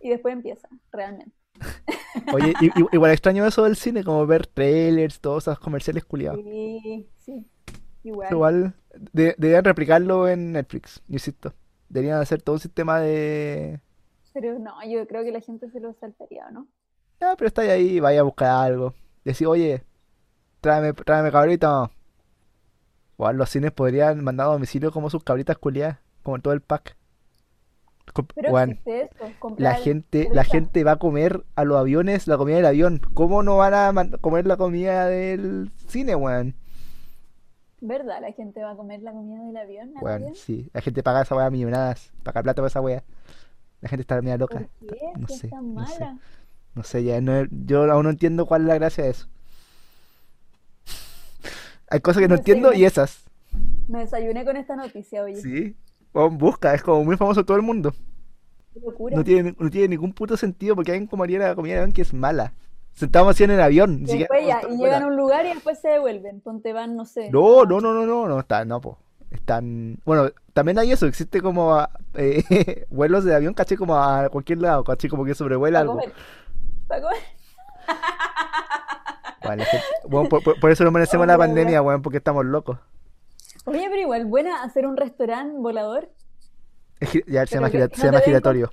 [0.00, 1.36] Y después empieza, realmente.
[2.32, 2.54] Oye,
[2.90, 6.40] igual extraño eso del cine, como ver trailers, todos esos comerciales culiados.
[6.42, 7.46] Sí, sí,
[8.02, 8.28] igual.
[8.32, 8.74] Igual
[9.12, 11.52] de- deberían replicarlo en Netflix, yo insisto.
[11.92, 13.80] Deberían hacer todo un sistema de...
[14.32, 16.66] Pero no, yo creo que la gente se lo saltaría, ¿no?
[17.20, 18.94] Ah, pero está ahí, vaya a buscar algo.
[19.24, 19.84] Decir, oye,
[20.62, 21.90] tráeme, tráeme cabrito.
[23.18, 26.96] Igual los cines podrían mandar a domicilio como sus cabritas culiadas, como todo el pack.
[28.14, 32.38] Com- Pero existe eso, la gente, la gente va a comer a los aviones la
[32.38, 33.00] comida del avión.
[33.14, 36.54] ¿Cómo no van a comer la comida del cine, weón?
[37.84, 38.20] ¿Verdad?
[38.20, 39.92] La gente va a comer la comida del avión.
[39.98, 40.36] avión?
[40.36, 40.70] sí.
[40.72, 42.12] La gente paga esa weá millonadas.
[42.22, 43.02] Paga plata por esa weá.
[43.80, 44.68] La gente está media loca.
[44.78, 45.12] ¿Por qué?
[45.18, 45.98] No es sé, tan no sé.
[45.98, 46.18] mala.
[46.76, 49.26] No sé, ya no, yo aún no entiendo cuál es la gracia de eso.
[51.90, 53.24] Hay cosas que no No sé, entiendo y esas.
[53.88, 55.36] Me desayuné con esta noticia, oye.
[55.42, 55.76] Sí.
[56.14, 57.92] Weón, busca, es como muy famoso todo el mundo.
[58.72, 59.16] Qué locura.
[59.16, 62.02] No tiene, no tiene ningún puto sentido porque alguien comería la comida del avión que
[62.02, 62.54] es mala.
[62.94, 65.16] Sentamos así en el avión, ni Y siquiera después ya, estamos y llegan a un
[65.16, 66.40] lugar y después se devuelven.
[66.40, 67.30] Ponte van, no sé.
[67.30, 68.98] No, no, no, no, no, no, está, no, po.
[69.30, 71.78] Están, bueno, también hay eso, existe como
[72.14, 75.94] eh, vuelos de avión, caché, como a cualquier lado, caché, como que sobrevuela algo.
[75.94, 76.12] comer.
[76.86, 77.18] Para comer.
[79.42, 82.78] Bueno, la gente- bueno, por, eso nos merecemos la pandemia, weón, porque estamos locos.
[83.64, 86.08] Oye, pero igual, buena hacer un restaurante volador.
[87.26, 88.72] Ya se llama, no giratorio.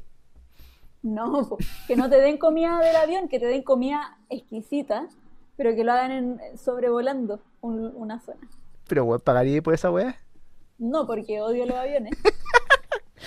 [1.01, 1.57] No, po,
[1.87, 5.07] que no te den comida del avión, que te den comida exquisita,
[5.55, 8.47] pero que lo hagan en, sobrevolando un- una zona.
[8.87, 10.15] Pero, weón, ¿pagaría por esa weá?
[10.77, 12.13] No, porque odio los aviones.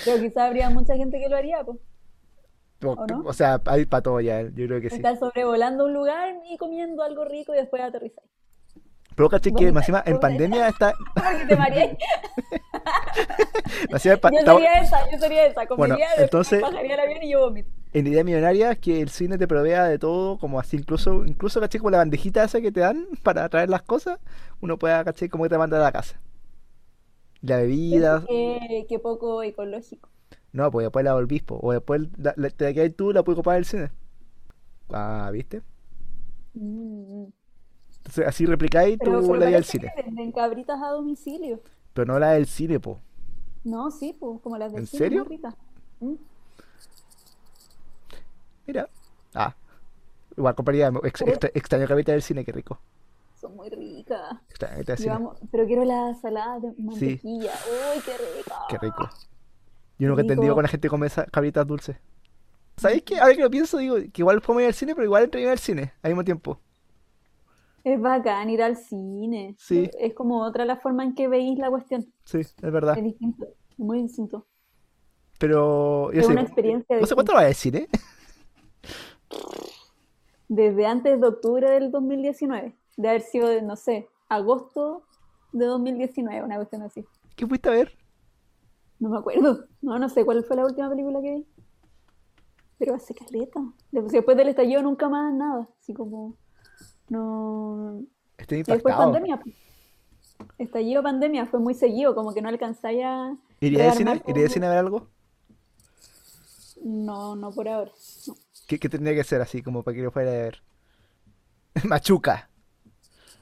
[0.05, 1.78] Pero quizá habría mucha gente que lo haría, pues.
[2.85, 3.23] O, ¿O no?
[3.24, 4.97] o sea, hay para todo ya, yo creo que sí.
[4.97, 8.24] Estar sobrevolando un lugar y comiendo algo rico y después aterrizar.
[9.15, 10.95] Pero caché que más encima en pandemia está.
[11.15, 11.99] Porque te mareé.
[13.91, 15.65] Yo sería esa, yo sería esa.
[15.77, 17.71] Bueno, entonces- bajaría el avión y yo vomito.
[17.93, 21.79] En idea millonaria que el cine te provea de todo, como así, incluso, incluso caché
[21.79, 24.19] como la bandejita esa que te dan para traer las cosas,
[24.61, 26.19] uno puede, caché, como que te manda a la casa.
[27.43, 30.09] La bebida, Qué, qué poco ecológico.
[30.53, 33.23] no, pues después la volvís, po, o después la, la- te la quedas tú, la
[33.23, 33.91] puedes comprar en el cine.
[34.91, 35.61] Ah, ¿viste?
[36.55, 37.25] Mm.
[38.05, 39.93] Entonces así replicáis pero la del cine.
[39.97, 41.61] venden cabritas a domicilio.
[41.95, 43.01] Pero no la del cine, po.
[43.65, 45.55] No, sí, pues, como las del ¿En cine, muy serio?
[46.01, 46.15] Mm,
[48.66, 48.89] Mira.
[49.35, 49.55] Ah,
[50.37, 52.79] igual compraría ex- Pero extra- extraño capita del cine, qué rico.
[53.41, 54.37] son muy ricas.
[54.51, 55.09] Extraño del cine.
[55.11, 57.53] vamos, pero quiero la salada de Sí, mantequilla.
[57.66, 58.55] ¡Uy, qué rica!
[58.69, 59.11] qué rico.
[59.99, 60.62] Yo nunca he entendido con rico.
[60.62, 61.97] la gente que come esas cabritas dulces.
[62.77, 63.20] ¿Sabéis qué?
[63.20, 65.49] Ahora que lo pienso, digo que igual podemos ir al cine, pero igual entre ir
[65.49, 66.59] al cine al mismo tiempo.
[67.85, 69.55] Es bacán ir al cine.
[69.59, 72.05] Sí, Es como otra la forma en que veis la cuestión.
[72.25, 72.97] sí, es verdad.
[72.97, 73.47] Es distinto,
[73.77, 74.47] muy distinto.
[75.39, 77.89] Pero yo Es sé, una experiencia no sé cuánto va el cine.
[80.49, 85.03] Desde antes de octubre del 2019, de haber sido, de, no sé, agosto
[85.53, 87.05] de 2019, una cuestión así.
[87.35, 87.97] ¿Qué fuiste a ver?
[88.99, 89.65] No me acuerdo.
[89.81, 91.47] No, no sé cuál fue la última película que vi.
[92.79, 93.61] Pero hace caleta.
[93.91, 95.69] Después del estallido nunca más nada.
[95.81, 96.37] Así como,
[97.13, 98.03] no...
[98.39, 99.13] Estoy Y después impactado.
[99.13, 99.41] pandemia.
[99.43, 99.55] pues.
[100.59, 104.05] Estallido pandemia, fue muy seguido, como que no alcanzáis a ¿Iría de cine?
[104.13, 104.55] rearmar ¿Iría de todo.
[104.55, 105.09] cine a ver algo?
[106.85, 107.93] No, no por ahora.
[108.27, 108.35] No.
[108.67, 110.63] ¿Qué, qué tendría que ser así como para que lo fuera a ver?
[111.85, 112.49] Machuca.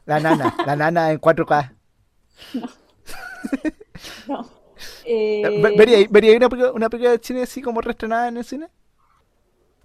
[0.05, 0.55] La nana.
[0.67, 1.75] La nana en 4K.
[4.29, 4.49] No.
[5.05, 8.39] Eh, Eh, ve- ¿Vería, vería una, película- una película de cine así como reestrenada en
[8.39, 8.69] el cine?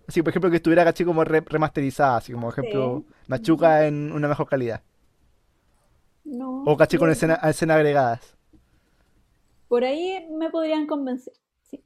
[0.07, 3.13] Así, por ejemplo, que estuviera caché como re- remasterizada, así como, por ejemplo, sí.
[3.27, 4.81] Machuca en una mejor calidad.
[6.23, 8.35] No, O caché con yo- escena, escenas agregadas.
[9.67, 11.33] por ahí me podrían convencer.
[11.63, 11.83] Sí,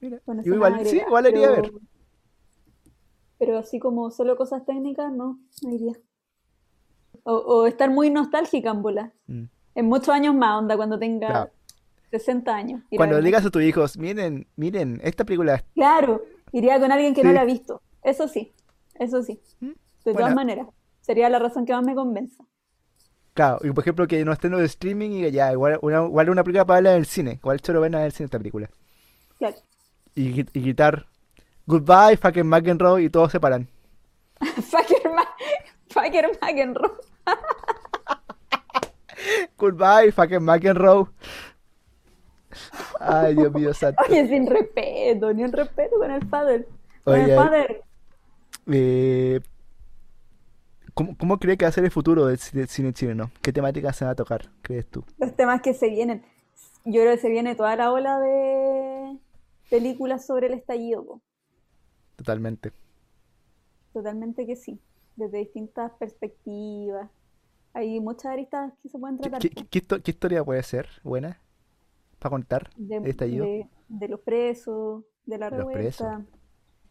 [0.00, 1.06] Mira, escenas igual, sí, agregadas.
[1.08, 1.62] igual iría a ver.
[1.62, 1.80] Pero,
[3.38, 5.94] pero así como solo cosas técnicas, no, no iría.
[7.24, 9.12] O, o estar muy nostálgica en bola.
[9.26, 9.44] Mm,
[9.74, 11.50] En muchos años más, onda, cuando tenga Claro.
[12.10, 12.82] 60 años.
[12.96, 15.64] Cuando digas a tus hijos, miren, miren, esta película es...
[15.74, 16.22] Claro,
[16.52, 17.82] iría con alguien que no la ha visto.
[18.02, 18.52] Eso sí,
[18.94, 19.40] eso sí.
[19.60, 19.72] ¿Mm?
[20.04, 20.68] De todas maneras,
[21.00, 22.44] sería la razón que más me convenza.
[23.34, 26.30] Claro, y por ejemplo que no esté en los streaming y ya, igual una, igual
[26.30, 27.32] una película para verla en el cine.
[27.34, 28.68] Igual choro verla en el cine esta película.
[29.38, 29.56] Claro.
[30.14, 31.06] Y, y gritar,
[31.66, 33.68] goodbye, fucking McEnroe, y todos se paran.
[34.40, 35.24] Fucker, Ma
[35.88, 36.92] Fucker McEnroe.
[39.58, 41.08] Goodbye, fucking McEnroe.
[43.00, 44.02] Ay, Dios mío, santo.
[44.08, 46.66] Oye, sin respeto, ni un respeto con el padre.
[47.04, 47.82] Con Oye, el padre.
[48.70, 49.40] Eh,
[50.94, 53.30] ¿cómo, cómo cree que va a ser el futuro del cine, chileno?
[53.42, 55.04] ¿Qué temáticas se va a tocar, crees tú?
[55.18, 56.24] Los temas que se vienen.
[56.84, 59.16] Yo creo que se viene toda la ola de
[59.70, 61.20] películas sobre el estallido, po.
[62.16, 62.72] Totalmente.
[63.92, 64.80] Totalmente que sí.
[65.16, 67.08] Desde distintas perspectivas.
[67.74, 69.40] Hay muchas aristas que se pueden ¿Qué, tratar,
[69.70, 71.38] qué- qué historia puede ser buena
[72.18, 73.44] para contar de, estallido?
[73.44, 76.06] de- de los presos, de la De los presos.
[76.06, 76.30] revuelta,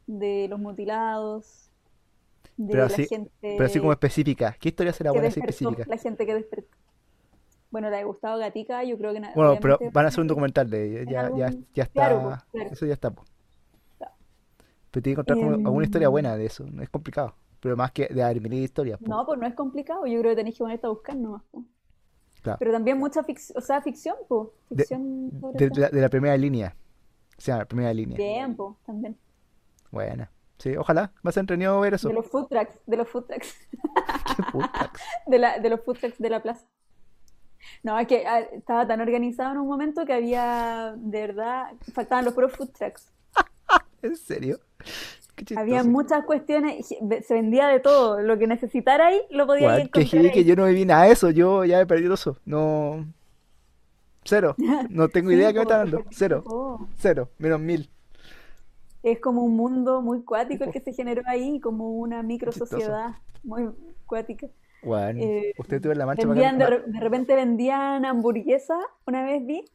[0.07, 1.69] de los mutilados,
[2.57, 4.55] de Pero la gente pero así como específica.
[4.59, 5.83] ¿Qué historia será buena así específica?
[5.87, 6.75] la gente que despertó.
[7.69, 10.69] Bueno, la de Gustavo Gatica, yo creo que Bueno, pero van a hacer un documental
[10.69, 11.11] de ella.
[11.11, 11.67] Ya, ya, algún...
[11.73, 12.21] ya está.
[12.21, 12.69] pues, claro.
[12.71, 13.11] Eso ya está.
[13.11, 13.23] po.
[13.97, 14.13] Claro.
[14.91, 16.65] Pero tiene que encontrar alguna historia Em, buena de eso.
[16.65, 17.35] No es complicado.
[17.59, 18.99] Pero más que de haber historias.
[18.99, 19.07] po.
[19.07, 21.43] no, pues no es complicado, yo creo que tenéis que ponerte a buscar nomás.
[21.51, 21.65] po.
[22.41, 22.57] Claro.
[22.59, 24.15] Pero también mucha ficción, o sea, ficción,
[24.69, 26.75] De, ficción de- de la, de la primera línea.
[27.37, 28.15] O sea, la primera línea.
[28.17, 29.17] tiempo también.
[29.91, 30.29] Buena.
[30.57, 31.11] Sí, ojalá.
[31.25, 32.11] Va a ser entretenido ver De eso.
[32.11, 33.55] los food trucks, de los food trucks,
[34.35, 34.91] Qué puta.
[35.27, 36.65] de la, de los food trucks de la plaza.
[37.83, 42.25] No, es que ah, estaba tan organizado en un momento que había, de verdad, faltaban
[42.25, 43.11] los puros food trucks.
[44.01, 44.59] ¿En serio?
[45.55, 50.31] Había muchas cuestiones, se vendía de todo, lo que necesitara ahí lo podía que encontrar
[50.31, 50.45] que ahí.
[50.45, 51.29] yo no viví nada de eso.
[51.29, 52.37] Yo ya he perdido eso.
[52.45, 53.05] No.
[54.23, 54.55] Cero.
[54.89, 56.03] No tengo idea Sí, de qué me está dando.
[56.11, 56.43] Cero.
[56.47, 57.29] oh, Cero.
[57.37, 57.89] Menos mil.
[59.03, 63.15] es como un mundo muy cuático el que se generó ahí, como una micro sociedad
[63.43, 63.69] muy
[64.05, 64.47] cuática.
[64.83, 66.75] Bueno, Eh, usted tuvo la marcha para vendían de, acá.
[66.77, 69.65] re- de repente vendían hamburguesa, una vez vi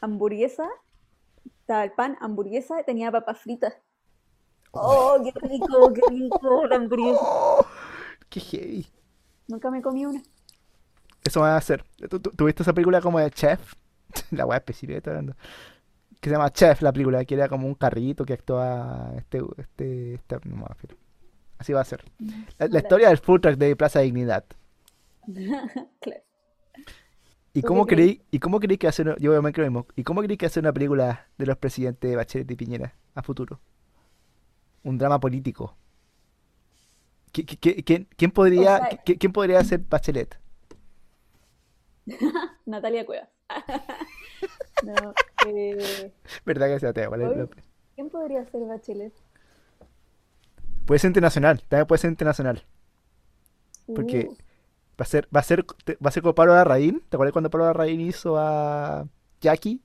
[0.00, 0.68] hamburguesa,
[1.60, 3.74] estaba el pan, hamburguesa, tenía papas fritas.
[4.72, 7.18] Oh, qué rico, qué rico la hamburguesa.
[7.22, 7.66] Oh,
[8.28, 8.86] qué heavy.
[9.48, 10.22] Nunca me comí una.
[11.24, 11.84] Eso va a hacer.
[12.10, 13.74] ¿Tú, tú- tú viste esa película como de Chef?
[14.30, 15.36] La weá específica que estoy hablando.
[16.20, 20.14] Que se llama Chef, la película, que era como un carrito que actúa este, este,
[20.14, 20.96] este- no me acuerdo.
[21.58, 22.04] Así va a ser.
[22.18, 24.44] No, La, historia del food truck de Plaza Dignidad.
[26.00, 26.22] Claro.
[27.54, 28.22] ¿Y ¿Tú cómo creí?
[28.30, 30.62] y cómo creí que hacer, yo obviamente creo lo mismo, ¿y cómo creí que hacer
[30.62, 33.58] una película de los presidentes Bachelet y Piñera a futuro?
[34.84, 35.76] Un drama político.
[37.32, 40.38] ¿Qui- qui- qui- ¿Quién, quién O podría, sea, qui- quién podría ser Bachelet?
[42.66, 43.28] Natalia Cuevas.
[44.84, 45.12] No,
[45.48, 46.12] eh,
[46.46, 47.48] ¿Verdad que sea es hoy, la-
[47.96, 49.12] ¿quién podría ser Bachelet?
[50.86, 52.64] Puede ser internacional, también puede ser internacional.
[53.92, 54.34] Porque Uh,
[55.00, 57.02] va a ser, va a ser, va a ser como Pablo Larraín.
[57.08, 59.08] ¿Te acuerdas cuando Pablo Larraín hizo a
[59.40, 59.82] Jackie?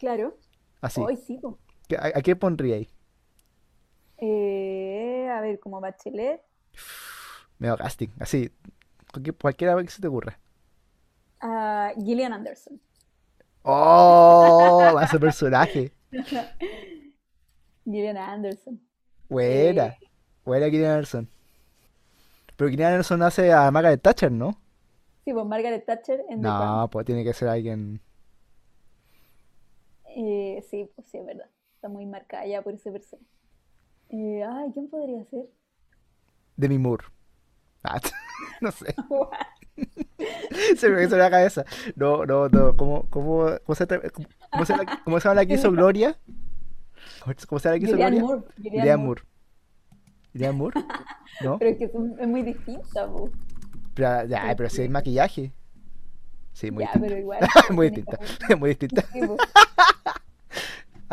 [0.00, 0.36] Claro.
[0.80, 1.00] Así.
[1.00, 1.58] Hoy sí, po.
[1.88, 2.88] ¿Qué- ¿A, a qué pondría ahí?
[4.24, 6.40] Eh, a ver, como Bachelet.
[7.58, 8.52] Medio casting, así.
[9.10, 10.38] Cualquier, cualquiera que se te ocurra.
[11.40, 12.80] A Gillian Anderson.
[13.62, 14.96] ¡Oh!
[15.10, 15.92] Ser personaje.
[17.84, 18.80] Gillian Anderson.
[19.28, 19.86] Buena.
[19.86, 19.98] Eh,
[20.44, 21.28] Buena Gillian Anderson.
[22.56, 24.56] Pero Gillian Anderson hace a Margaret Thatcher, ¿no?
[25.24, 26.42] sí, pues Margaret Thatcher en.
[26.42, 28.00] No, pues tiene que ser alguien.
[30.14, 31.48] Eh, sí, pues sí, es verdad.
[31.74, 33.26] Está muy marcada ya por ese personaje.
[34.12, 35.46] Eh, ay, ¿quién podría ser?
[36.56, 37.04] Demi Moore.
[37.82, 38.00] Ah,
[38.60, 38.94] no sé.
[40.76, 41.64] Se me hizo la cabeza.
[41.96, 42.76] No, no, no.
[42.76, 46.18] ¿Cómo, cómo, cómo se, cómo, cómo se, llama- cómo se llama la que hizo Gloria?
[47.48, 48.36] ¿Cómo se llama la que hizo Julianne Gloria?
[48.36, 48.42] Moore.
[48.56, 49.22] Julianne Moore.
[50.32, 50.80] ¿Julianne Moore?
[51.42, 51.58] ¿No?
[51.58, 53.30] Pero es que es, muy distinta, po.
[53.94, 55.52] Pero, ya, Sí, pero si hay maquillaje.
[56.52, 57.08] Sí, muy Ya, distinta.
[57.08, 57.40] pero igual.
[57.70, 58.18] Muy distinta.
[58.46, 59.02] como, Muy distinta.
[59.12, 59.20] sí,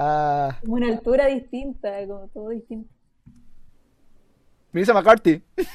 [0.01, 2.93] Ah, como una altura distinta, como todo distinto.
[4.73, 5.41] Melissa McCarthy.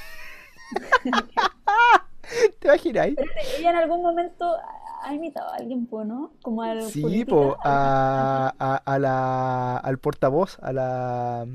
[2.58, 3.08] ¿Te imaginas?
[3.14, 3.28] Pero
[3.58, 4.56] ella en algún momento
[5.02, 6.32] ha imitado a alguien, po, ¿no?
[6.42, 11.46] Como al Sí, política, po, a, a, a la, al portavoz, a la,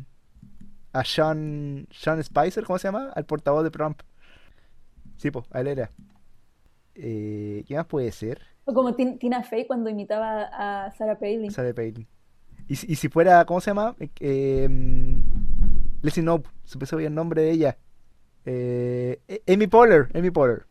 [0.93, 3.11] a Sean, Sean Spicer, ¿cómo se llama?
[3.15, 4.01] Al portavoz de Trump.
[5.17, 5.91] Sí, po, a él era.
[6.95, 8.41] Eh, ¿qué más puede ser?
[8.65, 11.55] o como Tin- Tina Fey cuando imitaba a Sarah Palin.
[11.55, 12.07] Sarah Palin.
[12.69, 13.95] Y, si- y si fuera, ¿cómo se llama?
[13.99, 14.69] Eh, eh,
[16.01, 17.77] Leslie Knope, se me el nombre de ella.
[18.45, 20.65] Eh, Amy Poehler, Amy Poehler.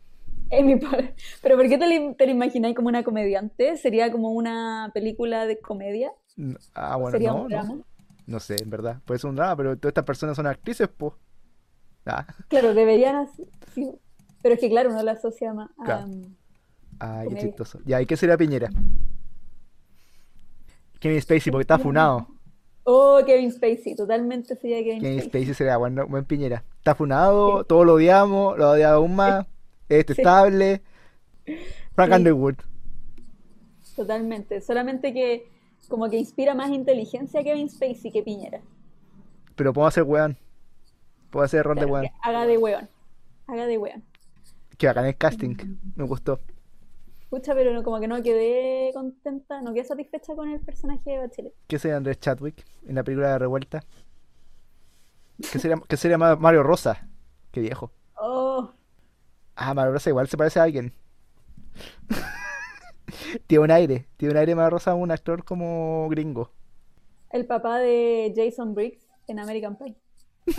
[0.53, 1.15] Amy Poehler.
[1.43, 3.77] Pero ¿por qué te la, te la imagináis como una comediante?
[3.77, 6.13] ¿Sería como una película de comedia?
[6.75, 7.49] Ah, ¿O bueno, sería no, un no.
[7.49, 7.75] drama?
[8.27, 9.01] No sé, en verdad.
[9.05, 10.89] Puede ser un drama, pero todas estas personas son actrices.
[12.07, 13.45] Ah, Claro, deberían así,
[13.75, 13.91] sí.
[14.43, 16.05] Pero es que claro, uno la asocia más a Claro.
[16.05, 16.35] um,
[17.01, 17.81] ay, qué chistoso.
[17.85, 18.71] Ya, ¿y qué sería Piñera?
[20.99, 22.27] Kevin Spacey, porque está funado.
[22.85, 25.31] Oh, Kevin Spacey, totalmente sería Kevin Kevin Spacey.
[25.43, 26.65] Spacey sería buen, buen Piñera.
[26.79, 29.41] Está funado, todos lo odiamos, lo odiamos aún más.
[29.41, 29.47] Es
[29.89, 30.83] Sí, detestable.
[31.95, 32.55] Frank sí, Underwood.
[33.97, 34.61] totalmente.
[34.61, 35.49] Solamente que
[35.89, 38.61] como que inspira más inteligencia Kevin Spacey que Piñera.
[39.55, 40.37] Pero puedo hacer weón.
[41.31, 42.05] Puedo hacer de Claro, weón.
[42.07, 42.89] que haga de weón.
[43.47, 44.05] Haga de weón.
[44.77, 45.57] Que bacán el casting.
[45.97, 46.39] Me gustó.
[47.31, 51.19] Pucha, pero no, como que no quedé contenta, no quedé satisfecha con el personaje de
[51.19, 51.53] Bachelet.
[51.67, 53.85] ¿Qué sería Andrés Chadwick en la película de Revuelta?
[55.53, 57.07] ¿Qué sería, qué sería Ma- Mario Rosa?
[57.53, 57.93] Qué viejo.
[58.17, 58.73] Oh,
[59.57, 60.93] Ah, Mario Rosa igual se parece a alguien.
[63.47, 64.07] Tiene un aire.
[64.17, 66.51] Tiene un aire Mario Rosa, un actor como gringo.
[67.31, 69.97] el papá de Jason Briggs en American Pie.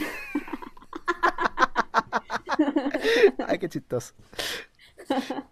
[3.48, 4.14] Ay, qué chistoso.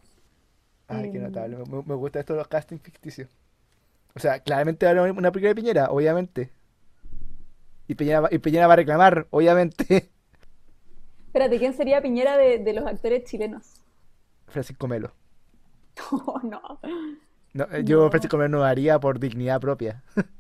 [0.88, 1.58] Ay, qué Em, notable.
[1.58, 3.30] Me, me gusta esto de los castings ficticios.
[4.16, 6.52] O sea, claramente va a haber una película de Piñera, obviamente.
[7.88, 10.12] Y Piñera, va- y Piñera va a reclamar, obviamente.
[11.28, 13.82] Espérate, ¿quién sería Piñera de, de los actores chilenos?
[14.48, 15.14] Francisco Melo.
[16.12, 16.80] Oh, no,
[17.54, 18.10] No, eh, yo no.
[18.10, 20.04] Francisco Melo no haría por dignidad propia.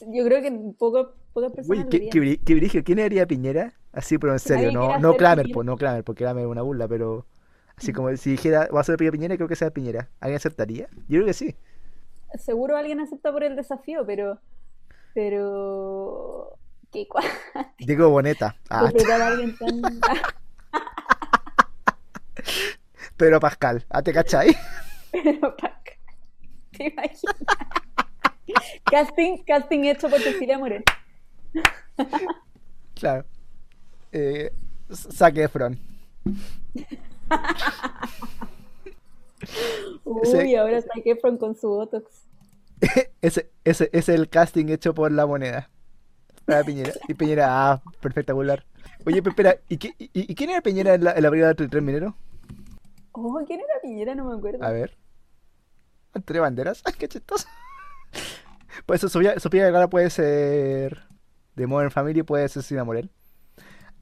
[0.00, 2.82] Yo creo que poco, pocas Uy, personas lo qué, qué.
[2.84, 3.74] ¿Quién haría Piñera?
[3.92, 5.50] Así, pero en serio, no, no Piñera.
[5.50, 7.26] pues no Kramer, porque Kramer es una burla, pero
[7.80, 10.08] así como si dijera, va a ser Piñera, creo que sea Piñera.
[10.20, 10.88] ¿Alguien aceptaría?
[11.08, 11.56] Yo creo que sí.
[12.38, 14.38] Seguro alguien acepta por el desafío, pero,
[15.14, 16.56] pero,
[16.92, 17.24] qué cua-
[17.78, 18.54] Diego Boneta.
[18.70, 19.56] Ah, a tan,
[23.16, 23.84] Pedro Pascal.
[23.90, 24.54] Ah, ¿te cachai?
[25.12, 25.98] pero Pac,
[26.72, 27.36] ¿te imaginas?
[28.84, 30.84] Casting, casting hecho por Cecilia Morel.
[32.94, 33.24] Claro.
[34.12, 34.52] Eh,
[34.92, 35.78] Zac Efron.
[40.04, 42.26] Uy, Ese, ahora Zac Efron con su Botox.
[43.22, 45.70] ese, ese, es el casting hecho por la moneda.
[46.46, 46.94] Para Piñera.
[47.08, 48.66] Y Piñera, ah, espectacular.
[49.06, 51.54] Oye, pero espera, ¿y, qué- y, y quién era Piñera en la, en la brigada
[51.54, 52.14] Tres Mineros?
[53.12, 54.14] Oh, ¿quién era Piñera?
[54.16, 54.70] No me A acuerdo.
[54.70, 54.96] ver.
[56.14, 56.82] Antonio Banderas.
[56.84, 57.48] Ay, qué chistoso.
[58.86, 61.02] Pues Sofía, Sofía Vergara puede ser
[61.56, 63.10] de Modern Family, puede ser Cecilia Morel.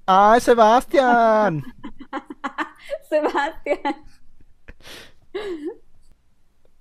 [0.07, 1.63] ¡Ay, Sebastián!
[3.09, 3.97] Sebastián.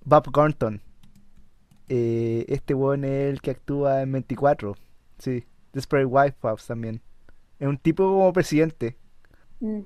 [0.03, 0.81] Bob Thornton.
[1.89, 4.75] Eh, este weón es el que actúa en 24.
[5.19, 5.45] Sí.
[5.73, 7.01] Desperate Wipeouts también.
[7.59, 8.97] Es un tipo como presidente.
[9.59, 9.81] Mm.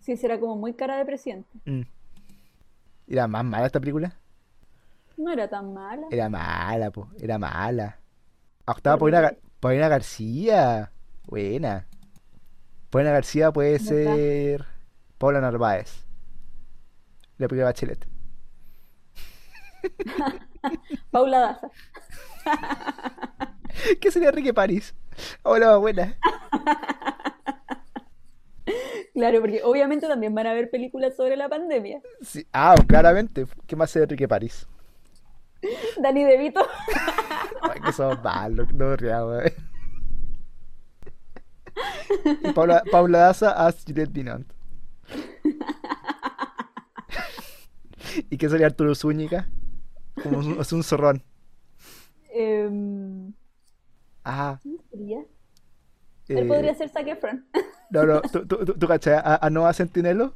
[0.00, 1.48] Sí, será como muy cara de presidente.
[1.64, 1.82] Mm.
[3.08, 4.16] Era más mala esta película.
[5.16, 6.06] No era tan mala.
[6.10, 7.08] Era mala, po.
[7.20, 7.98] Era mala.
[8.66, 10.92] Octava Por Paulina, Gar- Paulina García.
[11.26, 11.86] Buena.
[12.88, 14.64] Paulina García puede ser
[15.20, 16.06] Paula Narváez.
[17.36, 18.08] La película de Bachelet.
[21.10, 21.70] Paula Daza.
[24.00, 24.94] ¿Qué sería Enrique París?
[25.42, 26.16] Hola, buena.
[29.12, 32.00] Claro, porque obviamente también van a ver películas sobre la pandemia.
[32.22, 32.46] Sí.
[32.52, 33.44] Ah, claramente.
[33.66, 34.66] ¿Qué más sería Enrique París?
[36.00, 36.64] Dani DeVito.
[37.60, 39.44] Ay, que somos malos, no riamos.
[39.44, 39.54] eh.
[42.54, 44.50] Paula, Paula Daza as Juliette Binant.
[48.30, 49.48] ¿Y qué sería Arturo Zúñiga?
[50.22, 51.22] Como un, es un zorrón.
[54.24, 55.20] Ah, ¿Quién sería?
[56.28, 57.46] Él podría ser Zac Efron.
[57.90, 60.34] no, no, ¿tú, tú, tú, tú cachai a, a Noah Centinelo?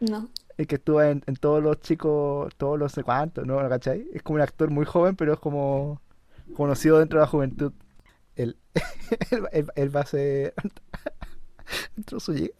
[0.00, 0.30] No.
[0.58, 3.60] El que estuvo en, en todos los chicos, todos los no sé cuántos, ¿no?
[3.62, 4.06] ¿Lo cachai?
[4.12, 6.00] Es como un actor muy joven, pero es como
[6.54, 7.72] conocido dentro de la juventud.
[8.36, 8.56] Él,
[9.30, 10.54] él, él- él va a ser
[11.98, 12.54] Arturo Zúñiga.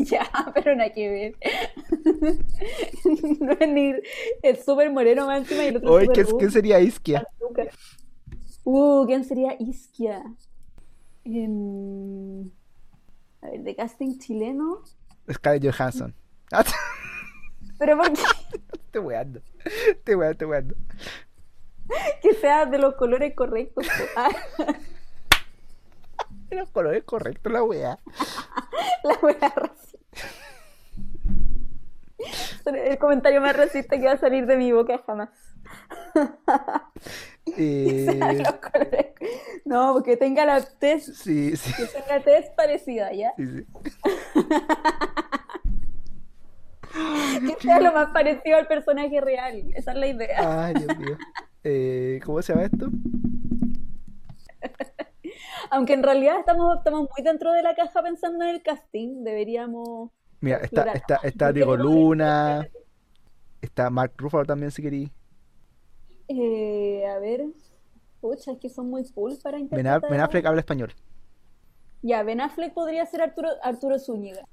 [0.10, 1.36] Ya, pero nada que ver.
[3.40, 3.94] No es ni.
[4.42, 6.08] Es súper moreno más encima y el otro Oye,
[6.38, 7.26] ¿quién, sería Isquia?
[8.64, 10.22] Uh, ¿quién sería Isquia?
[11.24, 12.50] Em,
[13.42, 14.82] a ver, de casting chileno.
[15.30, 16.14] Scarlett Johansson.
[17.78, 18.22] Pero ¿por qué?
[18.72, 19.40] Estoy weando.
[19.64, 20.74] Estoy weando, estoy weando.
[22.22, 23.86] que sea de los colores correctos.
[24.16, 24.30] Ah,
[26.50, 27.98] Los colores correctos, la wea.
[29.04, 29.54] la wea.
[32.66, 35.30] El comentario más racista que va a salir de mi boca jamás.
[37.56, 38.06] Eh,
[39.64, 43.32] No, porque tenga la tez, sí, sí, que tenga tez parecida, ¿ya?
[43.36, 43.66] sí, sí.
[47.46, 49.64] Que sea lo más parecido al personaje real.
[49.74, 50.66] Esa es la idea.
[50.66, 51.16] Ay, Dios mío.
[51.62, 52.88] Eh, ¿cómo se llama esto?
[55.70, 59.22] Aunque en realidad estamos, estamos muy dentro de la caja pensando en el casting.
[59.22, 60.10] Deberíamos
[60.40, 62.66] Mira, está, está, está Diego Luna,
[63.60, 65.10] está Mark Ruffalo también, si querí.
[66.28, 67.46] Eh, a ver.
[68.20, 70.02] Pucha, es que son muy cool para interpretar.
[70.10, 70.92] Ben Affleck habla español.
[72.02, 74.46] Ya, Ben Affleck podría ser Arturo, Arturo Zúñiga.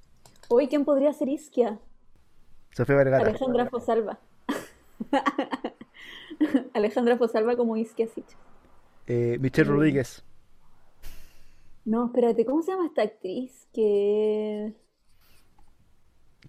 [0.49, 1.79] Hoy, ¿quién podría ser Isquia?
[2.71, 3.23] Sofía Vergara.
[3.27, 4.19] Alejandra Fosalva.
[6.73, 8.35] Alejandra Fosalva como Isquia Sitch.
[9.07, 9.73] Eh, Michelle Mm.
[9.73, 10.23] Rodríguez.
[11.85, 13.67] No, espérate, ¿cómo se llama esta actriz?
[13.73, 14.73] Que,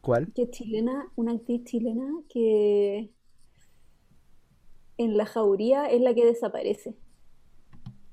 [0.00, 0.32] ¿Cuál?
[0.34, 3.10] que es chilena, una actriz chilena que
[4.98, 6.96] en la jauría es la que desaparece.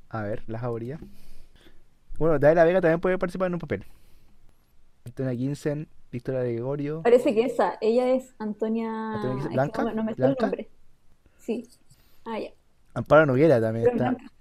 [0.10, 1.00] A ver, la jauría.
[2.18, 3.84] Bueno, David La Vega también puede participar en un papel.
[5.06, 7.02] Antonia Ginsen, Victoria de Gregorio.
[7.04, 9.14] Parece que esa, ella es Antonia.
[9.14, 9.82] Antonia Ginsen- es que ¿Blanca?
[9.84, 10.70] no, me- no me sé el nombre.
[11.38, 11.68] Sí.
[12.26, 12.50] Ah, ya.
[12.94, 14.10] Amparo Noguera también Pero está.
[14.12, 14.32] Blanca.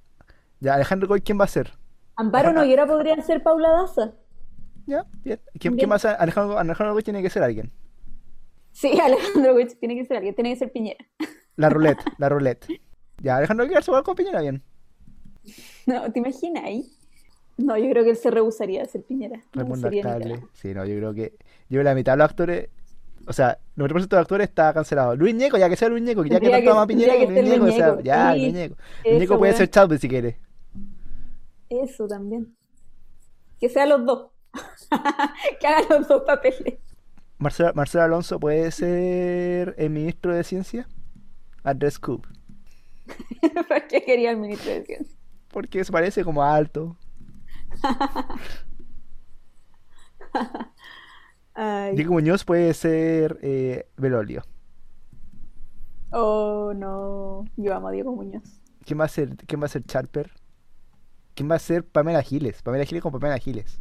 [0.61, 1.73] Ya, Alejandro Goy, ¿quién va a ser?
[2.17, 4.15] Amparo Noguera podría ser Paula Daza.
[4.87, 5.41] Ya, bien.
[5.59, 5.99] ¿Quién, Bien.
[5.99, 6.17] ser?
[6.19, 7.73] Alejandro, Alejandro tiene que ser alguien.
[8.73, 11.05] Sí, Alejandro Witch tiene que ser alguien, tiene que ser Piñera.
[11.57, 12.67] La roulette, la roulette.
[13.23, 14.61] Ya, Alejandro Goy se va con Piñera, bien.
[15.87, 16.85] No, ¿te imaginas ahí?
[17.57, 19.41] No, yo creo que él se rehusaría a ser Piñera.
[19.55, 19.65] No.
[20.53, 21.37] Sí, no, yo creo que.
[21.69, 22.71] Yo la mitad de los actores.
[23.29, 25.15] O sea, el 90% de los actores está cancelado.
[25.15, 27.27] Luis Ñeco, ya que sea Luis Ñeco, que ya que que- ama a Piñera, que
[27.27, 28.41] Luis Ñeco, o sea, ya, Ñeco.
[28.41, 28.77] Luis Sí, Ñeco.
[29.05, 30.41] Luis Ñeco puede ser Chadwick si quiere.
[31.71, 32.57] Eso también.
[33.61, 34.31] Que sean los dos.
[35.61, 36.79] que hagan los dos papeles.
[37.39, 40.89] Marcelo, Marcelo Alonso puede ser el ministro de Ciencia.
[41.63, 42.27] Andrés Scoop.
[43.69, 45.17] ¿Por qué quería el ministro de Ciencia?
[45.49, 46.97] Porque se parece como alto.
[51.55, 51.95] Ay.
[51.95, 54.43] Diego Muñoz puede ser eh, Belolio.
[56.11, 57.45] Oh, no.
[57.57, 58.61] Yo amo a Diego Muñoz.
[58.85, 60.31] ¿Quién va a ser, quién va a ser Charper?
[61.35, 62.63] ¿Quién va a ser Pamela Giles?
[62.63, 63.81] Pamela Giles con Pamela Giles.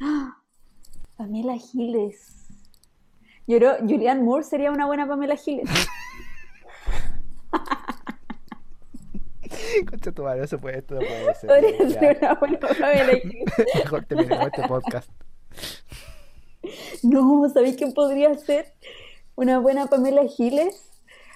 [1.16, 2.46] Pamela Giles.
[3.46, 5.68] Yo creo Julianne Moore sería una buena Pamela Giles.
[9.88, 11.48] Concha tu madre, se puede, esto no puede ser.
[11.48, 13.44] Podría ser una buena Pamela Giles.
[13.74, 15.10] Mejor terminemos este podcast.
[17.02, 18.72] No, ¿sabéis quién podría ser
[19.34, 20.90] una buena Pamela Giles?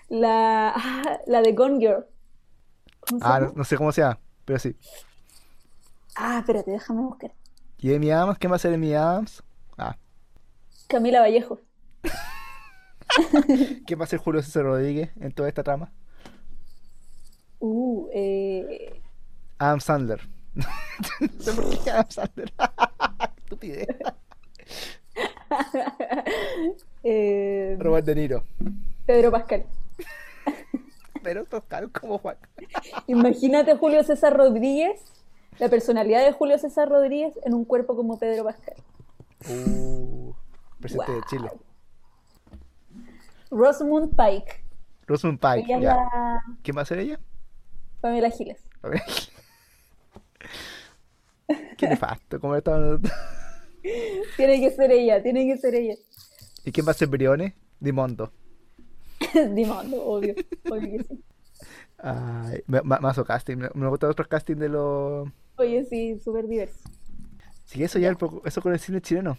[0.08, 0.74] La,
[1.26, 2.06] la de Gone Girl.
[3.00, 4.76] ¿Cómo se Ah, no, no sé cómo sea, pero sí.
[6.16, 7.32] Ah, espérate, déjame buscar.
[7.78, 8.38] ¿Y Amy Adams?
[8.38, 9.42] ¿Quién va a ser Amy Adams?
[9.76, 9.96] Ah.
[10.88, 11.60] Camila Vallejo.
[13.86, 15.92] ¿Quién va a ser Julio César Rodríguez en toda esta trama?
[17.60, 19.00] Uh, eh,
[19.58, 20.20] Adam Sandler.
[20.54, 22.52] no sé por qué Adam Sandler.
[23.38, 23.86] Estupidez.
[27.04, 28.44] eh, Robert De Niro.
[29.06, 29.66] Pedro Pascal.
[31.22, 32.36] Pero total como Juan.
[33.06, 35.00] Imagínate Julio César Rodríguez,
[35.58, 38.76] la personalidad de Julio César Rodríguez en un cuerpo como Pedro Pascal.
[39.48, 40.32] Uh,
[40.80, 41.20] presidente de.
[41.28, 41.50] Chile.
[43.50, 44.64] Rosamund Pike.
[45.06, 45.78] Rosamund Pike, ya.
[45.80, 47.18] la ¿Quién va a ser ella?
[48.00, 48.62] Pamela Giles.
[48.82, 49.02] A ver.
[51.76, 52.98] Qué nefasto, ¿cómo está?
[54.36, 55.94] Tiene que ser ella, tiene que ser ella.
[56.64, 57.54] ¿Y quién va a ser Brione?
[57.80, 58.32] Dimondo.
[59.54, 60.34] Dimondo, obvio,
[60.68, 61.24] obvio que sí.
[61.98, 62.82] Ay, me-
[63.26, 63.56] casting.
[63.56, 65.28] Me, me gustan otros casting de los.
[65.58, 66.88] Oye, sí, súper diverso.
[67.64, 69.36] Sí, eso ya, eso con el cine chileno.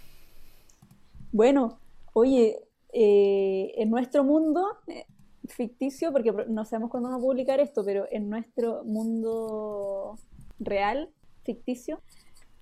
[1.32, 1.80] Bueno,
[2.14, 2.60] oye,
[2.92, 5.06] eh, en nuestro mundo eh,
[5.48, 10.18] ficticio, porque no sabemos cuándo vamos a publicar esto, pero en nuestro mundo
[10.60, 11.10] real,
[11.44, 12.02] ficticio,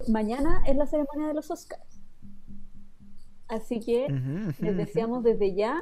[0.08, 1.84] mañana es la ceremonia de los Oscars.
[3.48, 4.08] Así que
[4.60, 5.82] les deseamos desde ya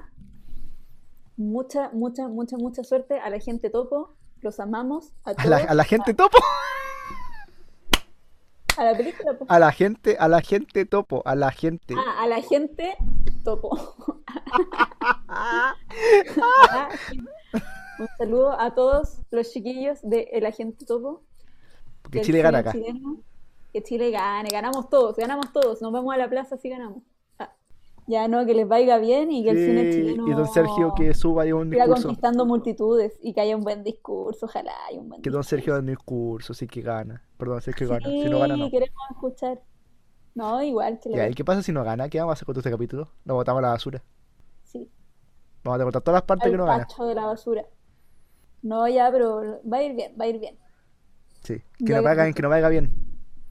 [1.35, 4.15] mucha, mucha, mucha, mucha suerte a la gente topo.
[4.41, 5.72] Los amamos a A la, todos.
[5.72, 6.38] a la gente topo.
[8.77, 9.45] A la película, po.
[9.47, 11.22] A la gente, a la gente topo.
[11.26, 11.93] A la gente.
[11.97, 12.97] Ah, a la gente
[13.43, 13.77] topo.
[17.97, 21.23] Un saludo a todos los chiquillos de El Agente Topo.
[22.02, 22.73] Porque del Chile gana acá.
[22.73, 23.18] chileno.
[23.72, 25.81] Que Chile gane, ganamos todos, ganamos todos.
[25.81, 27.03] Nos vamos a la plaza si ganamos.
[28.07, 30.94] Ya no, que les vaya bien y que el cine Sí, chileno y don Sergio
[30.95, 32.03] que suba ahí un discurso.
[32.03, 35.44] conquistando multitudes y que haya un buen discurso, ojalá haya un buen Que don.
[35.44, 37.23] Sergio da un discurso, sí que gana.
[37.38, 38.07] Perdón, Sergio gana.
[38.07, 38.65] Si no gana, no.
[38.65, 39.61] Sí, queremos escuchar.
[40.36, 42.07] No, igual que le ¿y qué pasa si no gana?
[42.10, 43.10] ¿Qué vamos a hacer con este capítulo?
[43.23, 44.03] Lo botamos a la basura.
[44.64, 44.88] Sí,
[45.64, 46.88] Vamos a cortar todas las partes al que no gana.
[46.99, 47.65] de la basura.
[48.61, 50.57] No, ya, pero va a ir bien, va a ir bien.
[51.41, 51.56] Sí.
[51.77, 52.91] Que Ya no que- vaya bien, que no vaya bien.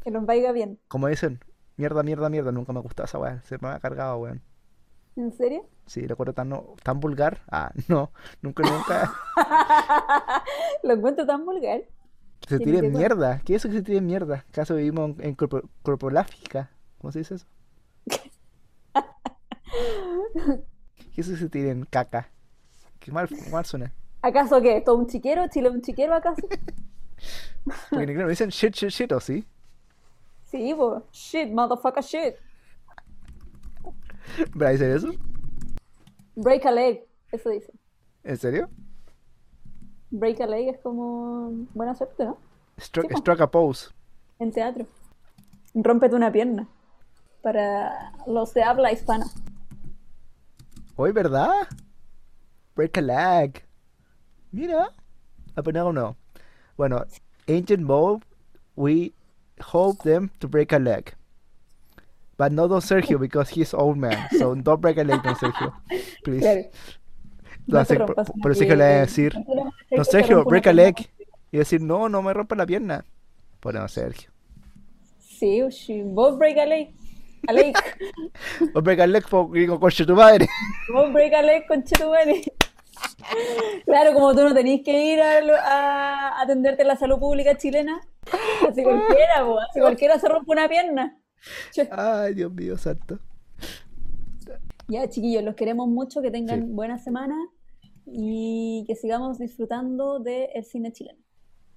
[0.03, 0.79] Que nos vaya bien.
[0.89, 1.41] Como dicen,
[1.77, 2.53] mierda, mierda, mierda.
[2.53, 3.43] Nunca me gustó esa weá.
[3.43, 4.43] Se me ha cargado, weón.
[5.17, 5.69] ¿En serio?
[5.87, 7.43] Sí, lo encuentro tan, no- tan vulgar.
[7.51, 8.11] Ah, no.
[8.43, 9.13] Nunca, nunca.
[10.83, 11.83] Lo encuentro tan vulgar.
[12.41, 13.41] Que se tire que mierda.
[13.45, 14.45] ¿Qué es eso que se tire mierda?
[14.49, 15.35] ¿Acaso vivimos en, en?
[15.35, 17.47] ¿Cómo se dice eso?
[21.15, 22.31] ¿Qué es eso que se tiren caca?
[22.99, 23.93] Qué mal, mal suena.
[24.23, 24.81] ¿Acaso qué?
[24.81, 25.47] ¿Todo un chiquero?
[25.49, 26.43] ¿Chile un chiquero acaso?
[27.91, 29.47] Porque en inglés me dicen shit, shit, shit, ¿o sí?
[30.55, 31.03] Sí, po.
[31.11, 32.37] Shit, motherfucker, shit.
[34.57, 35.09] ¿Para decir eso?
[36.37, 37.73] Break a leg, eso dice.
[38.23, 38.69] ¿En serio?
[40.11, 42.39] Break a leg es como buena suerte, ¿no?
[42.79, 43.91] Struck, Sí, struck a pose.
[44.39, 44.87] En teatro.
[45.75, 46.69] Rómpete una pierna.
[47.43, 49.27] Para los de habla hispana.
[50.95, 51.67] Hoy, ¿verdad?
[52.77, 53.67] Break a leg.
[54.53, 54.89] Mira.
[55.57, 56.17] Apenas uno.
[56.77, 57.05] Bueno,
[57.49, 58.23] Ancient Mob,
[58.77, 59.13] we
[59.61, 61.15] hope them to break a leg.
[62.37, 64.29] But not Don Sergio because he's old man.
[64.39, 65.73] So don't break a leg, Don Sergio.
[66.25, 66.41] Please.
[66.41, 66.63] Claro.
[67.67, 69.35] No, No sé, por, rompas por- eso es que le voy a decir,
[69.91, 70.95] No se Sergio, break a leg.
[71.53, 73.05] Y decir, no, no me rompa la pierna.
[73.61, 74.31] Por Don Sergio.
[75.21, 76.03] Sí, ushi.
[76.03, 76.91] vos break a leg.
[77.49, 77.75] A leg.
[78.75, 80.49] O break a leg, gringo, coche tu madre.
[80.93, 82.43] Vos break a leg con Chetumani.
[83.85, 85.39] Claro, como tú no tenés que ir a,
[86.39, 88.01] a atenderte en la salud pública chilena.
[88.69, 91.19] Así cualquiera, po, así cualquiera se rompe una pierna.
[91.91, 93.19] Ay, Dios mío, santo.
[94.89, 96.67] Ya, chiquillos, los queremos mucho, que tengan Sí.
[96.73, 97.37] buena semana
[98.07, 101.19] y que sigamos disfrutando del cine chileno.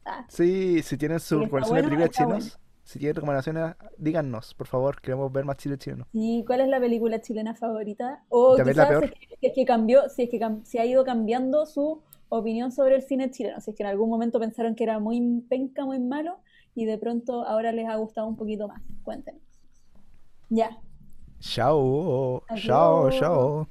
[0.05, 4.65] Ah, Sí, si tienen sus está recomendaciones bueno, de chilenas, si tienen recomendaciones, díganos, por
[4.65, 5.01] favor.
[5.01, 6.07] Queremos ver más Chile chileno.
[6.13, 8.23] ¿Y cuál es la película chilena favorita?
[8.29, 8.99] O quizás la?
[9.01, 12.95] Si, es que, si cambió, si es que si ha ido cambiando su opinión sobre
[12.95, 13.59] el cine chileno.
[13.59, 16.37] Si es que en algún momento pensaron que era muy penca, muy malo,
[16.75, 18.81] y de pronto ahora les ha gustado un poquito más.
[19.03, 19.41] Cuéntenos.
[20.47, 20.79] Ya.
[21.41, 22.41] Chao.
[22.47, 22.65] Adiós.
[22.65, 23.67] Chao, chao.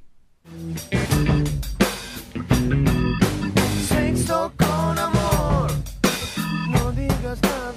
[3.80, 5.70] Sexo con amor.
[6.68, 7.75] No digas nada.